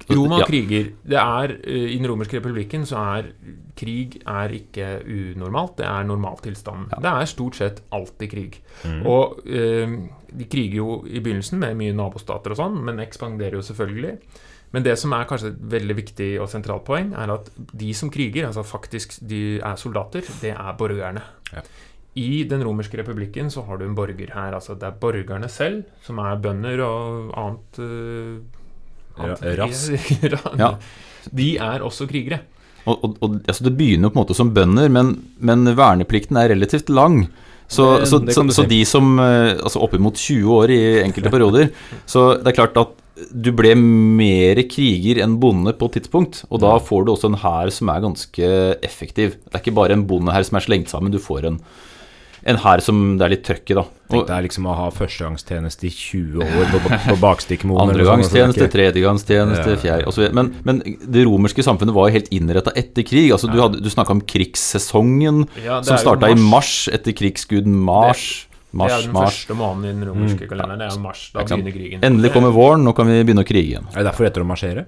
Roma 0.10 0.40
Ja. 0.40 0.46
kriger. 0.46 0.92
Det 1.06 1.18
er, 1.18 1.52
eh, 1.64 1.94
I 1.94 1.98
den 1.98 2.08
romerske 2.10 2.40
republikken 2.40 2.86
så 2.86 2.98
er 2.98 3.32
krig 3.76 4.22
er 4.26 4.50
ikke 4.50 5.04
unormalt, 5.06 5.78
det 5.78 5.86
er 5.86 6.04
normaltilstanden. 6.04 6.90
Det 7.02 7.06
er 7.12 7.26
stort 7.26 7.56
sett 7.56 7.82
alltid 7.92 8.30
krig. 8.32 8.62
Mm. 8.84 9.06
Og 9.06 9.42
eh, 9.48 9.98
de 10.38 10.46
kriger 10.46 10.76
jo 10.76 11.04
i 11.06 11.20
begynnelsen 11.20 11.60
med 11.60 11.76
mye 11.78 11.94
nabostater 11.94 12.52
og 12.52 12.58
sånn, 12.58 12.84
men 12.84 13.00
ekspanderer 13.00 13.52
jo 13.60 13.62
selvfølgelig. 13.62 14.18
Men 14.74 14.84
det 14.84 14.98
som 14.98 15.12
er 15.12 15.26
kanskje 15.28 15.48
et 15.52 15.62
veldig 15.72 15.96
viktig 15.98 16.40
og 16.40 16.48
sentralt 16.50 16.86
poeng, 16.88 17.14
er 17.14 17.34
at 17.34 17.50
de 17.78 17.94
som 17.94 18.10
kriger, 18.10 18.46
altså 18.48 18.64
faktisk 18.64 19.20
de 19.28 19.60
er 19.60 19.76
soldater, 19.76 20.22
det 20.42 20.54
er 20.56 20.78
borgerne. 20.80 21.22
Ja. 21.52 21.62
I 22.16 22.44
den 22.44 22.64
romerske 22.64 22.98
republikken 23.00 23.50
så 23.52 23.66
har 23.68 23.78
du 23.78 23.86
en 23.86 23.96
borger 23.96 24.32
her. 24.34 24.54
altså 24.54 24.76
Det 24.76 24.84
er 24.84 24.92
borgerne 25.00 25.48
selv, 25.50 25.84
som 26.02 26.18
er 26.20 26.36
bønder 26.44 26.80
og 26.84 27.34
annet, 27.38 27.80
eh, 27.80 28.40
annet 28.40 28.44
rask. 29.17 29.91
Ja. 30.60 30.74
De 31.32 31.52
er 31.58 31.84
også 31.86 32.08
krigere. 32.10 32.39
Og, 32.89 32.97
og, 33.06 33.17
og 33.21 33.36
altså 33.47 33.63
Det 33.67 33.76
begynner 33.78 34.10
på 34.10 34.17
en 34.17 34.24
måte 34.24 34.34
som 34.38 34.50
bønder, 34.56 34.89
men, 34.89 35.12
men 35.39 35.65
verneplikten 35.78 36.38
er 36.41 36.50
relativt 36.50 36.89
lang. 36.89 37.28
Så, 37.71 38.00
Det- 38.02 38.08
så, 38.10 38.19
det 38.26 38.34
så, 38.36 38.43
så 38.52 38.65
de 38.67 38.82
som 38.86 39.13
eh, 39.21 39.54
Altså 39.62 39.80
oppimot 39.80 40.15
20 40.17 40.50
år 40.58 40.74
i 40.74 40.80
enkelte 41.06 41.30
perioder. 41.36 41.69
Så 42.10 42.38
det 42.41 42.47
er 42.52 42.58
klart 42.58 42.78
at 42.82 42.97
du 43.32 43.52
ble 43.54 43.76
mer 43.78 44.58
kriger 44.71 45.19
enn 45.21 45.36
bonde 45.39 45.76
på 45.78 45.86
et 45.91 46.00
tidspunkt. 46.00 46.41
Og 46.50 46.63
da 46.63 46.71
får 46.82 47.06
du 47.06 47.12
også 47.13 47.30
en 47.30 47.38
hær 47.43 47.69
som 47.69 47.91
er 47.93 48.02
ganske 48.02 48.50
effektiv. 48.82 49.36
Det 49.45 49.54
er 49.54 49.62
ikke 49.62 49.76
bare 49.78 49.93
en 49.93 50.08
bondehær 50.10 50.43
som 50.47 50.58
er 50.58 50.65
slengt 50.65 50.89
sammen, 50.89 51.13
du 51.13 51.19
får 51.21 51.45
en, 51.52 51.60
en 52.44 52.58
hær 52.58 52.82
som 52.82 53.18
det 53.20 53.26
er 53.26 53.30
litt 53.36 53.44
trøkk 53.46 53.70
i, 53.72 53.76
da. 53.78 53.84
Tenk 54.12 54.28
deg 54.28 54.44
liksom 54.48 54.66
å 54.68 54.74
ha 54.76 54.90
førstegangstjeneste 54.92 55.86
i 55.88 55.92
20 55.94 56.42
år 56.42 56.72
på, 56.74 56.80
på 57.10 57.16
Bakstikkemoen. 57.22 57.78
sånt, 57.80 57.92
Andregangstjeneste, 57.94 58.60
det 58.66 58.72
tredjegangstjeneste, 58.74 59.70
Ja. 59.76 59.82
fjerde 59.84 60.08
osv. 60.08 60.34
Men, 60.34 60.50
men 60.66 60.82
det 60.84 61.26
romerske 61.28 61.64
samfunnet 61.64 61.94
var 61.94 62.10
jo 62.10 62.16
helt 62.18 62.30
innretta 62.34 62.74
etter 62.76 63.04
krig. 63.08 63.32
Altså, 63.32 63.48
Du, 63.52 63.60
hadde- 63.62 63.82
du 63.82 63.90
snakka 63.90 64.12
om 64.18 64.22
krigssesongen, 64.22 65.48
Ja, 65.64 65.82
som 65.82 65.98
starta 65.98 66.30
i 66.32 66.36
mars. 66.36 66.88
etter 66.92 67.14
krigsguden 67.14 67.74
Mars. 67.78 68.48
Det 68.72 68.78
Mars, 68.80 68.92
er 68.92 69.02
den 69.04 69.12
mars. 69.14 69.34
første 69.36 69.56
måneden 69.60 69.84
i 69.84 70.00
den 70.00 70.08
romerske 70.14 70.48
kalenderen. 70.48 70.80
Det 70.80 70.88
er 70.88 70.96
jo 70.96 71.02
mars. 71.04 71.32
Da 71.34 71.44
begynner 71.44 71.74
krigen. 71.76 72.02
Endelig 72.08 72.32
kommer 72.32 72.52
våren, 72.56 72.84
nå 72.88 72.94
kan 72.96 73.06
vi 73.06 73.18
begynne 73.24 73.44
å 73.44 73.48
krige 73.48 73.68
igjen. 73.76 73.88
Er 73.92 74.00
det 74.04 74.06
derfor 74.14 74.26
etter 74.30 74.42
å 74.42 74.48
marsjere? 74.48 74.86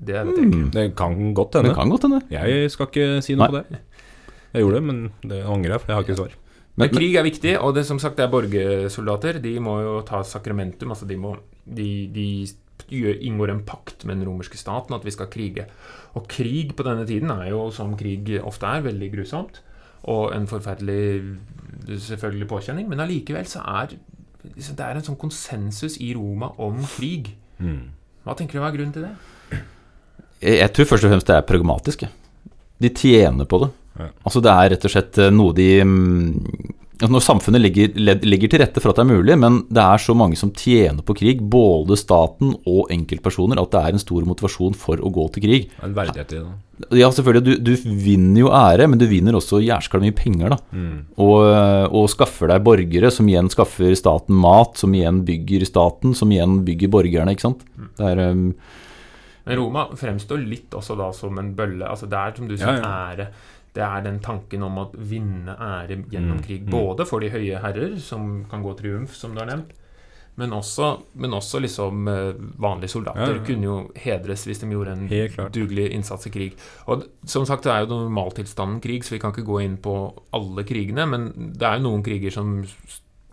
Det 0.00 0.14
ikke. 0.24 0.70
Det 0.72 0.84
kan 0.96 1.34
godt 1.34 1.52
Det 1.52 1.62
hende. 1.64 1.74
kan 1.74 1.90
godt 1.90 2.02
hende. 2.06 2.22
Jeg 2.30 2.70
skal 2.70 2.86
ikke 2.86 3.22
si 3.22 3.34
noe 3.34 3.48
Nei. 3.48 3.48
på 3.48 3.68
det. 3.68 3.78
Jeg 4.54 4.62
gjorde 4.62 4.74
det, 4.78 4.82
men 4.84 5.12
det 5.20 5.44
angrer 5.44 5.72
jeg, 5.74 5.80
for 5.82 5.86
jeg 5.92 5.96
har 5.98 6.04
ikke 6.06 6.16
svar. 6.16 6.32
Men 6.78 6.92
krig 6.94 7.16
er 7.18 7.26
viktig, 7.26 7.54
og 7.58 7.74
det 7.76 7.84
som 7.88 7.98
sagt 8.02 8.18
det 8.18 8.26
er 8.26 8.32
borgersoldater. 8.32 9.40
De 9.42 9.54
må 9.62 9.78
jo 9.82 9.94
ta 10.06 10.22
sakramentum. 10.26 10.92
altså 10.94 11.08
De, 11.10 11.16
må, 11.18 11.34
de, 11.66 11.88
de 12.14 12.26
inngår 13.28 13.52
en 13.52 13.64
pakt 13.66 14.06
med 14.06 14.20
den 14.20 14.28
romerske 14.28 14.60
staten 14.60 14.94
at 14.96 15.06
vi 15.06 15.14
skal 15.14 15.30
krige. 15.32 15.66
Og 16.18 16.28
krig 16.30 16.76
på 16.78 16.86
denne 16.86 17.06
tiden 17.08 17.32
er 17.34 17.50
jo, 17.50 17.68
som 17.74 17.96
krig 17.98 18.30
ofte 18.42 18.70
er, 18.70 18.86
veldig 18.86 19.10
grusomt. 19.16 19.62
Og 20.08 20.30
en 20.36 20.46
forferdelig 20.46 21.36
selvfølgelig 22.06 22.48
påkjenning. 22.48 22.86
Men 22.88 23.02
allikevel 23.02 23.48
så 23.50 23.64
er 23.66 23.98
det 24.48 24.80
er 24.80 24.96
en 24.96 25.04
sånn 25.04 25.18
konsensus 25.18 25.98
i 26.00 26.12
Roma 26.16 26.52
om 26.62 26.78
krig. 26.94 27.34
Hva 28.24 28.36
tenker 28.38 28.58
du 28.58 28.64
er 28.64 28.74
grunnen 28.76 28.94
til 28.94 29.08
det? 29.08 29.58
jeg, 30.40 30.58
jeg 30.60 30.72
tror 30.74 30.88
først 30.92 31.06
og 31.06 31.12
fremst 31.12 31.26
det 31.26 31.36
er 31.36 31.46
pragmatisk. 31.48 32.06
De 32.78 32.90
tjener 32.94 33.48
på 33.50 33.58
det. 33.64 33.70
Ja. 33.98 34.10
Altså 34.24 34.42
Det 34.44 34.52
er 34.52 34.74
rett 34.74 34.84
og 34.86 34.92
slett 34.92 35.18
eh, 35.18 35.32
noe 35.34 35.54
de 35.56 35.68
mm, 35.84 36.74
altså 36.98 37.12
Når 37.14 37.22
samfunnet 37.22 37.62
legger, 37.62 37.92
legger 38.26 38.50
til 38.50 38.60
rette 38.62 38.82
for 38.82 38.90
at 38.90 38.98
det 38.98 39.04
er 39.04 39.10
mulig, 39.12 39.34
men 39.38 39.60
det 39.70 39.82
er 39.84 40.00
så 40.02 40.14
mange 40.18 40.34
som 40.38 40.50
tjener 40.50 41.04
på 41.06 41.14
krig, 41.14 41.42
både 41.50 41.94
staten 41.98 42.56
og 42.66 42.88
enkeltpersoner, 42.90 43.60
at 43.62 43.70
det 43.70 43.82
er 43.84 43.94
en 43.94 44.02
stor 44.02 44.24
motivasjon 44.26 44.74
for 44.74 44.98
å 44.98 45.12
gå 45.14 45.28
til 45.36 45.44
krig. 45.44 45.68
En 45.86 45.94
verdighet 45.94 46.34
i 46.34 46.40
det. 46.40 46.96
Ja, 46.98 47.10
selvfølgelig, 47.14 47.44
du, 47.62 47.70
du 47.70 47.94
vinner 48.02 48.40
jo 48.42 48.50
ære, 48.54 48.88
men 48.90 48.98
du 48.98 49.06
vinner 49.10 49.38
også 49.38 49.60
jæskla 49.62 50.00
mye 50.02 50.14
penger, 50.18 50.56
da. 50.56 50.58
Og, 51.22 51.46
og 52.00 52.08
skaffer 52.10 52.50
deg 52.50 52.66
borgere, 52.66 53.12
som 53.14 53.30
igjen 53.30 53.50
skaffer 53.54 53.94
staten 53.98 54.34
mat, 54.34 54.74
som 54.82 54.94
igjen 54.98 55.22
bygger 55.28 55.66
staten, 55.70 56.14
som 56.18 56.34
igjen 56.34 56.64
bygger 56.66 56.90
borgerne, 56.98 57.34
ikke 57.34 57.46
sant. 57.46 57.62
Det 57.98 58.10
er 58.10 58.24
um, 58.34 58.42
Men 59.46 59.58
Roma 59.62 59.86
fremstår 59.96 60.42
litt 60.44 60.74
også 60.76 60.98
da 60.98 61.12
som 61.16 61.38
en 61.40 61.54
bølle. 61.56 61.86
altså 61.86 62.10
Det 62.10 62.18
er 62.18 62.34
som 62.36 62.50
du 62.50 62.56
Ja, 62.58 62.64
sier, 62.64 62.82
ja. 62.82 62.90
ære. 63.14 63.28
Det 63.74 63.82
er 63.84 64.02
den 64.02 64.18
tanken 64.24 64.62
om 64.62 64.78
å 64.78 64.86
vinne 64.94 65.54
ære 65.58 65.98
gjennom 66.10 66.38
Mm, 66.38 66.42
krig. 66.44 66.62
mm. 66.66 66.70
Både 66.70 67.06
for 67.06 67.20
de 67.20 67.28
høye 67.30 67.60
herrer, 67.62 67.98
som 68.00 68.44
kan 68.50 68.62
gå 68.62 68.76
triumf, 68.78 69.14
som 69.14 69.34
du 69.34 69.40
har 69.40 69.46
nevnt, 69.46 69.70
men 70.38 70.50
også, 70.54 71.02
men 71.16 71.30
også 71.34 71.58
liksom 71.60 72.08
eh, 72.08 72.32
vanlige 72.62 72.88
soldater 72.92 73.20
Ja, 73.20 73.32
ja, 73.32 73.38
ja. 73.40 73.44
kunne 73.44 73.64
jo 73.64 73.90
hedres 73.96 74.44
hvis 74.46 74.60
de 74.60 74.68
gjorde 74.70 74.92
en 74.94 75.08
dugelig 75.50 75.90
innsats 75.92 76.26
i 76.26 76.30
krig. 76.30 76.54
Og 76.86 77.02
som 77.26 77.44
sagt, 77.44 77.64
det 77.64 77.72
er 77.72 77.80
jo 77.86 77.90
normaltilstanden 78.06 78.80
krig, 78.80 79.02
så 79.04 79.16
vi 79.16 79.18
kan 79.18 79.32
ikke 79.32 79.44
gå 79.46 79.60
inn 79.64 79.76
på 79.82 79.96
alle 80.32 80.62
krigene, 80.64 81.06
men 81.10 81.52
det 81.58 81.62
er 81.66 81.78
jo 81.80 81.88
noen 81.90 82.04
kriger 82.06 82.30
som 82.30 82.62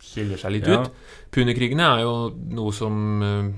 skiller 0.01 0.37
seg 0.37 0.51
litt 0.51 0.67
ut. 0.67 0.91
Punikrigene 1.31 1.85
er 1.95 2.01
jo 2.05 2.15
noe 2.57 2.73
som 2.73 3.21
eh, 3.21 3.53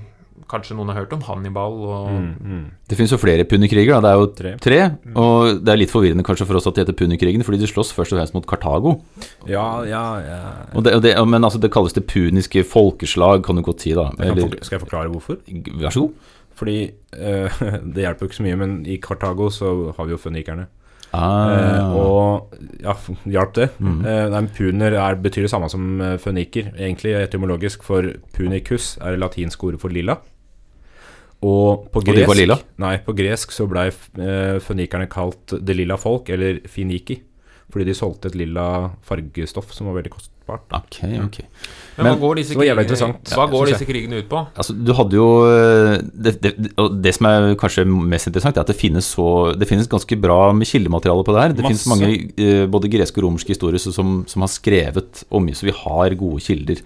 kanskje 0.48 0.76
noen 0.76 0.88
har 0.92 1.00
hørt 1.00 1.12
om. 1.12 1.20
Hannibal 1.26 1.72
og 1.88 2.08
Mm, 2.10 2.28
mm. 2.40 2.64
Det 2.88 2.96
finnes 2.96 3.10
jo 3.12 3.18
flere 3.20 3.44
punikriger, 3.44 4.00
da. 4.00 4.00
Det 4.00 4.10
er 4.10 4.18
jo 4.20 4.26
Tre. 4.38 4.52
tre. 4.58 4.78
Og 5.14 5.60
det 5.64 5.72
er 5.72 5.76
litt 5.80 5.90
forvirrende 5.92 6.24
kanskje 6.24 6.46
for 6.46 6.56
oss 6.56 6.66
at 6.66 6.74
de 6.78 6.84
heter 6.84 6.96
punikrigene, 6.96 7.44
fordi 7.44 7.58
de 7.60 7.66
slåss 7.70 7.92
først 7.92 8.12
og 8.14 8.18
fremst 8.20 8.34
mot 8.34 8.46
Kartago. 8.46 9.00
Ja, 9.46 9.82
ja, 9.84 10.04
ja. 10.24 10.40
Og 10.74 10.84
det, 10.84 10.94
og 10.94 11.02
det, 11.02 11.14
men 11.28 11.42
altså, 11.44 11.58
det 11.60 11.72
kalles 11.72 11.92
det 11.92 12.06
puniske 12.06 12.64
folkeslag, 12.64 13.42
kan 13.44 13.56
du 13.56 13.62
godt 13.62 13.80
si, 13.84 13.92
da. 13.92 14.10
Jeg 14.18 14.30
Eller, 14.30 14.46
forkl- 14.46 14.64
skal 14.64 14.76
jeg 14.78 14.86
forklare 14.86 15.08
hvorfor? 15.12 15.36
vær 15.80 15.90
så 15.90 16.00
god. 16.00 16.12
Fordi 16.58 16.78
eh, 17.14 17.60
det 17.94 18.02
hjelper 18.02 18.24
jo 18.24 18.28
ikke 18.28 18.36
så 18.40 18.42
mye, 18.48 18.56
men 18.58 18.72
i 18.86 18.96
Kartago 18.98 19.48
så 19.50 19.92
har 19.96 20.04
vi 20.08 20.10
jo 20.16 20.18
fønikerne. 20.18 20.66
Ah, 21.12 21.48
Eh, 21.54 21.92
og 21.96 22.54
ja, 22.82 22.94
hjalp 23.24 23.54
det? 23.54 23.68
Mhm. 23.80 24.06
Eh, 24.06 24.28
nei, 24.34 24.42
puner 24.56 24.92
er, 24.92 25.16
betyr 25.16 25.46
det 25.46 25.50
samme 25.50 25.70
som 25.72 26.00
eh, 26.00 26.16
føniker, 26.18 26.72
egentlig 26.76 27.14
etymologisk, 27.16 27.82
for 27.82 28.02
punicus 28.36 28.98
er 29.00 29.16
det 29.16 29.22
latinske 29.22 29.64
ordet 29.70 29.80
for 29.80 29.88
lilla. 29.94 30.18
Og 31.40 31.86
på 31.92 32.00
Og 32.00 32.04
de 32.04 32.12
gresk, 32.12 32.28
var 32.28 32.34
lilla? 32.34 32.58
Nei, 32.78 32.96
på 32.98 33.14
gresk 33.14 33.52
så 33.54 33.68
blei 33.70 33.90
fønikerne 34.60 35.06
kalt 35.08 35.54
det 35.62 35.76
lilla 35.76 35.96
folk, 35.96 36.28
eller 36.34 36.58
finiki, 36.66 37.20
fordi 37.70 37.84
de 37.86 37.94
solgte 37.94 38.26
et 38.26 38.34
lilla 38.34 38.90
fargestoff 39.06 39.72
som 39.72 39.86
var 39.86 40.00
veldig 40.00 40.10
kostbart. 40.48 40.64
ok, 40.80 40.98
ok. 41.26 41.38
Men, 41.98 42.06
Men- 42.06 42.12
hva 42.14 42.20
går 42.22 42.38
disse 42.38 42.54
krigene, 42.54 42.84
ja, 42.86 43.08
hva 43.34 43.46
går 43.50 43.66
disse 43.72 43.86
krigene 43.88 44.20
ut 44.22 44.28
på? 44.30 44.40
Altså, 44.54 44.74
du 44.86 44.92
hadde 44.94 45.18
jo 45.18 45.28
eh, 45.50 45.98
det, 46.14 46.34
det, 46.44 46.52
det 47.02 47.14
som 47.16 47.26
er 47.30 47.48
kanskje 47.58 47.84
mest 47.88 48.30
interessant, 48.30 48.56
er 48.56 48.62
at 48.66 48.70
det 48.70 48.78
finnes 48.78 49.08
så 49.18 49.28
Det 49.58 49.66
finnes 49.68 49.88
ganske 49.90 50.18
bra 50.22 50.52
med 50.54 50.68
kildemateriale 50.70 51.26
på 51.26 51.34
det 51.34 51.42
her. 51.42 51.52
Det 51.58 51.66
Masse. 51.66 51.74
finnes 51.74 51.90
mange 51.92 52.10
eh, 52.38 52.66
både 52.70 52.90
greske 52.92 53.18
og 53.18 53.26
romerske 53.28 53.54
historier 53.54 53.82
som, 53.82 54.20
som 54.30 54.46
har 54.46 54.52
skrevet 54.52 55.24
om 55.30 55.48
så 55.52 55.66
vi 55.66 55.74
har 55.84 56.14
gode 56.18 56.40
kilder. 56.44 56.82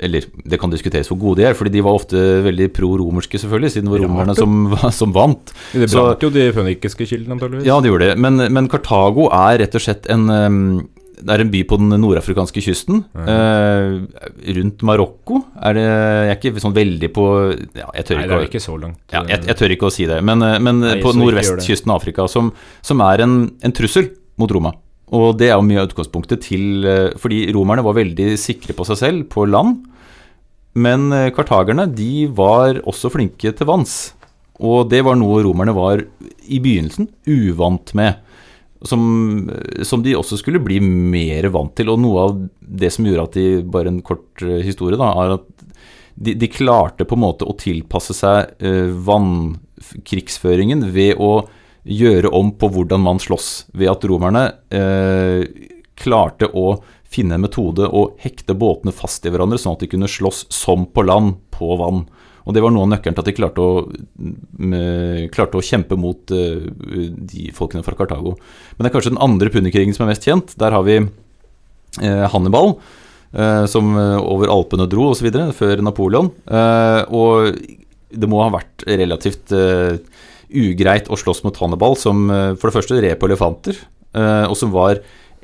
Eller 0.00 0.24
det 0.48 0.58
kan 0.60 0.70
diskuteres 0.72 1.08
hvor 1.10 1.18
gode 1.20 1.42
de 1.42 1.44
er, 1.50 1.54
fordi 1.56 1.70
de 1.74 1.82
var 1.84 1.96
ofte 1.98 2.16
veldig 2.46 2.70
pro-romerske, 2.72 3.38
selvfølgelig, 3.38 3.72
siden 3.74 3.88
det 3.90 3.92
var 3.92 4.04
romerne 4.06 4.34
som, 4.38 4.54
som 5.00 5.12
vant. 5.12 5.52
Det 5.72 5.88
Så- 5.92 6.00
brant 6.00 6.24
jo 6.24 6.30
de 6.32 6.46
fønikiske 6.56 7.06
kildene, 7.10 7.36
antakeligvis. 7.36 7.66
Ja, 7.68 7.76
det 7.80 7.92
gjorde 7.92 8.08
det. 8.12 8.16
Men, 8.24 8.40
men 8.56 8.68
Kartago 8.72 9.28
er 9.32 9.60
rett 9.64 9.76
og 9.76 9.84
slett 9.84 10.08
en 10.12 10.28
um, 10.32 10.60
Det 11.22 11.34
er 11.36 11.42
en 11.44 11.50
by 11.52 11.62
på 11.70 11.78
den 11.80 11.94
nordafrikanske 12.02 12.62
kysten. 12.64 13.04
eh, 13.22 13.98
rundt 14.58 14.82
Marokko 14.82 15.42
er 15.62 15.76
det 15.78 15.84
Jeg 15.86 16.32
er 16.32 16.38
ikke 16.40 16.62
sånn 16.64 16.76
veldig 16.76 17.10
på 17.14 17.26
ja, 17.78 17.88
jeg, 17.94 18.04
tør 18.08 18.18
Nei, 18.18 18.24
ikke 18.24 18.32
det 18.32 18.38
er 18.40 18.48
ikke 18.50 18.64
så 18.64 18.78
langt. 18.80 18.98
ja, 19.12 19.22
jeg, 19.30 19.44
jeg 19.50 19.58
tør 19.60 19.74
ikke 19.76 19.90
å 19.90 19.94
si 19.94 20.06
det. 20.10 20.20
Men, 20.26 20.42
eh, 20.46 20.58
men 20.58 20.82
Nei, 20.82 20.96
på 21.04 21.14
nordvestkysten 21.16 21.92
av 21.92 22.00
Afrika, 22.02 22.26
som, 22.30 22.50
som 22.82 23.02
er 23.06 23.24
en, 23.26 23.36
en 23.62 23.76
trussel 23.76 24.10
mot 24.40 24.50
Roma. 24.50 24.74
Og 25.12 25.36
det 25.38 25.50
er 25.50 25.58
jo 25.58 25.66
mye 25.68 25.82
av 25.82 25.90
utgangspunktet 25.90 26.40
til 26.46 26.86
eh, 26.88 27.10
Fordi 27.20 27.44
romerne 27.52 27.84
var 27.84 27.98
veldig 27.98 28.32
sikre 28.40 28.76
på 28.76 28.86
seg 28.88 29.00
selv 29.02 29.28
på 29.32 29.44
land. 29.50 29.82
Men 30.74 31.10
eh, 31.12 31.30
kartagerne 31.36 31.86
de 31.92 32.26
var 32.32 32.80
også 32.88 33.10
flinke 33.12 33.52
til 33.52 33.68
vanns. 33.68 34.14
Og 34.62 34.86
det 34.92 35.02
var 35.04 35.18
noe 35.18 35.42
romerne 35.44 35.74
var 35.76 36.00
i 36.46 36.58
begynnelsen 36.62 37.10
uvant 37.28 37.92
med. 37.98 38.20
Som, 38.82 39.50
som 39.86 40.02
de 40.02 40.16
også 40.18 40.40
skulle 40.40 40.58
bli 40.62 40.80
mer 40.82 41.46
vant 41.54 41.74
til. 41.78 41.92
Og 41.92 42.00
noe 42.02 42.26
av 42.26 42.38
det 42.58 42.90
som 42.90 43.06
gjorde 43.06 43.26
at 43.28 43.36
de 43.38 43.46
Bare 43.62 43.92
en 43.92 44.02
kort 44.02 44.42
eh, 44.42 44.62
historie, 44.66 44.98
da, 44.98 45.12
er 45.22 45.36
at 45.36 45.46
de, 46.14 46.34
de 46.34 46.48
klarte 46.50 47.06
på 47.08 47.16
en 47.16 47.24
måte 47.24 47.46
å 47.48 47.56
tilpasse 47.58 48.14
seg 48.16 48.56
eh, 48.62 48.90
vannkrigsføringen 49.06 50.88
ved 50.92 51.20
å 51.22 51.46
gjøre 51.82 52.30
om 52.36 52.52
på 52.58 52.68
hvordan 52.74 53.02
man 53.02 53.22
slåss. 53.22 53.68
Ved 53.74 53.90
at 53.90 54.04
romerne 54.08 54.44
eh, 54.74 55.46
klarte 55.98 56.50
å 56.52 56.76
finne 57.12 57.36
en 57.36 57.44
metode 57.44 57.86
å 57.88 58.06
hekte 58.22 58.56
båtene 58.56 58.94
fast 58.94 59.26
i 59.26 59.32
hverandre, 59.32 59.60
sånn 59.60 59.76
at 59.76 59.84
de 59.84 59.90
kunne 59.92 60.10
slåss 60.10 60.46
som 60.52 60.86
på 60.88 61.04
land 61.04 61.36
på 61.54 61.74
vann. 61.80 62.06
Og 62.46 62.54
Det 62.54 62.62
var 62.62 62.72
noe 62.74 62.86
av 62.86 62.92
nøkkelen 62.94 63.16
til 63.16 63.22
at 63.22 63.28
de 63.28 63.36
klarte 63.36 63.62
å, 63.62 63.84
klarte 65.34 65.58
å 65.58 65.64
kjempe 65.64 65.98
mot 66.00 66.34
eh, 66.34 66.64
de 67.32 67.50
folkene 67.54 67.84
fra 67.86 67.96
Kartago. 67.98 68.34
Men 68.74 68.84
det 68.84 68.90
er 68.90 68.96
kanskje 68.96 69.14
den 69.14 69.22
andre 69.22 69.52
punderkrigen 69.54 69.94
som 69.96 70.06
er 70.06 70.12
mest 70.12 70.26
kjent. 70.26 70.56
Der 70.58 70.74
har 70.74 70.86
vi 70.86 70.98
eh, 70.98 72.24
Hannibal, 72.34 72.74
eh, 73.36 73.64
som 73.70 73.94
over 73.94 74.50
Alpene 74.52 74.88
dro 74.90 75.12
osv., 75.12 75.30
før 75.58 75.84
Napoleon. 75.86 76.32
Og 77.14 77.62
det 78.12 78.28
må 78.28 78.42
ha 78.42 78.50
vært 78.52 78.86
relativt 78.90 79.54
ugreit 80.52 81.06
å 81.08 81.16
slåss 81.16 81.44
mot 81.46 81.56
Hannibal, 81.62 81.96
som 81.96 82.26
for 82.58 82.68
det 82.68 82.76
første 82.76 82.98
red 83.00 83.16
på 83.20 83.30
elefanter, 83.30 83.78
og 84.12 84.56
som 84.58 84.74
var 84.74 84.98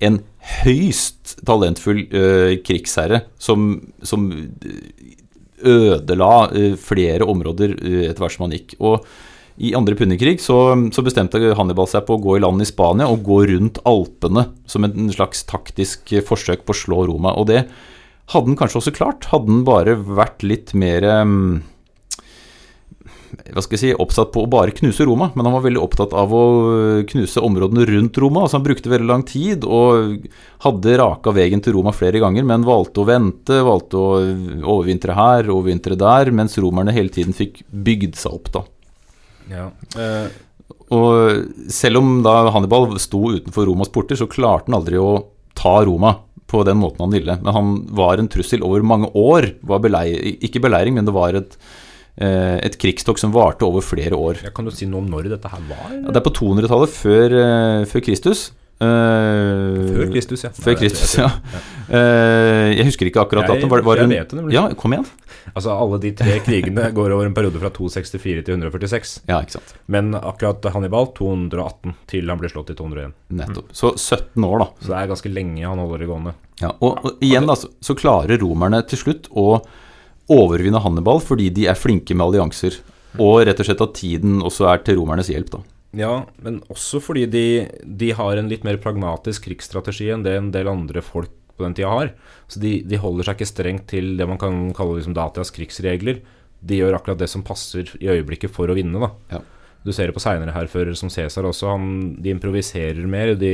en 0.04 0.18
høyst 0.60 1.38
talentfull 1.48 2.04
krigsherre 2.66 3.22
som, 3.42 3.70
som 4.06 4.28
ødela 5.66 6.48
eh, 6.52 6.76
flere 6.80 7.26
områder 7.28 7.74
eh, 7.78 8.04
etter 8.08 8.24
hvert 8.24 8.36
som 8.36 8.46
han 8.46 8.56
gikk. 8.56 8.76
Og 8.78 9.06
i 9.58 9.72
andre 9.74 9.96
punnekrig 9.98 10.36
så, 10.42 10.56
så 10.94 11.02
bestemte 11.02 11.40
Hannibal 11.58 11.88
seg 11.90 12.04
på 12.06 12.14
å 12.14 12.22
gå 12.22 12.36
i 12.36 12.42
land 12.44 12.62
i 12.62 12.68
Spania 12.68 13.08
og 13.10 13.24
gå 13.26 13.40
rundt 13.50 13.80
Alpene 13.88 14.46
som 14.70 14.86
en 14.86 15.10
slags 15.14 15.42
taktisk 15.50 16.12
eh, 16.14 16.24
forsøk 16.24 16.62
på 16.66 16.76
å 16.76 16.80
slå 16.84 17.06
Roma. 17.10 17.34
Og 17.34 17.50
det 17.50 17.64
hadde 18.32 18.52
han 18.52 18.60
kanskje 18.60 18.82
også 18.82 18.94
klart, 18.94 19.30
hadde 19.32 19.50
han 19.50 19.66
bare 19.66 19.96
vært 19.98 20.46
litt 20.46 20.74
mer 20.78 21.06
eh, 21.06 21.24
hva 23.28 23.62
skal 23.64 23.76
jeg 23.76 23.82
si, 23.82 23.90
oppsatt 24.00 24.30
på 24.32 24.42
å 24.44 24.48
bare 24.50 24.72
knuse 24.76 25.04
Roma, 25.04 25.30
men 25.36 25.44
han 25.46 25.54
var 25.56 25.64
veldig 25.66 25.82
opptatt 25.82 26.14
av 26.16 26.32
å 26.32 26.42
knuse 27.10 27.42
områdene 27.44 27.84
rundt 27.90 28.18
Roma. 28.22 28.44
altså 28.46 28.58
Han 28.58 28.66
brukte 28.66 28.92
veldig 28.92 29.08
lang 29.08 29.24
tid 29.28 29.66
og 29.68 30.26
hadde 30.64 30.96
raka 31.00 31.34
veien 31.36 31.60
til 31.64 31.76
Roma 31.76 31.92
flere 31.96 32.22
ganger, 32.22 32.46
men 32.48 32.66
valgte 32.66 33.02
å 33.02 33.08
vente, 33.08 33.60
valgte 33.66 34.00
å 34.00 34.08
overvintre 34.76 35.16
her, 35.18 35.50
overvintre 35.52 35.98
der, 36.00 36.32
mens 36.32 36.56
romerne 36.58 36.94
hele 36.96 37.12
tiden 37.12 37.36
fikk 37.36 37.62
bygd 37.68 38.16
seg 38.16 38.38
opp. 38.38 38.52
da. 38.56 38.64
Ja. 39.52 39.66
Eh, 39.96 40.28
Og 40.88 41.68
selv 41.68 42.00
om 42.00 42.22
da 42.24 42.48
Hannibal 42.54 42.94
sto 42.98 43.28
utenfor 43.34 43.66
Romas 43.68 43.90
porter, 43.92 44.16
så 44.16 44.24
klarte 44.30 44.70
han 44.70 44.78
aldri 44.80 44.96
å 44.96 45.26
ta 45.58 45.82
Roma 45.84 46.14
på 46.48 46.62
den 46.64 46.78
måten 46.80 47.02
han 47.04 47.12
ville. 47.12 47.34
Men 47.42 47.52
han 47.52 47.74
var 47.92 48.16
en 48.16 48.28
trussel 48.32 48.62
over 48.64 48.80
mange 48.80 49.10
år. 49.12 49.50
Var 49.68 49.82
belei 49.84 50.06
ikke 50.48 50.62
beleiring, 50.64 50.94
men 50.96 51.04
det 51.04 51.12
var 51.12 51.36
et, 51.36 51.58
et 52.18 52.78
krigstokk 52.82 53.20
som 53.20 53.30
varte 53.34 53.66
over 53.66 53.84
flere 53.84 54.16
år. 54.18 54.40
Jeg 54.42 54.54
kan 54.56 54.66
du 54.66 54.72
si 54.74 54.88
noe 54.90 55.04
om 55.04 55.10
når 55.12 55.28
dette 55.36 55.50
her 55.52 55.60
var? 55.68 55.90
Ja, 55.94 56.08
det 56.10 56.18
er 56.18 56.24
på 56.26 56.34
200-tallet 56.34 56.90
før, 56.90 57.36
eh, 57.42 57.84
før 57.90 58.04
Kristus. 58.08 58.48
Eh, 58.78 59.86
Før 59.96 60.10
Kristus, 60.12 60.44
ja. 60.46 60.50
Før 60.54 60.76
Kristus, 60.78 61.16
ja. 61.18 61.26
Eh, 61.88 62.76
jeg 62.76 62.86
husker 62.86 63.08
ikke 63.10 63.24
akkurat 63.24 63.48
datoen. 63.50 63.70
Var, 63.72 63.82
var 63.86 63.98
jeg 63.98 64.10
vet 64.12 64.30
det 64.30 64.38
nemlig. 64.38 64.54
Ja, 64.54 64.68
kom 64.78 64.94
igjen. 64.94 65.08
Altså, 65.50 65.72
alle 65.74 65.98
de 66.02 66.12
tre 66.18 66.36
krigene 66.46 66.84
går 66.98 67.14
over 67.16 67.26
en 67.26 67.34
periode 67.34 67.58
fra 67.58 67.72
264 67.74 68.44
til 68.46 68.54
146. 68.54 69.16
Ja, 69.30 69.40
ikke 69.42 69.56
sant. 69.56 69.74
Men 69.90 70.12
akkurat 70.18 70.68
Hannibal 70.74 71.10
218 71.18 71.96
til 72.12 72.30
han 72.30 72.38
blir 72.38 72.52
slått 72.54 72.70
i 72.74 72.78
201. 72.78 73.16
Nettopp. 73.40 73.74
Så 73.74 73.96
17 73.96 74.46
år, 74.46 74.62
da. 74.62 74.70
Så 74.78 74.92
det 74.92 75.00
er 75.00 75.12
ganske 75.16 75.34
lenge 75.34 75.66
han 75.66 75.82
holder 75.82 76.04
det 76.04 76.10
gående. 76.12 76.36
Ja, 76.62 76.70
og, 76.78 77.02
og 77.02 77.24
igjen 77.24 77.50
da, 77.50 77.58
så, 77.58 77.72
så 77.82 77.98
klarer 77.98 78.38
romerne 78.42 78.84
til 78.86 79.02
slutt 79.02 79.26
å 79.34 79.48
overvinne 80.32 80.80
Hannibal 80.84 81.22
fordi 81.24 81.48
de 81.54 81.66
er 81.70 81.78
flinke 81.78 82.16
med 82.16 82.28
allianser. 82.28 82.78
Og 83.18 83.42
rett 83.48 83.58
og 83.60 83.66
slett 83.66 83.82
at 83.84 83.96
tiden 83.98 84.38
også 84.44 84.68
er 84.70 84.82
til 84.84 85.00
romernes 85.00 85.30
hjelp. 85.32 85.50
da. 85.56 85.62
Ja, 85.96 86.12
men 86.44 86.60
også 86.68 87.00
fordi 87.00 87.24
de, 87.32 87.44
de 87.82 88.12
har 88.12 88.36
en 88.36 88.50
litt 88.50 88.66
mer 88.66 88.76
pragmatisk 88.82 89.46
krigsstrategi 89.48 90.10
enn 90.12 90.24
det 90.26 90.36
en 90.36 90.50
del 90.52 90.68
andre 90.68 91.02
folk 91.04 91.32
på 91.58 91.64
den 91.64 91.74
tida 91.74 91.90
har. 91.90 92.12
Så 92.46 92.60
de, 92.62 92.78
de 92.86 93.00
holder 93.00 93.26
seg 93.26 93.38
ikke 93.38 93.50
strengt 93.50 93.88
til 93.90 94.12
det 94.18 94.28
man 94.28 94.40
kan 94.40 94.68
kalle 94.76 94.98
liksom 94.98 95.16
Datias 95.16 95.50
krigsregler. 95.54 96.20
De 96.60 96.80
gjør 96.80 96.98
akkurat 96.98 97.20
det 97.20 97.30
som 97.32 97.44
passer 97.46 97.88
i 98.02 98.10
øyeblikket 98.12 98.52
for 98.52 98.70
å 98.70 98.76
vinne, 98.76 99.00
da. 99.00 99.38
Ja. 99.38 99.42
Du 99.86 99.92
ser 99.94 100.10
det 100.10 100.16
på 100.16 100.22
seinere 100.22 100.52
hærførere 100.52 100.96
som 100.98 101.10
Cæsar 101.10 101.46
også. 101.48 101.70
Han, 101.70 101.90
de 102.20 102.32
improviserer 102.34 103.06
mer. 103.08 103.32
De, 103.38 103.52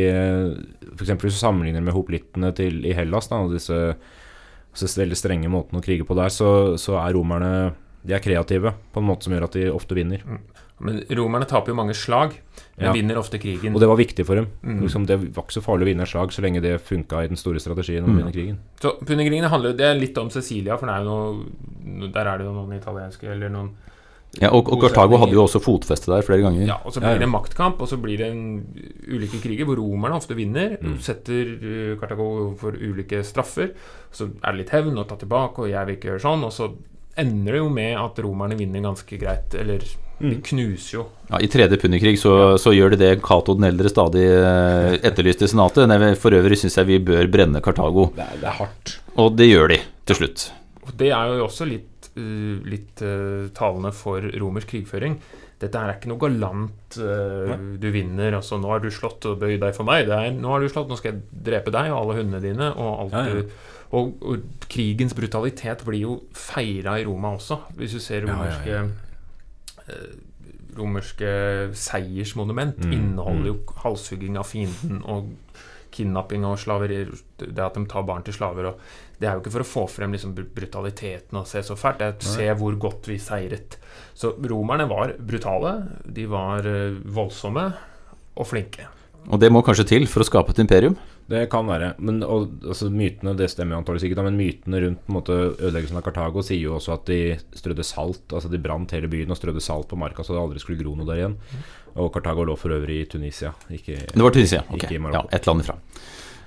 for 0.91 1.05
eksempel 1.05 1.29
hvis 1.29 1.39
du 1.39 1.43
sammenligner 1.45 1.85
med 1.85 1.95
hoplittene 1.95 2.51
til, 2.57 2.81
i 2.89 2.95
Hellas, 2.97 3.29
da, 3.31 3.43
disse, 3.53 3.81
disse 4.83 4.99
veldig 4.99 5.16
strenge 5.16 5.49
måten 5.49 5.79
å 5.79 5.83
krige 5.85 6.05
på 6.05 6.16
der, 6.18 6.29
så, 6.29 6.75
så 6.81 6.99
er 6.99 7.14
romerne 7.14 7.72
de 8.05 8.12
er 8.12 8.20
kreative 8.20 8.75
på 8.93 9.01
en 9.01 9.07
måte 9.09 9.25
som 9.25 9.33
gjør 9.33 9.47
at 9.47 9.53
de 9.57 9.68
ofte 9.72 9.97
vinner. 9.97 10.20
Men 10.85 10.99
romerne 11.16 11.47
taper 11.49 11.72
jo 11.72 11.77
mange 11.79 11.95
slag, 11.97 12.35
men 12.77 12.87
Ja. 12.87 12.93
vinner 12.93 13.16
ofte 13.16 13.39
krigen. 13.39 13.72
Og 13.75 13.81
det 13.81 13.89
var 13.89 13.97
viktig 13.97 14.27
for 14.27 14.35
dem. 14.35 14.49
Mm. 14.62 14.81
Liksom, 14.83 15.07
det 15.07 15.16
var 15.35 15.45
ikke 15.45 15.57
så 15.57 15.62
farlig 15.62 15.87
å 15.87 15.89
vinne 15.89 16.03
et 16.03 16.09
slag 16.11 16.33
så 16.35 16.43
lenge 16.43 16.61
det 16.61 16.81
funka 16.83 17.25
i 17.25 17.29
den 17.29 17.37
store 17.41 17.62
strategien 17.62 18.05
om 18.05 18.11
å 18.12 18.18
vinne 18.18 18.33
krigen. 18.35 18.59
Så 18.81 18.99
Punikrigene 19.01 19.49
handler 19.49 19.72
Det 19.72 19.87
er 19.87 19.95
litt 19.95 20.18
om 20.18 20.29
Cecilia, 20.29 20.77
for 20.77 20.87
det 20.87 20.95
er 20.97 21.05
noe 21.05 22.11
Der 22.12 22.27
er 22.27 22.39
det 22.39 22.47
jo 22.47 22.53
noen 22.53 22.77
italienske 22.77 23.25
eller 23.31 23.49
noen 23.49 23.70
Ja, 24.43 24.51
og, 24.51 24.66
og 24.72 24.80
Kartago 24.82 25.18
hadde 25.22 25.37
jo 25.37 25.45
også 25.45 25.61
fotfeste 25.62 26.11
der 26.11 26.24
flere 26.26 26.43
ganger. 26.43 26.64
Ja, 26.66 26.78
og 26.82 26.95
så 26.95 27.03
blir 27.05 27.20
det 27.20 27.28
en 27.28 27.35
maktkamp, 27.35 27.80
og 27.85 27.91
så 27.91 27.99
blir 28.03 28.18
det 28.18 28.30
en 28.32 28.47
ulike 29.07 29.39
kriger 29.45 29.68
hvor 29.68 29.78
romerne 29.78 30.18
ofte 30.18 30.35
vinner. 30.39 30.74
Mm. 30.82 30.97
Setter 31.05 31.53
uh, 31.55 31.93
Kartago 32.01 32.30
for 32.59 32.74
ulike 32.74 33.22
straffer. 33.26 33.70
Så 34.14 34.30
er 34.43 34.51
det 34.57 34.64
litt 34.64 34.74
hevn 34.74 34.99
og 34.99 35.07
ta 35.11 35.18
tilbake, 35.20 35.62
og 35.62 35.70
jeg 35.70 35.87
vil 35.87 35.99
ikke 35.99 36.11
gjøre 36.12 36.24
sånn. 36.26 36.43
Og 36.49 36.55
så 36.57 36.70
ender 37.20 37.55
det 37.55 37.61
jo 37.62 37.68
med 37.70 37.95
at 38.01 38.18
romerne 38.26 38.59
vinner 38.59 38.82
ganske 38.89 39.20
greit. 39.20 39.55
Eller 39.55 39.85
de 39.85 40.01
Mm. 40.30 40.43
knuser 40.47 40.93
jo. 40.95 41.05
Ja, 41.26 41.41
I 41.43 41.49
tredje 41.51 41.74
punnikrig 41.82 42.18
så, 42.20 42.55
så 42.57 42.70
gjør 42.70 42.93
de 42.95 42.99
det 43.01 43.09
Cato 43.26 43.57
den 43.59 43.66
eldre 43.66 43.91
stadig 43.91 44.22
eh, 44.22 44.95
etterlyste 45.11 45.49
i 45.49 45.51
senatet. 45.51 45.89
Nei, 45.91 46.12
For 46.14 46.30
øvrig 46.39 46.59
syns 46.61 46.76
jeg 46.78 46.87
vi 46.87 46.99
bør 47.03 47.26
brenne 47.32 47.59
Kartago. 47.64 48.07
Det 48.14 48.22
er, 48.22 48.37
det 48.39 48.47
er 48.47 48.59
hardt. 48.61 48.93
Og 49.18 49.35
det 49.35 49.49
gjør 49.51 49.72
de 49.74 49.80
til 50.07 50.20
slutt. 50.20 50.45
Og 50.87 50.93
det 51.01 51.11
er 51.16 51.32
jo 51.35 51.49
også 51.49 51.66
litt, 51.66 51.89
litt 52.17 53.03
uh, 53.03 53.49
talende 53.57 53.91
for 53.97 54.23
romersk 54.41 54.71
krigføring. 54.71 55.17
Dette 55.62 55.81
er 55.81 55.95
ikke 55.95 56.11
noe 56.11 56.21
galant 56.21 56.99
uh, 57.01 57.55
du 57.81 57.87
vinner, 57.95 58.37
altså 58.39 58.59
nå 58.61 58.71
har 58.71 58.83
du 58.83 58.91
slått 58.93 59.27
og 59.31 59.39
bøyd 59.41 59.61
deg 59.62 59.75
for 59.77 59.87
meg. 59.89 60.07
Det 60.11 60.17
er, 60.19 60.35
nå 60.37 60.51
har 60.53 60.62
du 60.62 60.69
slått, 60.71 60.91
nå 60.91 60.99
skal 61.01 61.15
jeg 61.15 61.45
drepe 61.51 61.73
deg 61.75 61.93
og 61.93 62.01
alle 62.03 62.19
hundene 62.21 62.43
dine. 62.45 62.73
Og, 62.75 63.15
Ja, 63.15 63.25
ja. 63.29 63.39
du 63.47 63.73
og, 63.95 64.15
og 64.27 64.65
krigens 64.71 65.15
brutalitet 65.15 65.85
blir 65.87 66.01
jo 66.03 66.15
feira 66.35 66.97
i 66.99 67.05
Roma 67.07 67.35
også. 67.37 67.61
Hvis 67.79 67.95
du 67.95 68.01
ser 68.03 68.25
romerske 68.27 68.73
ja. 68.73 68.85
eh, 69.87 70.15
Romerske 70.75 71.29
seiersmonument 71.79 72.81
Mm, 72.83 72.93
inneholder 72.97 73.47
jo 73.53 73.55
mm. 73.61 73.77
halshugging 73.85 74.39
av 74.41 74.49
fienden 74.51 75.05
og 75.07 75.29
kidnapping 75.95 76.43
og 76.49 76.59
slaveri. 76.59 77.05
Det 77.39 77.62
at 77.62 77.77
de 77.79 77.85
tar 77.87 78.03
barn 78.03 78.25
til 78.27 78.35
slaver. 78.35 78.73
Og 78.73 78.81
det 79.21 79.29
er 79.29 79.37
jo 79.37 79.43
ikke 79.43 79.55
for 79.55 79.65
å 79.65 79.69
få 79.69 79.85
frem 79.91 80.15
liksom 80.17 80.35
brutaliteten 80.35 81.39
og 81.39 81.49
se 81.49 81.62
så 81.65 81.77
fælt, 81.79 82.01
det 82.01 82.09
er 82.09 82.19
å 82.19 82.35
se 82.35 82.49
hvor 82.61 82.77
godt 82.83 83.09
vi 83.11 83.19
seiret. 83.23 83.79
Så 84.17 84.35
romerne 84.51 84.89
var 84.91 85.15
brutale, 85.19 85.77
de 86.05 86.27
var 86.31 86.67
eh, 86.69 86.99
voldsomme 87.15 87.69
og 88.35 88.49
flinke. 88.51 88.91
Og 89.33 89.41
det 89.41 89.49
må 89.53 89.62
kanskje 89.65 89.87
til 89.95 90.07
for 90.11 90.21
å 90.21 90.29
skape 90.29 90.53
et 90.53 90.61
imperium. 90.61 90.97
Det 91.25 91.47
kan 91.49 91.65
være. 91.65 91.95
Men 92.05 92.21
og, 92.27 92.59
altså, 92.67 92.91
mytene 92.93 93.33
det 93.39 93.49
stemmer 93.49 93.79
antakeligvis 93.79 94.11
ikke, 94.11 94.25
men 94.27 94.37
mytene 94.37 94.81
rundt 94.83 95.01
på 95.07 95.12
en 95.12 95.17
måte, 95.17 95.39
ødeleggelsen 95.55 96.01
av 96.01 96.05
Kartago 96.05 96.45
sier 96.45 96.67
jo 96.67 96.75
også 96.77 96.93
at 96.99 97.07
de 97.09 97.21
strødde 97.57 97.87
salt. 97.89 98.27
Altså 98.29 98.51
de 98.53 98.61
brant 98.61 98.93
hele 98.93 99.09
byen 99.12 99.33
og 99.33 99.41
strødde 99.41 99.65
salt 99.65 99.89
på 99.89 99.99
marka 100.01 100.27
så 100.27 100.37
det 100.37 100.43
aldri 100.43 100.61
skulle 100.61 100.83
gro 100.83 100.93
noe 100.99 101.09
der 101.09 101.23
igjen. 101.23 101.39
Og 101.95 102.12
Kartago 102.12 102.45
lå 102.45 102.59
for 102.61 102.77
øvrig 102.77 103.01
i 103.01 103.09
Tunisia, 103.09 103.55
ikke 103.73 104.03
Det 104.11 104.21
var 104.21 104.37
Tunisia. 104.37 104.61
Ok, 104.69 104.85
ja, 104.91 105.25
et 105.33 105.49
land 105.49 105.65
ifra. 105.65 105.79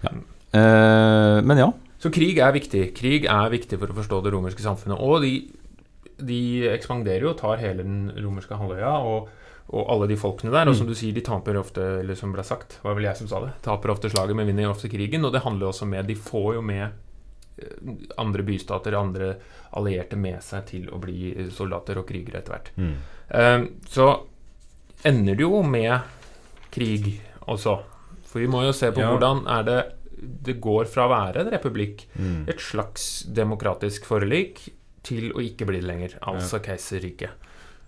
Ja. 0.03 0.13
Uh, 0.53 1.41
men 1.47 1.63
ja. 1.63 1.72
Så 1.99 2.11
krig 2.13 2.37
er 2.37 2.53
viktig. 2.53 2.83
Krig 2.97 3.25
er 3.25 3.49
viktig 3.53 3.79
for 3.81 3.89
å 3.89 3.97
forstå 3.97 4.21
det 4.25 4.33
romerske 4.35 4.61
samfunnet. 4.61 4.99
Og 5.01 5.23
de, 5.25 5.31
de 6.21 6.39
ekspanderer 6.75 7.25
jo, 7.25 7.33
tar 7.39 7.57
hele 7.61 7.81
den 7.85 8.11
romerske 8.21 8.57
halvøya 8.59 8.91
og, 9.01 9.31
og 9.73 9.89
alle 9.91 10.07
de 10.11 10.17
folkene 10.21 10.53
der. 10.53 10.69
Og 10.69 10.77
som 10.77 10.87
du 10.87 10.93
sier, 10.95 11.15
de 11.17 11.23
taper 11.25 11.57
ofte, 11.57 11.81
eller 12.03 12.15
som 12.19 12.31
ble 12.35 12.45
sagt, 12.45 12.77
var 12.85 12.95
vel 12.99 13.09
jeg 13.09 13.17
som 13.23 13.31
sa 13.31 13.41
det, 13.43 13.55
taper 13.65 13.95
ofte 13.95 14.11
slaget, 14.13 14.37
men 14.37 14.47
vinner 14.51 14.69
ofte 14.69 14.91
krigen. 14.93 15.25
Og 15.25 15.33
det 15.33 15.41
handler 15.47 15.71
også 15.71 15.89
med 15.89 16.05
De 16.07 16.15
får 16.15 16.53
jo 16.59 16.61
med 16.61 16.85
eh, 16.85 17.91
andre 18.21 18.45
bystater, 18.45 18.93
andre 18.95 19.33
allierte 19.77 20.15
med 20.21 20.37
seg 20.45 20.69
til 20.69 20.87
å 20.93 21.01
bli 21.01 21.33
soldater 21.51 21.97
og 21.99 22.07
krigere 22.07 22.43
etter 22.43 22.55
hvert. 22.55 22.71
Mm. 22.77 22.95
Eh, 23.41 23.59
så 23.89 24.11
ender 25.05 25.35
det 25.37 25.45
jo 25.49 25.63
med 25.65 25.97
krig 26.73 27.15
også. 27.49 27.79
For 28.27 28.43
vi 28.43 28.47
må 28.51 28.61
jo 28.65 28.73
se 28.75 28.91
på 28.93 29.01
Ja. 29.01 29.09
hvordan 29.13 29.47
er 29.49 29.63
det 29.63 29.81
det 30.18 30.59
går 30.61 30.86
fra 30.89 31.05
å 31.07 31.11
være 31.11 31.43
en 31.45 31.51
republikk, 31.53 32.05
Mm. 32.18 32.47
et 32.49 32.59
slags 32.59 33.26
demokratisk 33.32 34.05
forlik, 34.05 34.70
til 35.03 35.32
å 35.32 35.39
ikke 35.39 35.65
bli 35.65 35.80
det 35.80 35.88
lenger. 35.88 36.18
Altså 36.22 36.59
keiserriket. 36.59 37.30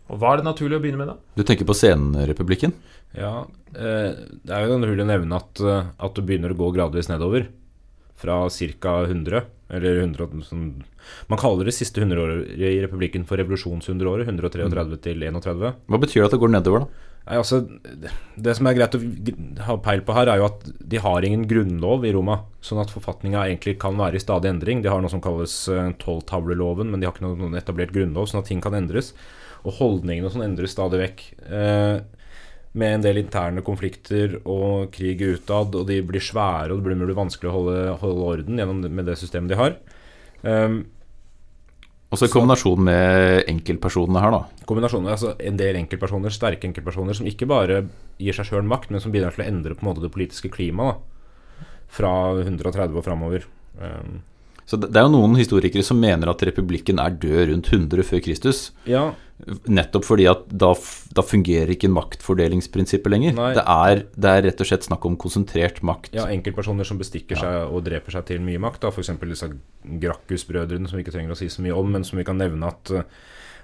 Og 0.10 0.20
hva 0.20 0.34
er 0.34 0.38
det 0.38 0.46
naturlig 0.46 0.78
å 0.78 0.82
begynne 0.82 0.98
med 0.98 1.08
da? 1.12 1.16
Du 1.36 1.44
tenker 1.44 1.66
på 1.68 1.76
senrepublikken? 1.76 2.74
Ja, 3.18 3.46
eh, 3.76 4.16
det 4.46 4.54
er 4.56 4.68
jo 4.68 4.78
naturlig 4.80 5.04
å 5.04 5.10
nevne 5.10 5.36
at, 5.36 5.60
eh, 5.60 5.90
at 6.00 6.16
det 6.16 6.26
begynner 6.26 6.54
å 6.54 6.58
gå 6.58 6.74
gradvis 6.74 7.10
nedover. 7.10 7.48
Fra 8.16 8.48
ca. 8.50 9.06
100, 9.06 9.46
eller 9.70 10.02
100 10.02 10.44
sånn, 10.44 10.84
Man 11.28 11.40
kaller 11.40 11.66
det 11.66 11.74
siste 11.74 12.02
hundreåret 12.02 12.52
i 12.60 12.80
republikken 12.86 13.26
for 13.26 13.38
revolusjonshundreåret. 13.38 14.28
133 14.28 15.02
til 15.02 15.20
31. 15.20 15.76
Hva 15.90 16.00
betyr 16.00 16.22
det 16.22 16.26
at 16.26 16.32
det 16.32 16.40
går 16.40 16.52
nedover, 16.54 16.80
da? 16.80 16.88
Nei, 17.28 17.38
altså, 17.38 17.60
det- 18.38 18.56
som 18.58 18.68
er 18.68 18.74
greit 18.74 18.96
å 18.96 19.64
ha 19.68 19.78
peil 19.78 20.02
på 20.02 20.14
her, 20.14 20.28
er 20.28 20.38
jo 20.38 20.46
at 20.46 20.64
de 20.88 20.98
har 20.98 21.22
ingen 21.22 21.48
grunnlov 21.48 22.06
i 22.06 22.14
Roma. 22.14 22.44
Sånn 22.62 22.82
at 22.82 22.90
forfatninga 22.90 23.46
egentlig 23.46 23.78
kan 23.80 23.96
være 23.96 24.16
i 24.16 24.24
stadig 24.24 24.50
endring. 24.50 24.82
De 24.82 24.90
har 24.90 25.02
noe 25.02 25.10
som 25.10 25.22
kalles 25.22 25.68
eh, 25.70 25.92
tolvtavleloven, 26.00 26.90
men 26.90 27.00
de 27.00 27.06
har 27.06 27.14
ikke 27.14 27.28
noen 27.28 27.54
etablert 27.56 27.94
grunnlov, 27.94 28.28
sånn 28.28 28.40
at 28.40 28.46
ting 28.46 28.62
kan 28.62 28.74
endres. 28.74 29.14
Og 29.64 29.74
holdningene 29.74 30.26
og 30.26 30.34
sånn 30.34 30.48
endres 30.48 30.72
stadig 30.72 31.02
vekk. 31.04 31.22
Eh, 31.52 32.02
med 32.74 32.94
en 32.94 33.02
del 33.02 33.18
interne 33.24 33.64
konflikter 33.66 34.40
og 34.46 34.92
krig 34.94 35.22
utad, 35.22 35.74
og 35.76 35.88
de 35.90 36.02
blir 36.06 36.22
svære, 36.22 36.72
og 36.72 36.80
det 36.80 36.86
blir, 36.86 37.00
mulig 37.02 37.18
vanskelig 37.18 37.50
å 37.50 37.56
holde, 37.56 37.98
holde 38.02 38.28
orden 38.34 38.62
gjennom 38.62 38.84
med 38.86 39.10
det 39.10 39.18
systemet 39.18 39.50
de 39.50 39.58
har. 39.60 39.78
Um, 40.44 40.86
så 42.18 42.26
i 42.26 42.32
kombinasjon 42.34 42.82
med 42.88 43.44
enkeltpersonene 43.52 44.22
her, 44.24 44.34
da. 44.34 44.66
Kombinasjonen, 44.66 45.12
altså 45.14 45.36
en 45.38 45.60
del 45.60 45.78
enkeltpersoner, 45.78 46.34
sterke 46.34 46.66
enkeltpersoner, 46.66 47.14
som 47.14 47.28
ikke 47.30 47.46
bare 47.50 47.84
gir 48.18 48.34
seg 48.34 48.50
sjøl 48.50 48.66
makt, 48.66 48.90
men 48.90 49.04
som 49.04 49.14
bidrar 49.14 49.36
til 49.36 49.44
å 49.46 49.50
endre 49.52 49.78
på 49.78 49.86
en 49.86 49.92
måte 49.92 50.02
det 50.02 50.10
politiske 50.16 50.50
klimaet 50.50 51.04
fra 51.94 52.14
130 52.42 52.98
og 52.98 53.06
framover. 53.06 53.46
Um, 53.78 54.24
Så 54.66 54.78
det 54.78 54.90
det 54.94 55.02
er 55.02 55.06
jo 55.06 55.14
noen 55.20 55.38
historikere 55.38 55.86
som 55.86 56.02
mener 56.02 56.30
at 56.30 56.42
republikken 56.46 57.00
er 57.02 57.14
død 57.14 57.54
rundt 57.54 57.70
100 57.74 58.04
før 58.06 58.26
Kristus. 58.26 58.72
ja, 58.90 59.12
Nettopp 59.72 60.04
fordi 60.04 60.26
at 60.28 60.42
da, 60.52 60.74
da 61.16 61.24
fungerer 61.24 61.72
ikke 61.72 61.90
maktfordelingsprinsippet 61.94 63.14
lenger. 63.14 63.38
Det 63.56 63.64
er, 63.64 64.02
det 64.20 64.32
er 64.32 64.46
rett 64.50 64.64
og 64.64 64.68
slett 64.68 64.88
snakk 64.88 65.08
om 65.08 65.16
konsentrert 65.20 65.80
makt. 65.86 66.12
ja, 66.18 66.28
enkeltpersoner 66.34 66.88
som 66.88 67.00
bestikker 67.00 67.40
seg 67.40 67.72
og 67.72 67.86
dreper 67.88 68.18
seg 68.18 68.28
til 68.28 68.44
mye 68.44 68.60
makt. 68.62 68.90
F.eks. 68.92 69.14
disse 69.24 69.52
Gracchus-brødrene, 70.04 70.92
som 70.92 71.00
vi 71.00 71.06
ikke 71.06 71.16
trenger 71.16 71.36
å 71.36 71.40
si 71.40 71.48
så 71.52 71.64
mye 71.64 71.78
om, 71.78 71.94
men 71.96 72.08
som 72.08 72.20
vi 72.20 72.28
kan 72.28 72.40
nevne 72.40 72.74
at, 72.74 72.94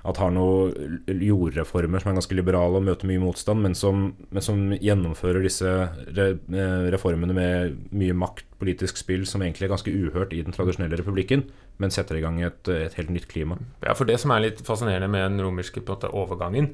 at 0.06 0.20
har 0.22 0.34
noen 0.34 1.00
jordreformer 1.10 2.02
som 2.02 2.12
er 2.12 2.18
ganske 2.20 2.38
liberale 2.38 2.80
og 2.80 2.86
møter 2.86 3.10
mye 3.10 3.24
motstand, 3.24 3.64
men 3.66 3.76
som, 3.78 4.08
men 4.30 4.46
som 4.46 4.62
gjennomfører 4.78 5.46
disse 5.46 5.70
eh, 5.70 6.90
reformene 6.94 7.36
med 7.36 7.80
mye 7.96 8.18
makt, 8.18 8.48
politisk 8.62 9.02
spill, 9.02 9.26
som 9.28 9.44
egentlig 9.44 9.68
er 9.68 9.74
ganske 9.74 9.92
uhørt 9.92 10.34
i 10.34 10.44
den 10.46 10.56
tradisjonelle 10.56 11.00
republikken, 11.02 11.48
men 11.82 11.94
setter 11.94 12.20
i 12.20 12.24
gang 12.24 12.38
et, 12.46 12.70
et 12.72 12.96
helt 13.00 13.12
nytt 13.14 13.28
klima. 13.32 13.58
Ja, 13.84 13.96
for 13.98 14.08
Det 14.08 14.20
som 14.22 14.34
er 14.34 14.46
litt 14.46 14.62
fascinerende 14.66 15.10
med 15.12 15.26
den 15.28 15.44
romerske 15.44 15.84
på 15.84 15.98
måte, 15.98 16.14
overgangen, 16.14 16.74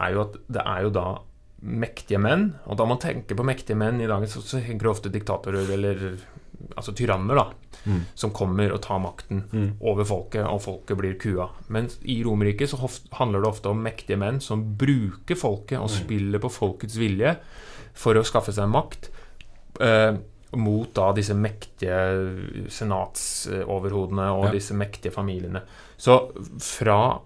er 0.00 0.16
jo 0.16 0.24
at 0.24 0.40
det 0.48 0.64
er 0.64 0.86
jo 0.86 0.94
da 0.96 1.06
mektige 1.60 2.20
menn. 2.20 2.54
Og 2.66 2.78
da 2.80 2.86
man 2.88 3.00
tenker 3.02 3.36
på 3.36 3.46
mektige 3.46 3.78
menn 3.78 4.00
i 4.00 4.08
dag, 4.10 4.24
så, 4.30 4.42
tenker 4.56 4.90
ofte 4.90 5.12
diktatorer 5.12 5.70
eller 5.76 6.04
altså 6.76 6.92
tyranner, 6.96 7.34
da. 7.34 7.46
Mm. 7.86 8.00
Som 8.14 8.32
kommer 8.36 8.72
og 8.74 8.82
tar 8.84 8.98
makten 9.00 9.44
over 9.80 10.04
folket, 10.04 10.44
og 10.44 10.60
folket 10.62 10.98
blir 11.00 11.14
kua. 11.20 11.48
Men 11.68 11.88
i 12.02 12.18
Romerriket 12.26 12.70
så 12.72 12.80
handler 13.16 13.40
det 13.40 13.48
ofte 13.48 13.70
om 13.72 13.80
mektige 13.82 14.18
menn 14.20 14.40
som 14.44 14.64
bruker 14.76 15.38
folket 15.38 15.78
og 15.80 15.88
spiller 15.92 16.42
på 16.42 16.50
folkets 16.52 16.98
vilje 17.00 17.36
for 17.96 18.14
å 18.20 18.24
skaffe 18.26 18.52
seg 18.52 18.68
makt. 18.70 19.08
Eh, 19.80 20.12
mot 20.58 20.90
da 20.94 21.12
disse 21.14 21.34
mektige 21.38 21.96
senatsoverhodene 22.68 24.30
og 24.34 24.46
Ja. 24.46 24.50
disse 24.52 24.74
mektige 24.74 25.12
familiene. 25.12 25.62
Så 25.96 26.32
fra 26.58 27.20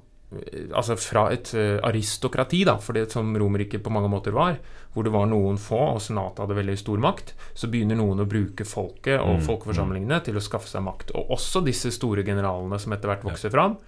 Altså 0.74 0.96
fra 1.00 1.26
et 1.34 1.50
eh, 1.58 1.78
aristokrati, 1.84 2.62
da, 2.66 2.76
for 2.82 2.96
det 2.96 3.06
som 3.12 3.34
Romerriket 3.38 3.82
på 3.84 3.92
mange 3.94 4.10
måter 4.12 4.34
var, 4.36 4.58
hvor 4.94 5.06
det 5.06 5.12
var 5.14 5.26
noen 5.30 5.58
få, 5.60 5.80
og 5.94 6.02
senatet 6.02 6.44
hadde 6.44 6.58
veldig 6.58 6.76
stor 6.80 7.02
makt, 7.02 7.34
så 7.56 7.70
begynner 7.70 7.98
noen 7.98 8.22
å 8.22 8.28
bruke 8.30 8.66
folket 8.68 9.18
og 9.22 9.42
folkeforsamlingene 9.46 10.20
til 10.26 10.38
å 10.38 10.44
skaffe 10.44 10.70
seg 10.70 10.84
makt. 10.86 11.14
Og 11.18 11.34
også 11.34 11.64
disse 11.66 11.92
store 11.94 12.26
generalene 12.26 12.78
som 12.82 12.94
etter 12.94 13.10
hvert 13.10 13.26
vokser 13.26 13.52
fram. 13.54 13.78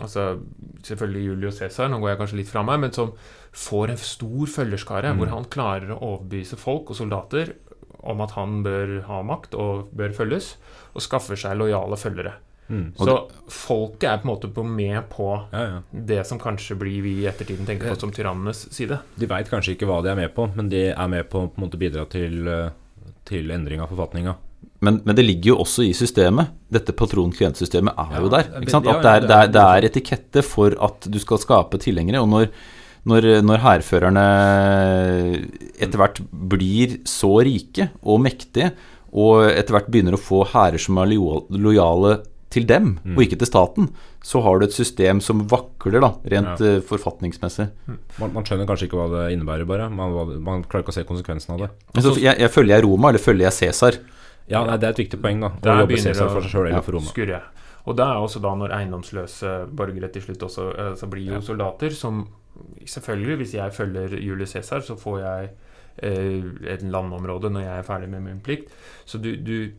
Altså 0.00 0.38
selvfølgelig 0.86 1.26
Julius 1.26 1.58
Cæsar, 1.60 1.90
nå 1.92 1.98
går 2.00 2.14
jeg 2.14 2.20
kanskje 2.22 2.38
litt 2.38 2.52
fra 2.52 2.62
meg, 2.64 2.80
men 2.80 2.94
som 2.96 3.12
får 3.52 3.92
en 3.92 4.00
stor 4.00 4.54
følgerskare, 4.54 5.12
hvor 5.18 5.32
han 5.34 5.50
klarer 5.52 5.92
å 5.92 6.00
overbevise 6.14 6.56
folk 6.60 6.94
og 6.94 6.98
soldater 7.02 7.52
om 8.02 8.22
at 8.24 8.32
han 8.38 8.62
bør 8.64 8.96
ha 9.06 9.20
makt 9.26 9.54
og 9.58 9.92
bør 9.94 10.14
følges, 10.16 10.56
og 10.96 11.04
skaffer 11.04 11.38
seg 11.38 11.58
lojale 11.60 11.98
følgere. 12.00 12.38
Mm. 12.72 12.86
Så 12.96 13.14
folket 13.52 14.06
er 14.08 14.20
på 14.22 14.24
en 14.24 14.30
måte 14.32 14.48
på 14.56 14.62
med 14.64 15.02
på 15.12 15.26
Ja, 15.52 15.62
ja. 15.68 15.80
det 15.92 16.22
som 16.26 16.38
kanskje 16.40 16.76
blir 16.80 17.02
vi 17.04 17.10
i 17.20 17.26
ettertiden 17.28 17.66
tenker 17.68 17.92
på 17.92 17.98
som 18.00 18.12
tyrannenes 18.16 18.62
side. 18.72 18.96
De 19.20 19.28
veit 19.28 19.50
kanskje 19.52 19.74
ikke 19.76 19.86
hva 19.90 19.98
de 20.02 20.08
er 20.14 20.16
med 20.22 20.32
på, 20.34 20.46
men 20.56 20.70
de 20.72 20.86
er 20.94 21.08
med 21.12 21.28
på 21.28 21.42
å 21.44 21.50
på 21.52 21.60
en 21.60 21.66
måte 21.66 21.80
bidra 21.82 22.06
til, 22.08 22.38
eh, 22.48 22.70
til 23.28 23.52
endring 23.52 23.82
av 23.84 23.92
forfatninga. 23.92 24.34
Men, 24.82 25.00
men 25.04 25.14
det 25.18 25.24
ligger 25.26 25.52
jo 25.52 25.58
også 25.62 25.84
i 25.86 25.92
systemet. 25.94 26.48
Dette 26.72 26.94
patron-klient-systemet 26.96 27.92
er 27.98 28.14
Ja, 28.16 28.20
jo 28.24 28.28
der. 28.32 28.48
er 28.48 28.62
Ikke 28.64 28.70
sant? 28.74 28.86
At 28.90 29.02
det 29.04 29.10
er, 29.12 29.20
det, 29.26 29.36
er, 29.36 29.46
det 29.52 29.60
er- 29.62 29.76
er 29.76 29.88
etikette 29.90 30.42
for 30.42 30.74
at 30.80 31.06
du 31.12 31.18
skal 31.22 31.38
skape 31.38 31.78
tilhengere. 31.82 32.22
Og 32.22 32.28
når, 32.32 32.48
når, 33.04 33.28
når 33.46 33.62
hærførerne 33.68 34.24
etter 35.78 35.98
hvert 36.00 36.20
blir 36.30 36.98
så 37.08 37.32
rike 37.46 37.90
og 38.02 38.20
mektige, 38.24 38.72
og 39.12 39.44
etter 39.50 39.74
hvert 39.76 39.90
begynner 39.92 40.16
å 40.16 40.22
få 40.22 40.42
hærer 40.48 40.80
som 40.80 40.96
er 41.02 41.10
lojale 41.12 42.14
til 42.52 42.66
dem, 42.68 42.98
Mm. 43.02 43.16
og 43.16 43.22
ikke 43.24 43.38
til 43.40 43.48
staten, 43.48 43.88
så 44.22 44.42
har 44.44 44.58
du 44.60 44.66
et 44.66 44.72
system 44.76 45.20
som 45.24 45.40
vakler, 45.48 46.00
da, 46.04 46.10
rent 46.28 46.60
Ja. 46.60 46.76
uh, 46.76 46.82
forfatningsmessig. 46.84 47.70
Man, 48.20 48.32
man 48.36 48.44
skjønner 48.44 48.68
kanskje 48.68 48.86
ikke 48.90 49.00
hva 49.00 49.08
det 49.14 49.32
innebærer, 49.36 49.64
bare. 49.66 49.88
Man, 49.90 50.12
man 50.44 50.62
klarer 50.64 50.84
ikke 50.84 50.92
å 50.92 50.98
se 51.00 51.04
konsekvensen 51.08 51.54
av 51.56 51.64
det. 51.64 51.70
Altså, 51.96 52.14
jeg, 52.20 52.36
jeg 52.38 52.50
følger 52.52 52.76
jeg 52.76 52.84
Roma, 52.84 53.08
eller 53.08 53.18
følger 53.24 53.48
jeg 53.48 53.52
Cæsar? 53.60 53.98
Ja, 54.50 54.64
nei, 54.66 54.76
Det 54.76 54.84
er 54.90 54.94
et 54.96 55.02
viktig 55.06 55.20
poeng, 55.22 55.40
da. 55.40 55.48
Å 55.62 55.80
jobbe 55.82 55.96
Cæsar 56.02 56.28
for 56.28 56.42
seg 56.44 56.50
sjøl 56.52 56.66
eller 56.68 56.82
for 56.84 56.92
Roma. 56.98 57.08
Skurre. 57.08 57.40
Og 57.86 57.96
det 57.98 58.04
er 58.06 58.20
også 58.22 58.40
da 58.44 58.54
når 58.54 58.70
eiendomsløse 58.76 59.52
borgere 59.74 60.12
til 60.12 60.22
slutt 60.22 60.42
også 60.46 60.68
eh, 60.78 60.92
Så 60.94 61.08
blir 61.10 61.32
jo 61.32 61.40
soldater 61.42 61.90
som 61.90 62.28
Selvfølgelig, 62.86 63.36
hvis 63.40 63.54
jeg 63.56 63.72
følger 63.72 64.12
Julius 64.20 64.52
Cæsar, 64.52 64.80
så 64.84 64.94
får 65.00 65.18
jeg 65.22 65.48
eh, 66.02 66.42
et 66.74 66.82
landområde 66.84 67.50
når 67.50 67.64
jeg 67.64 67.78
er 67.78 67.86
ferdig 67.86 68.08
med 68.12 68.20
min 68.26 68.40
plikt. 68.44 68.68
Så 69.08 69.18
du, 69.22 69.30
du, 69.36 69.70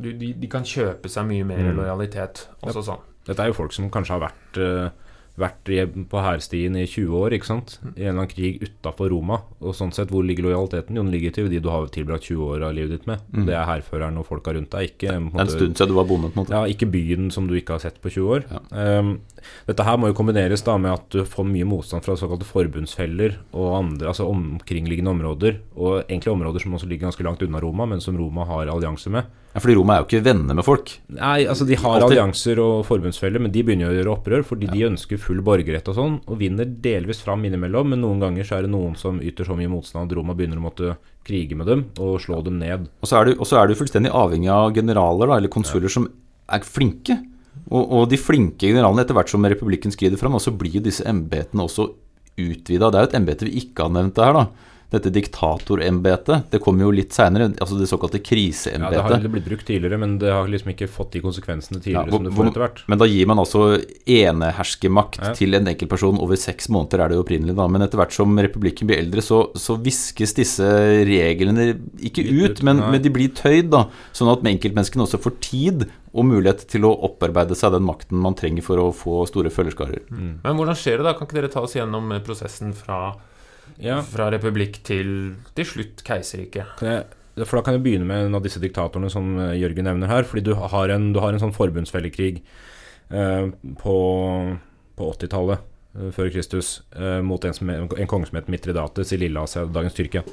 du 0.00 0.12
de, 0.12 0.32
de 0.34 0.46
kan 0.48 0.62
kjøpe 0.62 1.08
seg 1.08 1.26
mye 1.26 1.44
mer 1.44 1.58
Mm. 1.72 1.76
lojalitet. 1.76 2.48
Også 2.62 2.82
sånn. 2.84 3.00
Dette 3.26 3.40
er 3.40 3.46
jo 3.48 3.52
folk 3.60 3.72
som 3.72 3.90
kanskje 3.90 4.16
har 4.18 4.20
vært, 4.30 4.58
uh, 4.58 4.90
vært 5.38 5.64
på 6.10 6.20
hærstien 6.20 6.74
i 6.76 6.86
20 6.86 7.14
år, 7.16 7.30
ikke 7.32 7.46
sant? 7.46 7.78
I 7.96 8.02
en 8.04 8.08
eller 8.16 8.22
annen 8.24 8.28
krig 8.28 8.60
utafor 8.62 9.08
Roma. 9.10 9.38
Og 9.60 9.74
sånn 9.74 9.92
sett, 9.92 10.08
hvor 10.10 10.24
ligger 10.26 10.44
lojaliteten? 10.44 10.96
Jo, 10.96 11.02
den 11.04 11.12
ligger 11.12 11.32
til 11.32 11.48
de 11.48 11.60
du 11.60 11.68
har 11.70 11.86
tilbrakt 11.86 12.24
20 12.28 12.42
år 12.56 12.64
av 12.66 12.74
livet 12.74 12.90
ditt 12.98 13.06
med. 13.06 13.20
Mm. 13.32 13.46
Det 13.46 13.54
er 13.54 13.64
hærføreren 13.64 14.18
og 14.18 14.26
folka 14.26 14.52
rundt 14.56 14.70
deg, 14.70 14.90
ikke 14.98 15.08
en 15.14 15.28
er 15.28 15.30
måte- 15.30 15.40
en 15.40 15.46
stund 15.48 15.76
siden 15.76 15.88
du 15.88 15.94
var 15.94 16.04
bonde, 16.04 16.28
på 16.32 16.36
en 16.40 16.44
måte. 16.44 16.50
Ja, 16.50 16.64
ikke 16.66 16.90
byen 16.90 17.30
som 17.32 17.46
du 17.46 17.54
ikke 17.54 17.72
har 17.76 17.78
sett 17.78 18.00
på 18.02 18.10
20 18.10 18.28
år. 18.28 18.44
Ja. 18.50 18.98
Um, 18.98 19.20
dette 19.68 19.86
her 19.86 19.98
må 20.00 20.10
jo 20.10 20.16
kombineres 20.18 20.64
da 20.66 20.76
med 20.80 20.94
at 20.94 21.06
du 21.14 21.24
får 21.28 21.46
mye 21.48 21.68
motstand 21.68 22.04
fra 22.06 22.16
såkalte 22.18 22.48
forbundsfeller 22.48 23.36
og 23.50 23.68
andre, 23.78 24.10
altså 24.12 24.28
omkringliggende 24.30 25.14
områder, 25.14 25.60
og 25.76 26.02
egentlig 26.06 26.34
områder 26.34 26.64
som 26.64 26.76
også 26.78 26.88
ligger 26.90 27.08
ganske 27.08 27.26
langt 27.26 27.44
unna 27.46 27.62
Roma, 27.62 27.88
men 27.90 28.02
som 28.04 28.18
Roma 28.18 28.46
har 28.48 28.70
allianse 28.72 29.12
med. 29.12 29.28
Ja, 29.50 29.58
fordi 29.58 29.74
Roma 29.74 29.96
er 29.96 30.04
jo 30.04 30.06
ikke 30.06 30.22
venner 30.22 30.54
med 30.54 30.62
folk. 30.62 30.92
Nei, 31.10 31.42
altså 31.50 31.66
de 31.66 31.78
har 31.80 32.04
allianser 32.06 32.60
og 32.62 32.84
forbundsfeller, 32.86 33.42
men 33.42 33.50
de 33.50 33.64
begynner 33.66 33.90
å 33.90 33.96
gjøre 33.96 34.12
opprør 34.14 34.44
fordi 34.46 34.68
de 34.70 34.84
ønsker 34.86 35.18
full 35.18 35.42
borgerrett 35.46 35.90
og 35.90 35.96
sånn, 35.98 36.18
og 36.30 36.38
vinner 36.38 36.68
delvis 36.84 37.22
fram 37.24 37.42
innimellom, 37.48 37.90
men 37.90 38.04
noen 38.04 38.22
ganger 38.22 38.46
så 38.46 38.58
er 38.58 38.68
det 38.68 38.74
noen 38.74 38.94
som 38.98 39.18
yter 39.18 39.48
så 39.48 39.58
mye 39.58 39.72
motstand 39.72 40.06
at 40.06 40.16
Roma 40.18 40.36
begynner 40.38 40.60
å 40.60 40.66
måtte 40.68 40.94
krige 41.26 41.58
med 41.58 41.66
dem 41.70 41.84
og 41.98 42.20
slå 42.22 42.40
dem 42.46 42.60
ned. 42.62 42.86
Og 43.02 43.10
så 43.10 43.20
er 43.20 43.30
du, 43.30 43.44
så 43.46 43.58
er 43.58 43.68
du 43.68 43.78
fullstendig 43.78 44.14
avhengig 44.14 44.52
av 44.54 44.70
generaler 44.76 45.30
da, 45.30 45.40
eller 45.40 45.52
konsuler 45.52 45.92
som 45.92 46.06
er 46.50 46.64
flinke. 46.66 47.18
Og, 47.70 47.84
og 47.86 48.08
de 48.10 48.18
flinke 48.18 48.66
generalene, 48.66 49.04
etter 49.04 49.16
hvert 49.16 49.30
som 49.30 49.46
republikken 49.46 49.94
skrider 49.94 50.18
fram, 50.18 50.38
så 50.42 50.52
blir 50.54 50.80
jo 50.80 50.84
disse 50.84 51.06
embetene 51.06 51.66
også 51.66 51.86
utvida. 52.40 52.90
Det 52.90 52.98
er 52.98 53.04
jo 53.04 53.10
et 53.10 53.18
embete 53.20 53.46
vi 53.46 53.62
ikke 53.62 53.86
har 53.86 53.94
nevnt 53.94 54.18
her, 54.18 54.36
da. 54.36 54.69
Dette 54.90 55.10
diktatorembetet. 55.14 56.50
Det 56.50 56.58
kommer 56.62 56.82
jo 56.88 56.90
litt 56.94 57.14
seinere, 57.14 57.52
altså 57.62 57.78
det 57.78 57.86
såkalte 57.86 58.18
Ja, 58.20 58.90
det 58.90 58.98
har 59.00 59.20
jo 59.22 59.28
blitt 59.30 59.46
brukt 59.46 59.66
tidligere, 59.66 59.98
men 59.98 60.18
det 60.18 60.32
har 60.32 60.48
liksom 60.50 60.72
ikke 60.74 60.88
fått 60.90 61.12
de 61.12 61.20
konsekvensene 61.22 61.78
Ja, 61.78 62.02
tidligere 62.02 62.10
hvor- 62.10 62.18
som 62.18 62.24
det 62.24 62.32
får 62.34 62.48
etter 62.50 62.64
hvert. 62.64 62.82
Men 62.88 62.98
da 62.98 63.04
gir 63.06 63.26
man 63.26 63.38
altså 63.38 63.84
eneherskermakt 64.06 65.20
Ja. 65.22 65.32
til 65.34 65.54
en 65.54 65.66
enkeltperson 65.68 66.18
over 66.20 66.34
seks 66.36 66.68
måneder, 66.68 67.04
er 67.04 67.08
det 67.08 67.16
jo 67.16 67.22
opprinnelig, 67.24 67.54
da. 67.56 67.68
Men 67.68 67.82
etter 67.82 67.98
hvert 67.98 68.12
som 68.12 68.36
republikken 68.36 68.86
blir 68.88 68.98
eldre, 68.98 69.20
så, 69.22 69.52
så 69.54 69.76
viskes 69.80 70.34
disse 70.34 70.66
reglene 71.06 71.78
ikke 72.00 72.24
Litt 72.24 72.50
ut, 72.50 72.50
ut, 72.58 72.62
men, 72.62 72.78
men 72.90 73.00
de 73.02 73.10
blir 73.10 73.28
tøyd, 73.28 73.70
da. 73.70 73.86
Sånn 74.12 74.30
at 74.32 74.42
enkeltmenneskene 74.42 75.06
også 75.06 75.20
får 75.22 75.38
tid 75.40 75.86
og 76.12 76.24
mulighet 76.26 76.66
til 76.66 76.82
å 76.88 76.90
opparbeide 77.06 77.54
seg 77.54 77.72
den 77.72 77.86
makten 77.86 78.18
man 78.18 78.34
trenger 78.34 78.62
for 78.66 78.76
å 78.82 78.88
få 78.94 79.22
store 79.30 79.50
følgerskarer. 79.54 80.02
Mm. 80.10 80.40
Men 80.42 80.56
hvordan 80.58 80.74
skjer 80.78 80.98
det, 80.98 81.04
da? 81.06 81.14
Kan 81.14 81.28
ikke 81.28 81.38
dere 81.38 81.52
ta 81.52 81.60
oss 81.62 81.74
gjennom 81.78 82.10
prosessen 82.26 82.74
fra, 82.74 83.14
Ja, 83.78 84.00
fra 84.02 84.30
republikk 84.32 84.80
til 84.86 85.36
til 85.54 85.64
slutt 85.66 86.02
keiserriket. 86.06 86.76
for 87.46 87.56
da 87.56 87.62
kan 87.64 87.74
jeg 87.76 87.82
begynne 87.84 88.04
med 88.08 88.26
en 88.26 88.34
av 88.34 88.42
disse 88.44 88.60
diktatorene 88.60 89.10
som 89.10 89.38
eh, 89.38 89.54
Jørgen 89.60 89.84
nevner 89.84 90.10
her. 90.10 90.24
Fordi 90.24 90.42
du 90.44 90.54
har 90.54 90.88
en, 90.90 91.12
du 91.12 91.20
har 91.20 91.32
en 91.32 91.40
sånn 91.40 91.54
forbundsfellekrig 91.56 92.42
eh, 93.10 93.46
på, 93.80 93.96
på 94.96 95.10
80-tallet 95.14 95.58
eh, 95.96 96.10
før 96.12 96.30
Kristus 96.34 96.82
eh, 96.96 97.20
mot 97.24 97.44
en, 97.44 97.54
som, 97.56 97.70
en 97.70 97.88
konge 98.10 98.28
som 98.28 98.36
het 98.40 98.50
Mitridates 98.52 99.12
i 99.14 99.20
Lilleasia, 99.22 99.64
dagens 99.64 99.96
Tyrkia. 99.96 100.24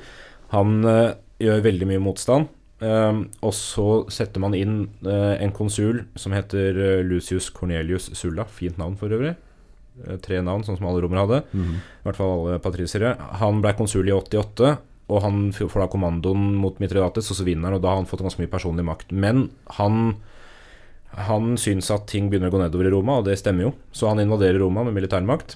Han 0.56 0.82
eh, 0.84 1.14
gjør 1.44 1.64
veldig 1.70 1.88
mye 1.94 2.04
motstand. 2.04 2.50
eh, 2.82 3.24
og 3.42 3.54
så 3.54 3.88
setter 4.14 4.44
man 4.44 4.54
inn 4.58 4.88
en 5.08 5.52
konsul 5.56 6.04
som 6.20 6.36
heter 6.36 7.04
Lucius 7.08 7.50
Cornelius 7.50 8.12
Sulla. 8.18 8.46
Fint 8.46 8.78
navn 8.82 8.98
for 9.00 9.14
øvrig. 9.14 9.36
Eh, 10.06 10.20
tre 10.22 10.42
navn, 10.46 10.66
sånn 10.66 10.78
som 10.78 10.88
alle 10.90 11.02
romere 11.02 11.26
hadde. 11.26 11.42
I 11.80 12.06
hvert 12.06 12.20
fall 12.20 12.34
alle 12.36 12.62
patriciere. 12.64 13.16
Han 13.42 13.62
ble 13.64 13.74
konsul 13.78 14.08
i 14.08 14.16
88, 14.16 14.78
og 15.08 15.22
han 15.24 15.52
får 15.56 15.82
da 15.82 15.88
kommandoen 15.92 16.56
mot 16.60 16.80
Mitridates, 16.84 17.32
og 17.32 17.40
så 17.40 17.46
vinner 17.48 17.72
han, 17.72 17.80
og 17.80 17.86
da 17.86 17.94
har 17.94 18.02
han 18.02 18.10
fått 18.10 18.26
ganske 18.26 18.44
mye 18.44 18.52
personlig 18.52 18.86
makt. 18.86 19.14
Men 19.16 19.50
han 19.80 20.18
han 21.18 21.56
syns 21.58 21.90
at 21.90 22.06
ting 22.12 22.28
begynner 22.30 22.52
å 22.52 22.54
gå 22.54 22.60
nedover 22.62 22.90
i 22.90 22.92
Roma, 22.94 23.16
og 23.18 23.26
det 23.26 23.40
stemmer 23.40 23.70
jo. 23.70 23.72
Så 23.96 24.10
han 24.10 24.20
invaderer 24.22 24.60
Roma 24.62 24.84
med 24.86 24.94
militærmakt. 24.98 25.56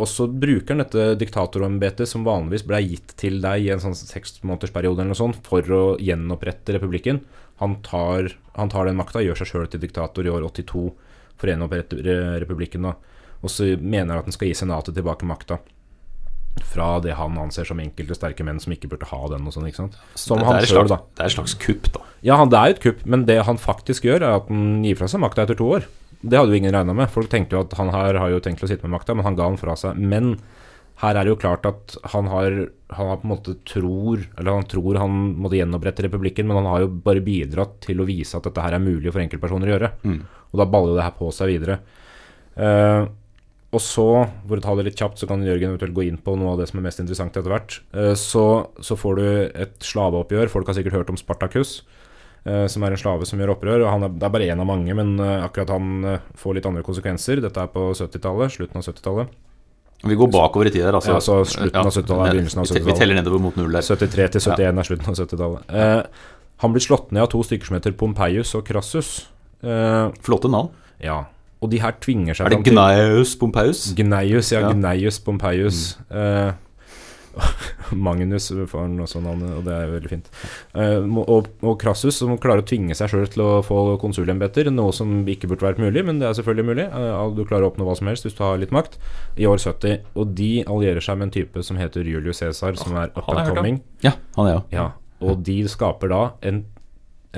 Og 0.00 0.08
så 0.08 0.24
bruker 0.26 0.72
han 0.72 0.80
dette 0.80 1.12
diktatorembetet, 1.20 2.08
som 2.08 2.24
vanligvis 2.24 2.64
ble 2.66 2.80
gitt 2.80 3.12
til 3.20 3.38
deg 3.44 3.66
i 3.66 3.70
en 3.74 3.82
sånn 3.82 3.94
seksmånedersperiode 3.94 5.04
eller 5.04 5.12
noe 5.12 5.20
sånt, 5.20 5.38
for 5.46 5.62
å 5.76 5.82
gjenopprette 6.02 6.74
republikken. 6.74 7.20
Han 7.60 7.76
tar, 7.84 8.32
han 8.56 8.72
tar 8.72 8.88
den 8.88 8.98
makta, 8.98 9.22
gjør 9.22 9.42
seg 9.42 9.52
sjøl 9.52 9.68
til 9.70 9.84
diktator 9.84 10.26
i 10.26 10.32
år 10.32 10.48
82 10.48 10.88
for 11.36 11.46
å 11.46 11.52
gjenopprette 11.52 12.00
republikken. 12.42 12.88
da 12.88 12.96
og 13.42 13.50
så 13.50 13.72
mener 13.78 14.20
at 14.20 14.28
han 14.28 14.34
skal 14.34 14.50
gi 14.50 14.58
senatet 14.62 14.96
tilbake 14.96 15.28
makta. 15.28 15.58
Fra 16.68 16.98
det 17.00 17.14
han 17.16 17.38
anser 17.40 17.66
som 17.68 17.80
enkelte 17.80 18.14
sterke 18.16 18.44
menn 18.44 18.60
som 18.60 18.74
ikke 18.74 18.90
burde 18.92 19.08
ha 19.08 19.20
den. 19.32 19.46
og 19.48 19.54
sånn, 19.54 19.66
ikke 19.70 19.82
sant? 19.82 19.96
Som 20.14 20.40
det, 20.40 20.46
han 20.48 20.60
er 20.60 20.68
slags, 20.68 20.92
da. 20.92 21.00
det 21.16 21.24
er 21.24 21.30
et 21.30 21.36
slags 21.36 21.56
kupp, 21.58 21.88
da. 21.94 22.04
Ja, 22.22 22.36
han, 22.38 22.52
det 22.52 22.60
er 22.60 22.70
jo 22.70 22.76
et 22.76 22.84
kupp, 22.84 23.02
men 23.08 23.26
det 23.28 23.40
han 23.48 23.58
faktisk 23.60 24.06
gjør, 24.06 24.20
er 24.22 24.38
at 24.38 24.50
han 24.52 24.82
gir 24.86 24.98
fra 25.00 25.08
seg 25.10 25.24
makta 25.24 25.46
etter 25.46 25.58
to 25.58 25.70
år. 25.78 25.88
Det 26.22 26.38
hadde 26.38 26.54
jo 26.54 26.60
ingen 26.60 26.74
regna 26.74 26.94
med. 26.94 27.10
Folk 27.10 27.32
tenkte 27.32 27.56
jo 27.56 27.64
at 27.64 27.72
han 27.80 27.90
her 27.90 28.20
har 28.20 28.30
jo 28.30 28.42
tenkt 28.44 28.62
å 28.62 28.68
sitte 28.70 28.86
med 28.86 28.94
makta, 28.94 29.16
men 29.16 29.26
han 29.26 29.38
ga 29.38 29.48
den 29.48 29.58
fra 29.58 29.74
seg. 29.80 29.98
Men 29.98 30.36
her 31.02 31.18
er 31.18 31.26
det 31.26 31.32
jo 31.32 31.40
klart 31.40 31.64
at 31.66 31.96
han 32.12 32.28
har, 32.30 32.58
han 32.94 33.08
har 33.10 33.18
på 33.18 33.26
en 33.26 33.32
måte 33.32 33.56
tror 33.66 34.20
Eller 34.36 34.54
han 34.54 34.68
tror 34.70 35.00
han 35.00 35.16
måtte 35.40 35.58
gjenopprette 35.58 36.04
republikken, 36.06 36.46
men 36.46 36.60
han 36.60 36.68
har 36.70 36.84
jo 36.84 36.92
bare 37.08 37.24
bidratt 37.24 37.80
til 37.88 38.02
å 38.02 38.06
vise 38.06 38.38
at 38.38 38.46
dette 38.46 38.62
her 38.62 38.76
er 38.76 38.84
mulig 38.84 39.10
for 39.10 39.24
enkeltpersoner 39.24 39.72
å 39.72 39.74
gjøre. 39.74 39.90
Mm. 40.04 40.20
Og 40.52 40.60
da 40.60 40.68
baller 40.68 40.92
jo 40.92 41.00
det 41.00 41.08
her 41.08 41.18
på 41.18 41.32
seg 41.34 41.50
videre. 41.50 41.80
Eh, 42.54 43.00
og 43.72 43.80
så, 43.80 44.04
for 44.48 44.60
å 44.60 44.64
ta 44.64 44.74
det 44.76 44.84
litt 44.90 44.98
kjapt, 45.00 45.16
så 45.22 45.26
kan 45.30 45.40
Jørgen 45.46 45.70
eventuelt 45.72 45.94
gå 45.96 46.04
inn 46.04 46.18
på 46.20 46.34
noe 46.36 46.52
av 46.52 46.58
det 46.60 46.66
som 46.68 46.80
er 46.80 46.84
mest 46.90 47.00
interessant 47.00 47.36
etter 47.38 47.48
hvert. 47.52 47.78
Eh, 47.96 48.12
så, 48.20 48.42
så 48.84 48.96
får 49.00 49.16
du 49.16 49.24
et 49.64 49.76
slaveoppgjør. 49.88 50.50
Folk 50.52 50.68
har 50.68 50.76
sikkert 50.76 50.98
hørt 50.98 51.12
om 51.14 51.16
Spartacus, 51.16 51.78
eh, 52.44 52.66
som 52.68 52.84
er 52.84 52.92
en 52.92 53.00
slave 53.00 53.24
som 53.28 53.40
gjør 53.40 53.54
opprør. 53.54 53.86
og 53.86 53.90
han 53.94 54.04
er, 54.04 54.12
Det 54.20 54.28
er 54.28 54.34
bare 54.36 54.50
én 54.52 54.60
av 54.60 54.68
mange, 54.68 54.92
men 54.98 55.14
eh, 55.18 55.46
akkurat 55.46 55.72
han 55.72 56.20
får 56.36 56.58
litt 56.58 56.68
andre 56.68 56.84
konsekvenser. 56.84 57.40
Dette 57.40 57.64
er 57.64 57.72
på 57.72 57.88
70-tallet, 57.96 58.52
slutten 58.58 58.82
av 58.82 58.86
70-tallet. 58.90 59.32
Vi 60.02 60.16
går 60.18 60.32
bakover 60.34 60.66
i 60.66 60.70
tid 60.74 60.82
her, 60.82 60.96
altså. 60.98 61.14
Ja, 61.14 61.20
så 61.22 61.40
slutten 61.46 61.78
av 61.78 61.92
70-tallet 61.94 62.28
er 62.28 62.36
begynnelsen 62.36 62.60
av 62.60 62.66
70-tallet. 62.66 62.76
Vi 62.76 62.90
70-tallet. 62.90 63.02
teller 63.04 63.20
nedover 63.22 63.42
mot 63.44 63.56
null 63.60 63.76
der. 63.76 63.84
73 63.86 64.32
til 64.34 64.48
71 64.50 64.80
er 64.82 64.88
slutten 64.88 65.12
av 65.12 65.20
70-tallet. 65.20 65.76
Eh, 65.78 66.32
han 66.64 66.72
blir 66.74 66.82
slått 66.84 67.12
ned 67.14 67.22
av 67.24 67.30
to 67.32 67.40
stykker 67.46 67.70
som 67.70 67.76
heter 67.78 67.94
Pompeius 67.96 68.52
og 68.58 68.66
Crassus. 68.66 69.12
Eh, 69.62 70.10
Flotte 70.26 70.50
navn. 70.52 70.74
ja. 71.00 71.22
Og 71.62 71.70
de 71.70 71.78
her 71.82 71.94
tvinger 72.02 72.34
seg 72.34 72.48
Er 72.48 72.56
det 72.56 72.72
Gnaeus 72.72 73.36
Pompeius? 73.38 73.86
Gnaeus, 73.96 74.50
ja. 74.52 74.64
Ja. 74.66 74.74
Gneius 74.74 75.20
Pompeius. 75.22 75.84
Eh, 76.10 76.50
Magnus 78.06 78.50
får 78.68 78.80
han 78.80 79.00
også 79.00 79.20
navnet, 79.24 79.52
og 79.56 79.64
det 79.66 79.74
er 79.74 79.92
veldig 79.92 80.10
fint. 80.10 80.28
Uh, 80.74 81.06
og, 81.22 81.48
og 81.64 81.76
Crassus, 81.80 82.18
som 82.20 82.34
klarer 82.40 82.64
å 82.64 82.66
tvinge 82.68 82.96
seg 82.98 83.12
sjøl 83.12 83.28
til 83.32 83.44
å 83.44 83.50
få 83.64 83.96
konsulembeter, 84.02 84.68
noe 84.74 84.92
som 84.96 85.22
ikke 85.28 85.50
burde 85.50 85.66
vært 85.66 85.80
mulig, 85.82 86.04
men 86.08 86.20
det 86.20 86.28
er 86.28 86.36
selvfølgelig 86.38 86.68
mulig. 86.68 86.88
Uh, 86.92 87.30
du 87.36 87.44
klarer 87.46 87.66
å 87.68 87.72
oppnå 87.72 87.86
hva 87.88 87.96
som 87.98 88.10
helst 88.10 88.28
hvis 88.28 88.36
du 88.38 88.44
har 88.44 88.60
litt 88.60 88.74
makt, 88.74 88.98
i 89.40 89.48
år 89.48 89.62
70. 89.62 90.12
Og 90.18 90.36
de 90.38 90.50
allierer 90.66 91.04
seg 91.04 91.20
med 91.20 91.30
en 91.30 91.34
type 91.38 91.64
som 91.66 91.80
heter 91.80 92.08
Julius 92.08 92.42
Cæsar, 92.42 92.76
som 92.80 92.98
er 93.00 93.14
up 93.16 93.32
and 93.32 93.56
coming. 93.56 93.80
Ja, 94.04 94.16
han 94.36 94.50
er 94.50 94.58
jo. 94.58 94.62
Ja, 94.74 94.90
og 95.22 95.42
de 95.46 95.60
skaper 95.70 96.10
da 96.12 96.22
en, 96.48 96.64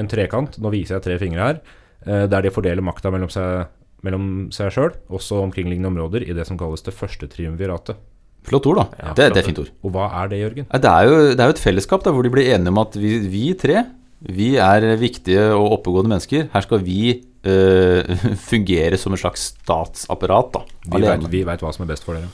en 0.01 0.11
trekant, 0.11 0.59
nå 0.59 0.75
viser 0.75 0.99
jeg 0.99 1.07
tre 1.07 1.19
fingre 1.21 1.51
her, 1.51 1.65
der 2.05 2.45
de 2.45 2.51
fordeler 2.53 2.85
makta 2.85 3.09
mellom 3.13 3.31
seg 3.33 3.69
mellom 4.05 4.27
seg 4.55 4.73
sjøl, 4.75 4.93
også 5.09 5.41
omkringliggende 5.47 5.91
områder, 5.91 6.27
i 6.27 6.37
det 6.37 6.47
som 6.49 6.61
kalles 6.61 6.85
det 6.85 6.95
første 6.97 7.29
triumviratet. 7.33 8.01
Flott 8.45 8.67
ord, 8.69 8.83
da. 8.83 8.87
Ja, 9.01 9.13
det, 9.17 9.31
det 9.33 9.41
er 9.41 9.47
fint 9.49 9.61
ord. 9.63 9.71
Og 9.81 9.95
hva 9.95 10.11
er 10.21 10.33
det, 10.33 10.41
Jørgen? 10.43 10.67
Det 10.69 10.91
er, 10.91 11.09
jo, 11.09 11.21
det 11.33 11.41
er 11.41 11.49
jo 11.49 11.57
et 11.57 11.63
fellesskap 11.65 12.05
da, 12.05 12.13
hvor 12.13 12.27
de 12.27 12.33
blir 12.35 12.51
enige 12.53 12.75
om 12.75 12.81
at 12.83 12.99
vi, 13.01 13.17
vi 13.33 13.47
tre 13.57 13.87
vi 14.25 14.55
er 14.57 14.87
viktige 14.97 15.51
og 15.53 15.81
oppegående 15.81 16.15
mennesker. 16.15 16.47
Her 16.53 16.65
skal 16.65 16.81
vi 16.85 17.01
øh, 17.45 18.17
fungere 18.51 18.97
som 19.01 19.13
et 19.13 19.21
slags 19.21 19.51
statsapparat. 19.53 20.55
da, 20.55 20.63
Vi 20.95 21.03
vet, 21.05 21.27
vi 21.33 21.43
veit 21.45 21.65
hva 21.65 21.73
som 21.77 21.85
er 21.85 21.91
best 21.93 22.07
for 22.07 22.17
dere. 22.17 22.31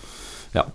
Ja, 0.54 0.66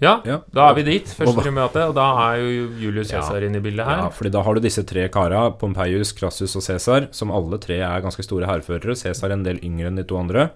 Ja. 0.00 0.14
da 0.52 0.70
er 0.70 0.74
vi 0.78 0.82
dit. 0.86 1.04
Første 1.12 1.50
hva- 1.52 1.88
og 1.88 1.94
da 1.94 2.06
er 2.30 2.40
jo 2.40 2.68
Julius 2.80 3.10
Ja. 3.12 3.20
Cæsar 3.20 3.42
inne 3.44 3.56
i 3.56 3.60
bildet 3.60 3.84
Ja, 3.86 4.02
her. 4.04 4.10
fordi 4.10 4.30
da 4.32 4.42
har 4.42 4.54
du 4.54 4.60
disse 4.60 4.82
tre 4.86 5.08
kara, 5.08 5.50
Pompeius, 5.50 6.12
Crassus 6.16 6.56
og 6.56 6.62
Cæsar, 6.62 7.08
som 7.12 7.30
alle 7.30 7.58
tre 7.58 7.80
er 7.80 8.00
ganske 8.00 8.22
store 8.24 8.46
hærførere. 8.46 8.96
Cæsar 8.96 9.30
en 9.32 9.42
del 9.44 9.58
yngre 9.62 9.86
enn 9.88 9.96
de 9.96 10.04
to 10.04 10.16
andre. 10.16 10.50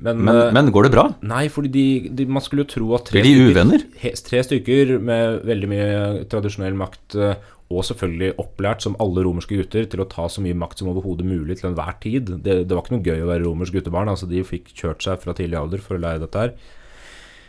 Men, 0.00 0.22
Men, 0.22 0.36
eh, 0.36 0.52
men 0.54 0.70
går 0.70 0.84
det 0.84 0.92
bra? 0.92 1.04
Nei, 1.26 1.48
fordi 1.48 1.70
de, 1.74 2.08
de, 2.14 2.24
man 2.26 2.40
skulle 2.40 2.62
jo 2.64 2.70
tro 2.70 2.94
at 2.94 3.04
tre 3.10 3.20
Blir 3.20 3.34
de 3.34 3.52
uvenner? 3.52 3.82
Stykker, 3.98 4.22
tre 4.28 4.42
stykker 4.46 5.00
med 5.02 5.42
veldig 5.48 5.68
mye 5.72 6.28
tradisjonell 6.30 6.76
makt, 6.78 7.16
eh, 7.18 7.34
og 7.68 7.82
selvfølgelig 7.82 8.36
opplært 8.38 8.80
som 8.86 8.94
alle 9.02 9.24
romerske 9.26 9.58
gutter 9.58 9.84
til 9.90 10.00
å 10.00 10.08
ta 10.08 10.28
så 10.30 10.40
mye 10.40 10.54
makt 10.56 10.78
som 10.78 10.88
overhodet 10.88 11.26
mulig 11.26 11.58
til 11.60 11.72
enhver 11.72 11.98
tid. 12.00 12.30
Det, 12.44 12.62
det 12.68 12.70
var 12.70 12.82
ikke 12.86 12.94
noe 12.94 13.02
gøy 13.10 13.24
å 13.26 13.28
være 13.28 13.44
romersk 13.44 13.74
guttebarn. 13.74 14.08
altså 14.08 14.28
De 14.30 14.40
fikk 14.46 14.70
kjørt 14.72 15.02
seg 15.02 15.18
fra 15.20 15.34
tidlig 15.34 15.58
alder 15.58 15.82
for 15.82 15.98
å 15.98 16.00
lære 16.00 16.20
dette 16.22 16.38
her. 16.46 16.54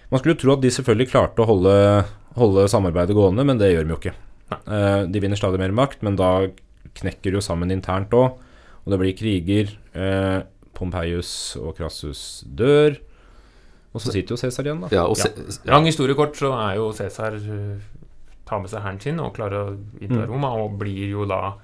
Man 0.09 0.21
skulle 0.21 0.35
jo 0.35 0.41
tro 0.41 0.55
at 0.55 0.63
de 0.63 0.71
selvfølgelig 0.73 1.11
klarte 1.11 1.43
å 1.43 1.49
holde, 1.49 1.73
holde 2.39 2.67
samarbeidet 2.71 3.17
gående, 3.17 3.45
men 3.45 3.59
det 3.61 3.71
gjør 3.73 3.85
de 3.85 3.93
jo 3.93 3.99
ikke. 3.99 4.15
Eh, 4.57 5.01
de 5.05 5.21
vinner 5.21 5.37
stadig 5.37 5.61
mer 5.61 5.73
makt, 5.75 6.01
men 6.05 6.17
da 6.17 6.47
knekker 6.97 7.29
de 7.29 7.37
jo 7.37 7.43
sammen 7.45 7.73
internt 7.73 8.13
òg, 8.17 8.39
og 8.81 8.89
det 8.93 8.99
blir 9.01 9.17
kriger. 9.17 9.75
Eh, 9.93 10.39
Pompeius 10.79 11.31
og 11.59 11.75
Crassus 11.77 12.43
dør. 12.45 12.97
Og 13.93 14.01
så 14.03 14.13
sitter 14.13 14.35
jo 14.35 14.39
Cæsar 14.39 14.67
igjen, 14.67 14.83
da. 14.85 14.89
Ja, 14.93 15.05
og 15.09 15.17
Ja. 15.17 15.73
Lang 15.73 15.85
historiekort, 15.89 16.37
så 16.37 16.53
er 16.53 16.75
jo 16.77 16.91
Cæsar 16.93 17.35
uh, 17.35 17.77
tar 18.45 18.61
med 18.61 18.69
seg 18.69 18.83
hæren 18.85 19.01
sin 19.01 19.19
og 19.19 19.33
klarer 19.35 19.71
å 19.71 19.77
innta 19.99 20.25
Mm. 20.25 20.29
Roma, 20.29 20.51
og 20.55 20.77
blir 20.79 21.09
jo 21.09 21.25
da 21.25 21.55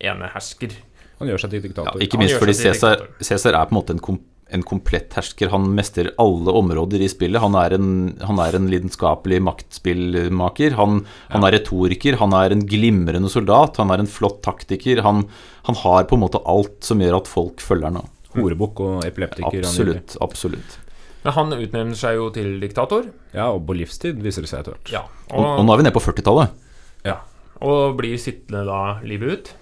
enehersker. 0.00 0.70
Han 1.18 1.28
gjør 1.28 1.38
seg 1.44 1.50
til 1.50 1.72
ja, 1.74 1.92
ikke 2.00 2.18
minst 2.18 2.38
fordi 2.38 2.54
Cæsar 2.54 3.54
er 3.54 3.66
på 3.66 3.74
en 3.74 3.78
måte 3.78 3.90
en, 3.94 3.98
kom, 4.02 4.20
en 4.54 4.62
komplett 4.66 5.12
hersker. 5.18 5.50
Han 5.52 5.66
mestrer 5.76 6.12
alle 6.22 6.52
områder 6.54 7.02
i 7.02 7.08
spillet. 7.10 7.42
Han 7.42 7.56
er 7.58 7.74
en, 7.76 7.88
han 8.22 8.38
er 8.42 8.56
en 8.58 8.68
lidenskapelig 8.70 9.40
maktspillmaker. 9.42 10.76
Han, 10.78 11.00
han 11.32 11.46
er 11.46 11.56
retoriker. 11.58 12.18
Han 12.20 12.34
er 12.38 12.54
en 12.54 12.64
glimrende 12.70 13.30
soldat. 13.32 13.80
Han 13.82 13.90
er 13.94 14.04
en 14.04 14.10
flott 14.10 14.40
taktiker. 14.46 15.02
Han, 15.06 15.24
han 15.68 15.78
har 15.82 16.06
på 16.10 16.18
en 16.18 16.24
måte 16.24 16.40
alt 16.48 16.80
som 16.86 17.02
gjør 17.02 17.18
at 17.20 17.30
folk 17.30 17.62
følger 17.64 17.90
han. 17.90 18.10
Horebukk 18.34 18.80
og 18.82 19.04
epileptiker. 19.06 19.62
Absolutt. 19.62 20.16
absolutt. 20.24 20.78
Men 21.24 21.32
han 21.38 21.52
utnevner 21.56 21.96
seg 21.96 22.18
jo 22.18 22.30
til 22.34 22.56
diktator. 22.60 23.06
Ja, 23.32 23.50
og 23.54 23.62
på 23.68 23.76
livstid, 23.78 24.18
viser 24.20 24.44
det 24.44 24.50
seg 24.50 24.60
etter 24.64 24.74
hvert. 24.76 24.90
Ja, 24.92 25.04
Og, 25.30 25.38
og 25.40 25.46
og, 25.60 25.62
nå 25.64 25.72
er 25.74 25.80
vi 25.80 25.86
nede 25.86 25.96
på 25.96 26.02
40-tallet. 26.04 26.58
ja, 27.06 27.20
og 27.64 27.94
blir 27.96 28.18
sittende 28.20 28.64
da 28.68 28.80
livet 29.06 29.30
ut. 29.38 29.52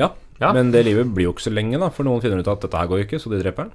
Ja, 0.00 0.12
Ja. 0.40 0.50
Men 0.52 0.68
det 0.72 0.82
livet 0.84 1.08
blir 1.14 1.28
jo 1.28 1.32
ikke 1.32 1.46
så 1.46 1.52
lenge, 1.54 1.78
da, 1.80 1.86
for 1.88 2.04
noen 2.04 2.20
finner 2.20 2.42
ut 2.42 2.48
at 2.52 2.60
dette 2.60 2.76
her 2.76 2.88
går 2.90 2.98
jo 3.00 3.04
ikke, 3.06 3.20
så 3.22 3.30
de 3.32 3.38
dreper 3.40 3.62
han. 3.68 3.70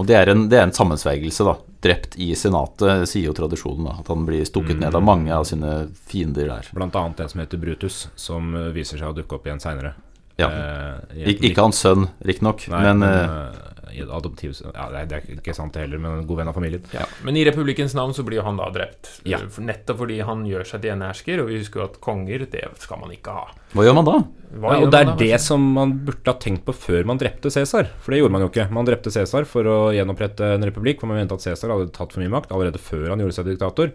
Og 0.00 0.06
det 0.08 0.16
er 0.16 0.30
en, 0.32 0.46
det 0.48 0.56
er 0.56 0.64
en 0.68 0.72
sammensvergelse, 0.74 1.44
da. 1.44 1.56
Drept 1.84 2.14
i 2.20 2.30
senatet, 2.36 3.06
sier 3.08 3.28
jo 3.28 3.34
tradisjonen. 3.36 3.86
da 3.88 3.98
At 4.00 4.08
han 4.12 4.24
blir 4.28 4.44
stukket 4.48 4.80
ned 4.80 4.96
av 4.96 5.04
mange 5.04 5.32
av 5.36 5.44
sine 5.48 5.88
fiender 6.08 6.48
der. 6.48 6.68
Blant 6.76 6.96
annet 6.96 7.20
en 7.24 7.32
som 7.32 7.42
heter 7.42 7.60
Brutus, 7.60 8.06
som 8.20 8.54
eh, 8.56 8.70
viser 8.76 9.00
seg 9.00 9.12
å 9.12 9.16
dukke 9.16 9.36
opp 9.38 9.48
igjen 9.48 9.60
seinere. 9.62 9.94
Ja. 10.40 10.48
Eh, 10.48 11.26
Ik 11.34 11.42
ikke 11.50 11.66
hans 11.66 11.80
sønn, 11.84 12.08
riktignok, 12.24 12.64
men, 12.72 13.02
men, 13.02 13.08
eh, 13.08 13.20
eh, 13.20 13.69
adoptiv 14.06 14.54
Ja, 14.74 14.86
det 14.92 15.00
er, 15.00 15.06
det 15.10 15.16
er 15.18 15.38
ikke 15.40 15.54
sant 15.56 15.74
det 15.74 15.84
heller, 15.84 16.00
men 16.02 16.20
en 16.20 16.26
god 16.28 16.40
venn 16.40 16.50
av 16.50 16.56
familien. 16.56 16.84
Ja. 16.94 17.06
Men 17.26 17.38
i 17.38 17.44
republikkens 17.48 17.94
navn 17.98 18.14
så 18.16 18.24
blir 18.26 18.40
jo 18.40 18.44
han 18.46 18.60
da 18.60 18.68
drept. 18.74 19.10
Ja. 19.28 19.40
Nettopp 19.58 20.00
fordi 20.02 20.20
han 20.26 20.44
gjør 20.48 20.66
seg 20.68 20.84
til 20.84 20.94
enehersker, 20.94 21.42
og 21.42 21.50
vi 21.50 21.58
husker 21.60 21.82
jo 21.82 21.86
at 21.88 21.98
konger, 22.04 22.46
det 22.52 22.64
skal 22.82 23.02
man 23.02 23.12
ikke 23.14 23.34
ha. 23.36 23.44
hva 23.74 23.86
gjør 23.86 23.98
man 24.00 24.08
da? 24.08 24.16
Hva 24.50 24.72
Ja, 24.74 24.80
og 24.86 24.90
det 24.90 25.00
er 25.02 25.10
da? 25.12 25.16
det 25.20 25.40
som 25.44 25.66
man 25.76 25.92
burde 26.06 26.26
ha 26.32 26.36
tenkt 26.42 26.64
på 26.66 26.74
før 26.74 27.06
man 27.06 27.20
drepte 27.20 27.52
Cæsar. 27.54 27.90
For 28.02 28.14
det 28.14 28.22
gjorde 28.22 28.34
man 28.34 28.46
jo 28.46 28.50
ikke. 28.50 28.66
Man 28.74 28.88
drepte 28.88 29.12
Cæsar 29.14 29.46
for 29.46 29.66
å 29.70 29.78
gjenopprette 29.94 30.54
en 30.56 30.66
republikk, 30.66 31.02
for 31.02 31.10
man 31.10 31.20
mente 31.22 31.36
at 31.38 31.44
Cæsar 31.44 31.70
hadde 31.74 31.92
tatt 31.94 32.14
for 32.14 32.22
mye 32.24 32.32
makt 32.32 32.50
allerede 32.54 32.82
før 32.82 33.12
han 33.12 33.22
gjorde 33.22 33.38
seg 33.38 33.52
diktator. 33.52 33.92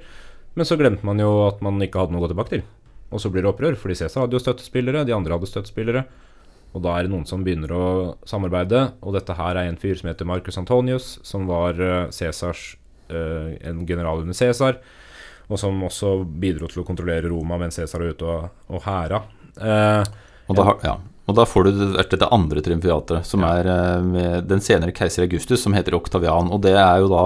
Men 0.56 0.68
så 0.70 0.78
glemte 0.80 1.04
man 1.08 1.20
jo 1.20 1.32
at 1.50 1.60
man 1.66 1.82
ikke 1.84 2.00
hadde 2.00 2.16
noe 2.16 2.24
å 2.24 2.28
gå 2.28 2.32
tilbake 2.32 2.54
til. 2.54 2.64
Og 3.14 3.22
så 3.22 3.30
blir 3.32 3.44
det 3.44 3.52
opprør, 3.52 3.76
fordi 3.80 3.98
Cæsar 4.00 4.24
hadde 4.26 4.36
jo 4.38 4.44
støttespillere, 4.44 5.04
de 5.08 5.14
andre 5.16 5.36
hadde 5.36 5.50
støttespillere. 5.52 6.06
Og 6.76 6.84
da 6.84 6.98
er 7.00 7.06
det 7.08 7.14
noen 7.14 7.26
som 7.30 7.44
begynner 7.46 7.72
å 7.72 7.86
samarbeide, 8.28 8.82
og 9.02 9.16
dette 9.16 9.36
her 9.38 9.56
er 9.56 9.70
en 9.70 9.78
fyr 9.80 9.96
som 9.96 10.10
heter 10.12 10.28
Marcus 10.28 10.58
Antonius, 10.60 11.14
som 11.24 11.48
var 11.48 11.80
eh, 11.80 12.10
Cæsars 12.12 12.76
eh, 13.08 13.56
en 13.70 13.86
general 13.88 14.26
under 14.26 14.36
Cæsar, 14.36 14.82
og 15.48 15.60
som 15.62 15.78
også 15.88 16.18
bidro 16.42 16.68
til 16.68 16.82
å 16.84 16.88
kontrollere 16.88 17.30
Roma 17.32 17.56
mens 17.62 17.78
Cæsar 17.80 18.04
var 18.04 18.12
ute 18.18 18.28
og, 18.28 18.48
og 18.76 18.84
hæra. 18.84 19.22
Eh, 19.56 20.04
Og 20.52 20.58
da, 20.60 20.66
ja. 20.84 20.98
og 21.26 21.38
da 21.40 21.46
får 21.48 21.64
du 21.66 21.72
dette 21.96 22.20
det 22.22 22.28
andre 22.36 22.62
triumfiatet, 22.62 23.24
som 23.26 23.42
Ja. 23.42 23.54
er 23.62 23.70
eh, 23.72 24.02
med 24.04 24.50
den 24.52 24.60
senere 24.62 24.92
keiser 24.94 25.24
Augustus, 25.24 25.64
som 25.64 25.74
heter 25.74 25.96
Oktavian. 25.98 26.52
Og 26.52 26.60
det 26.62 26.76
er 26.76 27.00
jo 27.02 27.08
da 27.10 27.24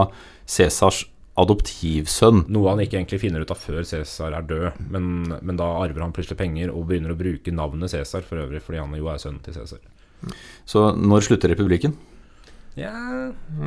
Cæsars 0.48 1.02
adoptivsønn. 1.40 2.44
Noe 2.52 2.70
han 2.74 2.80
ikke 2.84 2.98
egentlig 3.00 3.20
finner 3.24 3.42
ut 3.46 3.52
av 3.54 3.58
før 3.62 3.82
Cæsar 3.88 4.36
er 4.38 4.46
død, 4.50 4.80
men, 4.92 5.10
men 5.42 5.58
da 5.60 5.70
arver 5.84 6.02
han 6.06 6.14
plutselig 6.16 6.38
penger 6.40 6.72
og 6.74 6.88
begynner 6.90 7.14
å 7.16 7.20
bruke 7.20 7.54
navnet 7.56 7.92
Cæsar 7.94 8.22
for 8.28 8.42
øvrig, 8.44 8.62
fordi 8.66 8.80
han 8.84 8.94
jo 9.00 9.08
er 9.12 9.18
sønnen 9.22 9.42
til 9.46 9.54
Cæsar. 9.58 9.80
Så 10.68 10.90
når 11.00 11.24
slutter 11.30 11.54
republikken? 11.56 11.94
Ja, 12.80 12.92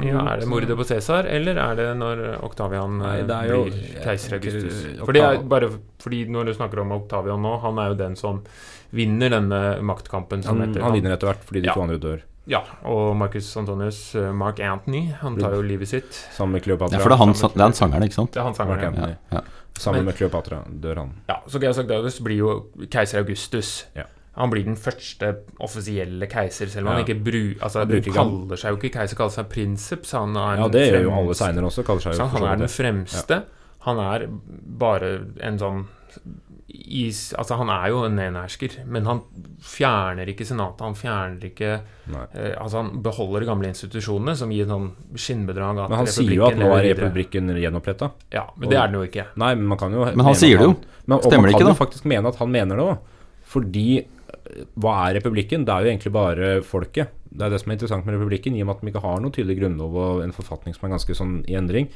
Ja, 0.01 0.21
Er 0.33 0.41
det 0.41 0.47
mordet 0.49 0.77
på 0.79 0.85
Cæsar, 0.89 1.27
eller 1.29 1.59
er 1.61 1.75
det 1.77 1.89
når 1.99 2.21
Oktavian 2.47 3.01
eh, 3.03 3.07
Nei, 3.07 3.17
det 3.29 3.37
er 3.37 3.49
jo- 3.51 3.65
blir 3.67 4.05
keiser 4.05 4.37
Augustus? 4.39 4.85
eh, 4.85 5.05
For 5.05 5.13
det 5.13 5.23
Octav- 5.23 5.49
bare 5.49 5.69
fordi 6.01 6.21
når 6.31 6.47
du 6.47 6.53
snakker 6.55 6.81
om 6.81 6.93
Oktavian 6.97 7.43
nå, 7.43 7.61
han 7.61 7.79
er 7.79 7.89
jo 7.91 7.95
den 7.99 8.17
som 8.17 8.43
vinner 8.95 9.29
denne 9.31 9.81
maktkampen 9.83 10.43
som 10.43 10.59
han, 10.61 10.69
heter 10.73 10.83
han 10.87 10.93
vinner 10.97 11.13
etter 11.17 11.29
hvert 11.33 11.45
fordi 11.45 11.61
de 11.63 11.67
Ja. 11.69 11.75
to 11.75 11.83
andre 11.83 11.99
dør. 11.99 12.23
Ja, 12.51 12.65
og 12.91 13.15
Marcus 13.17 13.57
Antonius, 13.57 14.15
eh, 14.19 14.33
Mark 14.35 14.59
Anthony, 14.61 15.13
han 15.21 15.37
tar 15.39 15.53
jo 15.55 15.63
livet 15.63 15.89
sitt. 15.89 16.13
Sammen 16.35 16.53
med 16.59 16.65
Kleopatra. 16.65 16.97
Ja, 16.99 17.03
for 17.05 17.09
det 17.13 17.15
er 17.15 17.25
han, 17.25 17.33
det 17.33 17.61
er 17.61 17.63
han 17.69 17.73
sangeren, 17.79 18.03
ikke 18.09 18.15
sant? 18.19 18.33
Det 18.35 18.41
er 18.41 18.49
han 18.49 18.55
sangeren. 18.55 18.97
Ja. 18.99 19.07
Ja, 19.07 19.17
ja. 19.39 19.41
Sammen 19.79 20.01
Men- 20.03 20.07
med 20.11 20.17
Kleopatra 20.17 20.59
dør 20.69 20.97
han. 20.97 21.13
ja, 21.29 21.37
så 21.49 21.61
Gaius 21.61 21.79
Agdaus 21.79 22.19
blir 22.21 22.37
jo 22.37 22.67
keiser 22.91 23.19
Augustus. 23.23 23.85
Ja. 23.95 24.05
Han 24.35 24.51
blir 24.51 24.65
den 24.65 24.77
første 24.77 25.37
offisielle 25.61 26.27
keiser, 26.27 26.67
selv 26.67 26.89
om 26.89 26.95
han 26.97 27.05
ikke 27.05 27.23
bru, 27.23 27.55
altså, 27.61 27.81
Han 27.81 27.89
han 27.89 28.01
bruker 28.01 28.13
han- 28.17 28.31
kaller 28.31 28.57
seg 28.57 28.71
jo 28.71 28.77
ikke 28.81 28.93
keiser, 28.99 29.17
kaller 29.17 29.31
seg 29.31 29.49
prinsips. 29.49 30.13
Han 30.13 30.37
er 30.37 30.57
Ja, 30.57 30.69
det 30.69 30.93
gjør 30.93 31.03
jo 31.03 31.11
alle 31.13 31.35
seinere 31.35 31.65
også. 31.65 31.85
Jo 32.19 32.27
han 32.27 32.43
er 32.43 32.57
den 32.57 32.69
fremste. 32.69 33.27
fremste. 33.27 33.45
Han 33.81 33.99
er 33.99 34.27
bare 34.79 35.27
en 35.41 35.59
sånn 35.59 35.87
is, 36.73 37.35
Altså, 37.39 37.57
han 37.61 37.71
er 37.73 37.91
jo 37.93 38.03
en 38.07 38.19
enehersker, 38.19 38.79
men 38.91 39.07
han 39.09 39.21
fjerner 39.63 40.29
ikke 40.33 40.47
senatet. 40.49 40.85
Han 40.85 40.97
fjerner 40.99 41.45
ikke 41.51 41.71
eh, 41.75 42.55
Altså, 42.57 42.81
han 42.81 42.91
beholder 43.05 43.45
de 43.45 43.51
gamle 43.51 43.71
institusjonene, 43.73 44.35
som 44.39 44.53
gir 44.55 44.69
noen 44.71 44.91
sånn 44.93 45.23
skinnbedrag 45.25 45.83
Men 45.83 45.99
han 46.01 46.11
sier 46.11 46.35
jo 46.35 46.47
at 46.49 46.59
nå 46.59 46.71
er 46.79 46.89
republikken 46.93 47.53
gjenoppretta. 47.61 48.13
Ja, 48.35 48.47
men 48.57 48.73
det 48.73 48.81
er 48.81 48.91
den 48.91 49.01
jo 49.01 49.07
ikke. 49.09 49.29
Nei, 49.43 49.53
men 49.59 49.69
man 49.75 49.81
kan 49.81 49.95
jo 49.95 50.07
Men 50.09 50.27
han 50.27 50.39
sier 50.39 50.63
det 50.63 50.71
jo. 50.71 50.77
Men, 51.05 51.19
og 51.19 51.29
da? 51.29 51.41
man 51.43 51.57
kan 51.59 51.73
jo 51.73 51.79
faktisk 51.79 52.09
mene 52.09 52.33
at 52.33 52.41
han 52.41 52.53
mener 52.53 52.79
det 52.79 52.89
òg. 52.95 53.09
Fordi 53.53 53.89
eh, 54.01 54.63
hva 54.81 54.99
er 55.07 55.19
republikken? 55.21 55.67
Det 55.69 55.75
er 55.75 55.85
jo 55.85 55.93
egentlig 55.93 56.15
bare 56.15 56.55
folket. 56.67 57.19
Det 57.33 57.47
er 57.47 57.53
det 57.55 57.61
som 57.63 57.73
er 57.73 57.77
interessant 57.79 58.07
med 58.07 58.17
republikken. 58.17 58.57
I 58.57 58.63
og 58.65 58.69
med 58.69 58.77
at 58.77 58.83
de 58.83 58.91
ikke 58.93 59.03
har 59.05 59.23
noen 59.23 59.35
tydelig 59.35 59.57
grunnlov 59.61 59.97
og 60.03 60.23
en 60.25 60.35
forfatning 60.37 60.77
som 60.77 60.87
er 60.87 60.93
ganske 60.95 61.17
sånn 61.17 61.35
i 61.49 61.57
endring, 61.59 61.89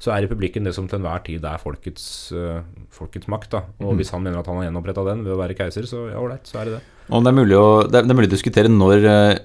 så 0.00 0.14
er 0.14 0.24
republikken 0.24 0.66
det 0.66 0.74
som 0.76 0.88
til 0.88 1.00
enhver 1.00 1.22
tid 1.26 1.44
er 1.44 1.60
folkets, 1.62 2.06
uh, 2.32 2.62
folkets 2.94 3.28
makt. 3.30 3.50
da 3.56 3.62
Og 3.84 3.98
hvis 4.00 4.12
han 4.14 4.24
mener 4.24 4.40
at 4.40 4.48
han 4.48 4.60
har 4.60 4.68
gjenoppretta 4.68 5.04
den 5.10 5.26
ved 5.26 5.36
å 5.36 5.40
være 5.40 5.58
keiser, 5.58 5.88
så 5.90 6.06
ja, 6.08 6.18
ålreit, 6.22 6.48
så 6.48 6.62
er 6.62 6.70
det 6.70 6.78
det. 6.78 6.82
Og 7.08 7.24
det 7.24 7.32
er 7.32 7.38
mulig 7.38 7.58
å, 7.58 7.68
det 7.84 8.00
er, 8.00 8.08
det 8.08 8.14
er 8.14 8.20
mulig 8.20 8.30
å 8.30 8.36
diskutere 8.36 8.72
når 8.72 9.08
eh, 9.12 9.38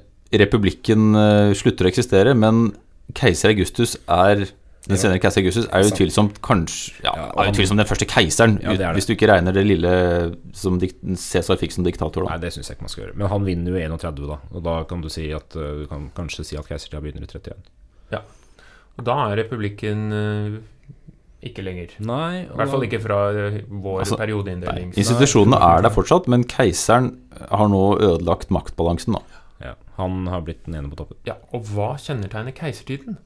republikken 0.44 1.14
eh, 1.20 1.54
slutter 1.58 1.88
å 1.88 1.92
eksistere, 1.94 2.36
men 2.38 2.70
keiser 3.18 3.54
Augustus 3.54 3.98
er 4.08 4.48
den 4.88 4.98
senere 5.00 5.20
keiser 5.24 5.40
Augustus 5.42 5.66
er 5.72 5.84
jo 5.84 5.92
utvilsomt 5.94 6.42
kanskje 6.44 7.04
Ja, 7.06 7.14
Ja, 7.16 7.28
er 7.44 7.52
utvilsomt 7.54 7.80
den 7.80 7.88
første 7.88 8.08
keiseren, 8.10 8.58
Ja, 8.64 8.72
det 8.74 8.80
det. 8.82 8.90
hvis 8.98 9.06
du 9.08 9.14
ikke 9.16 9.30
regner 9.32 9.54
det 9.56 9.64
lille 9.66 9.94
som 10.54 10.80
Cæsar 10.80 11.56
fikk 11.62 11.72
som 11.72 11.86
diktator. 11.88 12.26
Nei, 12.28 12.38
det 12.44 12.52
syns 12.54 12.68
jeg 12.70 12.76
ikke 12.78 12.88
man 12.88 12.90
skal 12.94 13.04
gjøre. 13.06 13.16
Men 13.22 13.28
han 13.32 13.46
vinner 13.48 13.72
jo 13.72 13.78
31, 13.80 14.28
da. 14.28 14.38
Og 14.52 14.64
da 14.64 14.76
kan 14.90 15.02
du 15.02 15.10
si 15.10 15.30
at 15.32 15.56
eh, 15.56 15.84
Du 15.84 15.88
kan 15.88 16.10
kanskje 16.16 16.44
si 16.46 16.58
at 16.60 16.68
keisertida 16.68 17.02
begynner 17.02 17.24
i 17.24 17.32
31. 17.32 17.56
Ja. 18.12 18.20
Og 18.98 19.06
da 19.08 19.16
er 19.32 19.40
republikken 19.44 20.04
eh, 20.14 20.62
ikke 21.44 21.64
lenger. 21.66 21.96
Nei, 22.00 22.44
I 22.46 22.56
hvert 22.56 22.70
fall 22.72 22.84
ikke 22.88 23.00
fra 23.04 23.18
eh, 23.32 23.62
vår 23.68 24.00
Altså, 24.06 24.18
periodeinndeling. 24.20 24.94
Institusjonene 25.00 25.58
er 25.60 25.82
der 25.84 25.92
fortsatt, 25.96 26.28
men 26.32 26.44
keiseren 26.48 27.14
har 27.50 27.68
nå 27.72 27.82
ødelagt 28.00 28.52
maktbalansen. 28.54 29.16
da. 29.18 29.42
Ja, 29.64 29.74
han 29.98 30.28
har 30.28 30.42
blitt 30.44 30.66
den 30.68 30.76
ene 30.76 30.90
på 30.92 30.96
toppen. 31.00 31.18
Ja, 31.28 31.36
og 31.56 31.66
hva 31.72 31.94
kjennetegner 32.00 32.52
keisertiden? 32.56 33.18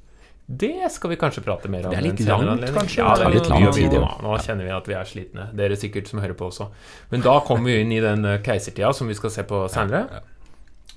Det 0.48 0.92
skal 0.92 1.12
vi 1.12 1.18
kanskje 1.20 1.42
prate 1.44 1.68
mer 1.68 1.90
om. 1.90 1.92
Det 1.92 1.98
er 2.00 2.06
litt 2.06 2.22
langt, 2.24 2.64
kanskje? 2.72 3.02
Ja, 3.02 3.16
Det 3.20 3.26
er 3.28 3.34
litt 3.36 3.50
lang 3.52 3.66
tid, 3.76 3.94
ja. 3.98 4.08
Nå, 4.24 4.38
kjenner 4.46 4.64
vi 4.64 4.72
at 4.72 4.88
vi 4.88 4.96
er 4.96 5.10
slitne. 5.10 5.50
Dere 5.60 5.76
sikkert 5.76 6.08
som 6.08 6.22
hører 6.24 6.38
på 6.40 6.48
også. 6.48 6.70
Men 7.12 7.26
da 7.26 7.36
kommer 7.44 7.68
vi 7.68 7.82
inn 7.84 7.92
i 7.92 8.00
den 8.00 8.24
eh, 8.24 8.40
keisertida 8.46 8.94
som 8.96 9.12
vi 9.12 9.18
skal 9.18 9.34
se 9.34 9.44
på 9.44 9.66
senere. 9.74 10.24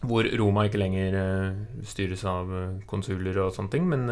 Hvor 0.07 0.25
Roma 0.39 0.69
ikke 0.69 0.79
lenger 0.81 1.17
eh, 1.19 1.83
styres 1.83 2.23
av 2.31 2.53
eh, 2.55 2.69
konsuler 2.87 3.43
og 3.43 3.51
sånne 3.57 3.75
ting, 3.75 3.91
men 3.91 4.07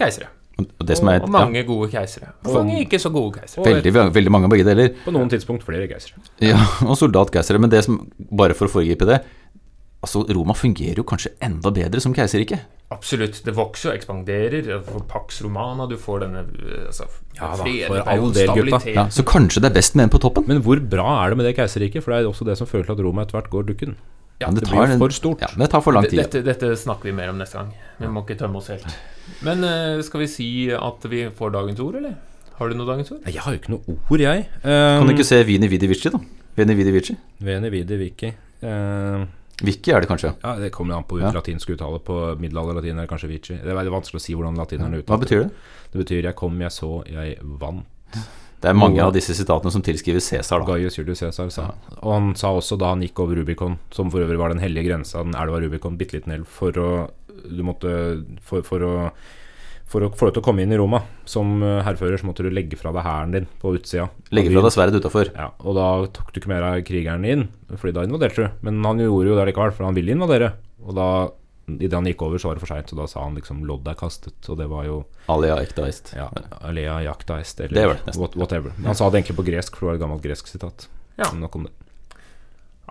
keisere. 0.00 0.32
Og 0.58 0.82
det 0.84 0.98
som 0.98 1.08
er, 1.08 1.22
og 1.24 1.30
mange 1.32 1.62
gode 1.64 1.88
keisere. 1.94 2.34
Og 2.44 2.58
mange 2.58 2.82
ikke 2.82 2.98
så 3.00 3.10
gode 3.14 3.38
keisere. 3.38 3.64
veldig, 3.64 3.92
veldig 4.18 4.32
mange 4.34 4.50
av 4.50 4.52
begge 4.52 4.66
deler. 4.66 4.90
På 5.06 5.14
noen 5.14 5.30
tidspunkt 5.32 5.64
flere 5.64 5.86
keisere. 5.90 6.18
Ja, 6.42 6.58
og 6.88 6.98
soldatkeisere. 6.98 7.62
Men 7.62 7.70
det 7.72 7.84
som, 7.86 8.02
bare 8.18 8.58
for 8.58 8.66
å 8.66 8.74
foregripe 8.74 9.08
det 9.08 9.22
Altså, 10.02 10.24
Roma 10.34 10.54
fungerer 10.58 10.98
jo 10.98 11.04
kanskje 11.06 11.30
enda 11.46 11.70
bedre 11.74 12.00
som 12.02 12.14
keiserrike. 12.16 12.58
Absolutt. 12.92 13.38
Det 13.46 13.52
vokser 13.54 13.92
og 13.92 14.00
ekspanderer. 14.00 14.66
For 14.86 15.04
Pax 15.08 15.38
Romana, 15.44 15.86
du 15.88 15.94
får 16.00 16.24
denne 16.24 16.42
eh, 16.42 16.88
altså, 16.88 17.06
Ja 17.38 17.52
da, 17.54 17.68
for 17.86 18.10
all 18.10 18.34
del, 18.34 18.50
gutta. 18.58 18.80
Ja, 18.90 19.06
så 19.14 19.24
kanskje 19.26 19.62
det 19.62 19.70
er 19.70 19.76
best 19.78 19.94
med 19.98 20.08
en 20.08 20.14
på 20.16 20.20
toppen? 20.22 20.48
Men 20.50 20.64
hvor 20.66 20.82
bra 20.82 21.06
er 21.22 21.32
det 21.32 21.38
med 21.38 21.48
det 21.48 21.54
keiserriket? 21.60 22.04
For 22.04 22.14
det 22.14 22.18
er 22.20 22.32
også 22.32 22.48
det 22.48 22.58
som 22.58 22.68
fører 22.68 22.90
til 22.90 22.96
at 22.98 23.04
Roma 23.06 23.24
etter 23.24 23.38
hvert 23.38 23.52
går 23.54 23.70
dukken. 23.70 23.96
Ja, 24.42 24.50
det, 24.50 24.64
det 24.64 24.72
blir 24.72 24.90
tar, 24.90 24.96
for 24.98 25.14
stort. 25.14 25.46
Ja, 25.46 25.52
det 25.62 25.70
tar 25.70 25.86
for 25.86 25.94
lang 25.94 26.08
tid. 26.10 26.18
Dette, 26.18 26.42
dette 26.50 26.74
snakker 26.82 27.12
vi 27.12 27.14
mer 27.14 27.30
om 27.30 27.38
neste 27.38 27.60
gang. 27.62 27.72
Vi 28.02 28.10
må 28.10 28.24
ikke 28.26 28.40
tømme 28.42 28.58
oss 28.58 28.72
helt. 28.74 28.86
Men 29.46 29.62
eh, 29.68 30.02
skal 30.02 30.24
vi 30.24 30.30
si 30.30 30.50
at 30.74 31.06
vi 31.12 31.28
får 31.30 31.54
dagens 31.54 31.82
ord, 31.84 32.00
eller? 32.02 32.18
Har 32.58 32.70
du 32.70 32.76
noe 32.78 32.90
dagens 32.90 33.14
ord? 33.14 33.22
Jeg 33.30 33.42
har 33.44 33.54
jo 33.54 33.62
ikke 33.62 33.76
noe 33.76 33.98
ord, 34.02 34.22
jeg. 34.26 34.48
Um, 34.66 34.72
Kan 34.72 35.08
du 35.08 35.14
ikke 35.14 35.30
se 35.30 35.38
Vini 35.46 35.70
Vidi 35.70 35.88
Vici, 35.90 36.10
da? 36.10 36.18
Veni 36.58 36.74
Vidi 36.76 36.92
Vici? 36.92 37.14
Veni 37.40 37.70
vidi 37.72 37.96
vici. 37.96 38.28
Eh, 38.62 39.22
Vici 39.62 39.92
er 39.92 40.00
det 40.00 40.08
kanskje. 40.10 40.34
ja, 40.42 40.56
det 40.58 40.72
kommer 40.72 40.96
an 40.96 41.04
på 41.04 41.20
Ja. 41.20 41.30
latinsk 41.32 41.70
uttale. 41.70 42.00
På 42.02 42.36
middelalderlatin 42.38 42.98
er 42.98 43.06
det 43.06 43.10
kanskje 43.10 43.28
vici. 43.28 43.54
Det 43.62 43.66
er 43.70 43.90
vanskelig 43.90 44.18
å 44.18 44.20
si 44.20 44.34
hvordan 44.34 44.56
latinerne 44.56 45.02
Hva 45.04 45.18
betyr 45.18 45.44
det? 45.44 45.50
Det 45.92 46.04
betyr 46.04 46.22
'jeg 46.22 46.34
kom, 46.36 46.58
jeg 46.60 46.70
så, 46.70 47.04
jeg 47.06 47.38
vant'. 47.42 47.84
Det 48.60 48.68
er 48.70 48.74
mange 48.74 49.00
av 49.02 49.12
disse 49.12 49.34
sitatene 49.34 49.72
som 49.72 49.82
tilskrives 49.82 50.22
Cæsar. 50.30 50.64
Gaius 50.64 50.96
Julius 50.96 51.18
Cæsar 51.18 51.50
sa. 51.50 51.74
Og 52.02 52.12
han 52.12 52.34
sa 52.36 52.48
også 52.54 52.78
da 52.78 52.90
han 52.90 53.00
gikk 53.02 53.18
over 53.18 53.34
Rubicon, 53.34 53.78
som 53.90 54.08
for 54.10 54.20
øvrig 54.20 54.38
var 54.38 54.50
den 54.50 54.60
hellige 54.60 54.86
grensa, 54.88 55.22
den 55.24 55.34
elva 55.34 55.58
Rubicon, 55.60 55.96
bitte 55.98 56.12
liten 56.12 56.32
elv, 56.32 56.46
for 56.46 56.70
å 56.72 57.10
Du 57.50 57.62
måtte 57.64 58.24
For, 58.40 58.62
for 58.62 58.78
å 58.78 59.10
for 59.92 60.06
å 60.06 60.08
få 60.16 60.28
deg 60.30 60.38
til 60.38 60.42
å 60.42 60.46
komme 60.46 60.64
inn 60.64 60.72
i 60.72 60.78
Roma 60.80 61.02
som 61.28 61.60
eh, 61.62 61.82
hærfører, 61.86 62.16
så 62.20 62.28
måtte 62.28 62.46
du 62.46 62.48
legge 62.52 62.78
fra 62.80 62.92
deg 62.96 63.04
hæren 63.04 63.34
din 63.36 63.46
på 63.60 63.74
utsida. 63.76 64.08
Legge 64.32 64.52
fra 64.54 64.64
deg 64.64 64.72
sverdet 64.74 65.02
utafor. 65.04 65.28
Ja, 65.36 65.50
og 65.60 65.76
da 65.76 65.86
tok 66.16 66.32
du 66.32 66.40
ikke 66.40 66.50
mer 66.54 66.64
av 66.70 66.80
krigeren 66.88 67.26
inn, 67.28 67.44
Fordi 67.76 67.92
da 67.96 68.06
invaderte 68.08 68.46
du. 68.48 68.58
Men 68.66 68.80
han 68.84 69.00
gjorde 69.04 69.30
jo 69.32 69.36
det 69.38 69.46
likevel, 69.52 69.72
for 69.76 69.86
han 69.88 69.96
ville 69.96 70.12
invadere. 70.16 70.52
Og 70.82 70.96
da, 70.96 71.06
idet 71.72 71.94
han 71.96 72.08
gikk 72.10 72.24
over, 72.26 72.40
så 72.42 72.50
var 72.50 72.58
det 72.58 72.64
for 72.64 72.72
seint, 72.72 72.88
så 72.90 72.98
da 72.98 73.06
sa 73.08 73.22
han 73.24 73.36
liksom 73.38 73.62
'lodd 73.68 73.86
er 73.88 73.94
kastet', 74.00 74.48
og 74.50 74.58
det 74.58 74.66
var 74.72 74.84
jo 74.88 74.96
Alia 75.32 75.56
ektaist. 75.62 76.12
ja, 76.16 76.26
alea 76.60 76.98
jaktaist, 77.06 77.60
eller 77.60 77.74
Det 77.76 77.86
var 78.18 78.28
det 78.28 78.36
whatever. 78.36 78.72
Men 78.76 78.86
han 78.92 78.94
sa 78.98 79.08
det 79.10 79.22
egentlig 79.22 79.36
på 79.38 79.46
gresk, 79.46 79.76
for 79.76 79.86
det 79.86 79.88
var 79.90 79.94
et 79.94 80.04
gammelt 80.04 80.22
gresk 80.26 80.46
sitat. 80.46 80.88
Ja. 81.18 81.30
Men 81.32 81.40
Nok 81.46 81.56
om 81.56 81.64
det. 81.68 81.72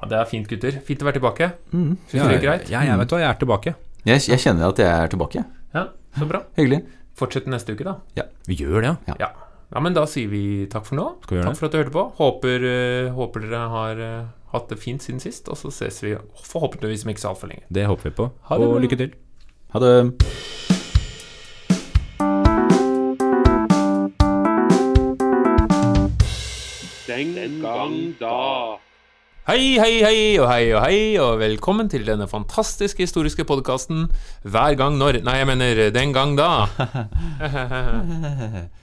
Ja, 0.02 0.08
Det 0.08 0.18
er 0.18 0.26
fint, 0.26 0.48
gutter. 0.48 0.80
Fint 0.82 1.02
å 1.02 1.06
være 1.06 1.20
tilbake. 1.20 1.52
Mm. 1.74 1.98
Syns 2.10 2.24
du 2.24 2.30
det 2.30 2.38
er 2.40 2.46
greit? 2.46 2.70
Ja, 2.72 2.82
jeg 2.82 2.98
vet 2.98 3.10
hva, 3.10 3.20
jeg 3.20 3.30
er 3.30 3.40
tilbake. 3.42 3.76
Jeg, 4.06 4.22
jeg 4.32 4.40
kjenner 4.40 4.70
at 4.72 4.80
jeg 4.82 4.88
er 4.90 5.08
tilbake. 5.12 5.44
Ja, 5.74 5.88
Så 6.18 6.26
bra. 6.28 6.44
Hyggelig. 6.58 6.82
Fortsett 7.16 7.48
neste 7.48 7.76
uke, 7.76 7.86
da. 7.88 8.26
Vi 8.48 8.58
gjør 8.60 8.82
det, 8.82 8.92
ja. 9.08 9.16
Ja. 9.20 9.30
ja, 9.72 9.80
men 9.84 9.96
da 9.96 10.04
sier 10.10 10.28
vi 10.32 10.68
takk 10.72 10.88
for 10.88 11.00
nå. 11.00 11.06
Skal 11.24 11.36
vi 11.36 11.40
gjøre 11.40 11.52
Takk 11.52 11.60
for 11.60 11.68
at 11.70 11.72
du 11.72 11.80
hørte 11.80 11.96
på. 11.96 12.04
Håper, 12.20 12.66
uh, 12.68 13.12
håper 13.16 13.46
dere 13.46 13.62
har 13.72 14.02
uh, 14.04 14.30
hatt 14.52 14.68
det 14.72 14.80
fint 14.82 15.04
siden 15.04 15.24
sist, 15.24 15.48
og 15.48 15.60
så 15.60 15.72
ses 15.72 16.02
vi 16.04 16.16
forhåpentligvis 16.52 17.06
om 17.06 17.14
ikke 17.14 17.24
så 17.24 17.32
altfor 17.32 17.52
lenge. 17.54 17.64
Det 17.72 17.88
håper 17.88 18.10
vi 18.10 18.16
på. 18.20 18.30
Ha 18.50 18.60
det 18.60 18.68
og 18.68 18.76
bra. 18.76 18.84
lykke 18.84 19.00
til. 19.00 19.16
Ha 19.72 19.84
det. 19.86 19.96
Den 27.08 27.62
gang 27.64 27.98
da. 28.20 28.82
Hei, 29.42 29.74
hei, 29.82 30.04
hei 30.06 30.18
og 30.38 30.52
hei 30.52 30.68
og 30.70 30.84
hei, 30.86 30.98
og 31.18 31.40
velkommen 31.42 31.88
til 31.90 32.04
denne 32.06 32.28
fantastiske 32.30 33.02
historiske 33.02 33.42
podkasten 33.50 34.04
Hver 34.46 34.78
gang 34.78 35.00
når 35.00 35.18
Nei, 35.26 35.40
jeg 35.40 35.48
mener 35.50 35.82
den 35.96 36.14
gang 36.14 36.36
da. 36.38 36.68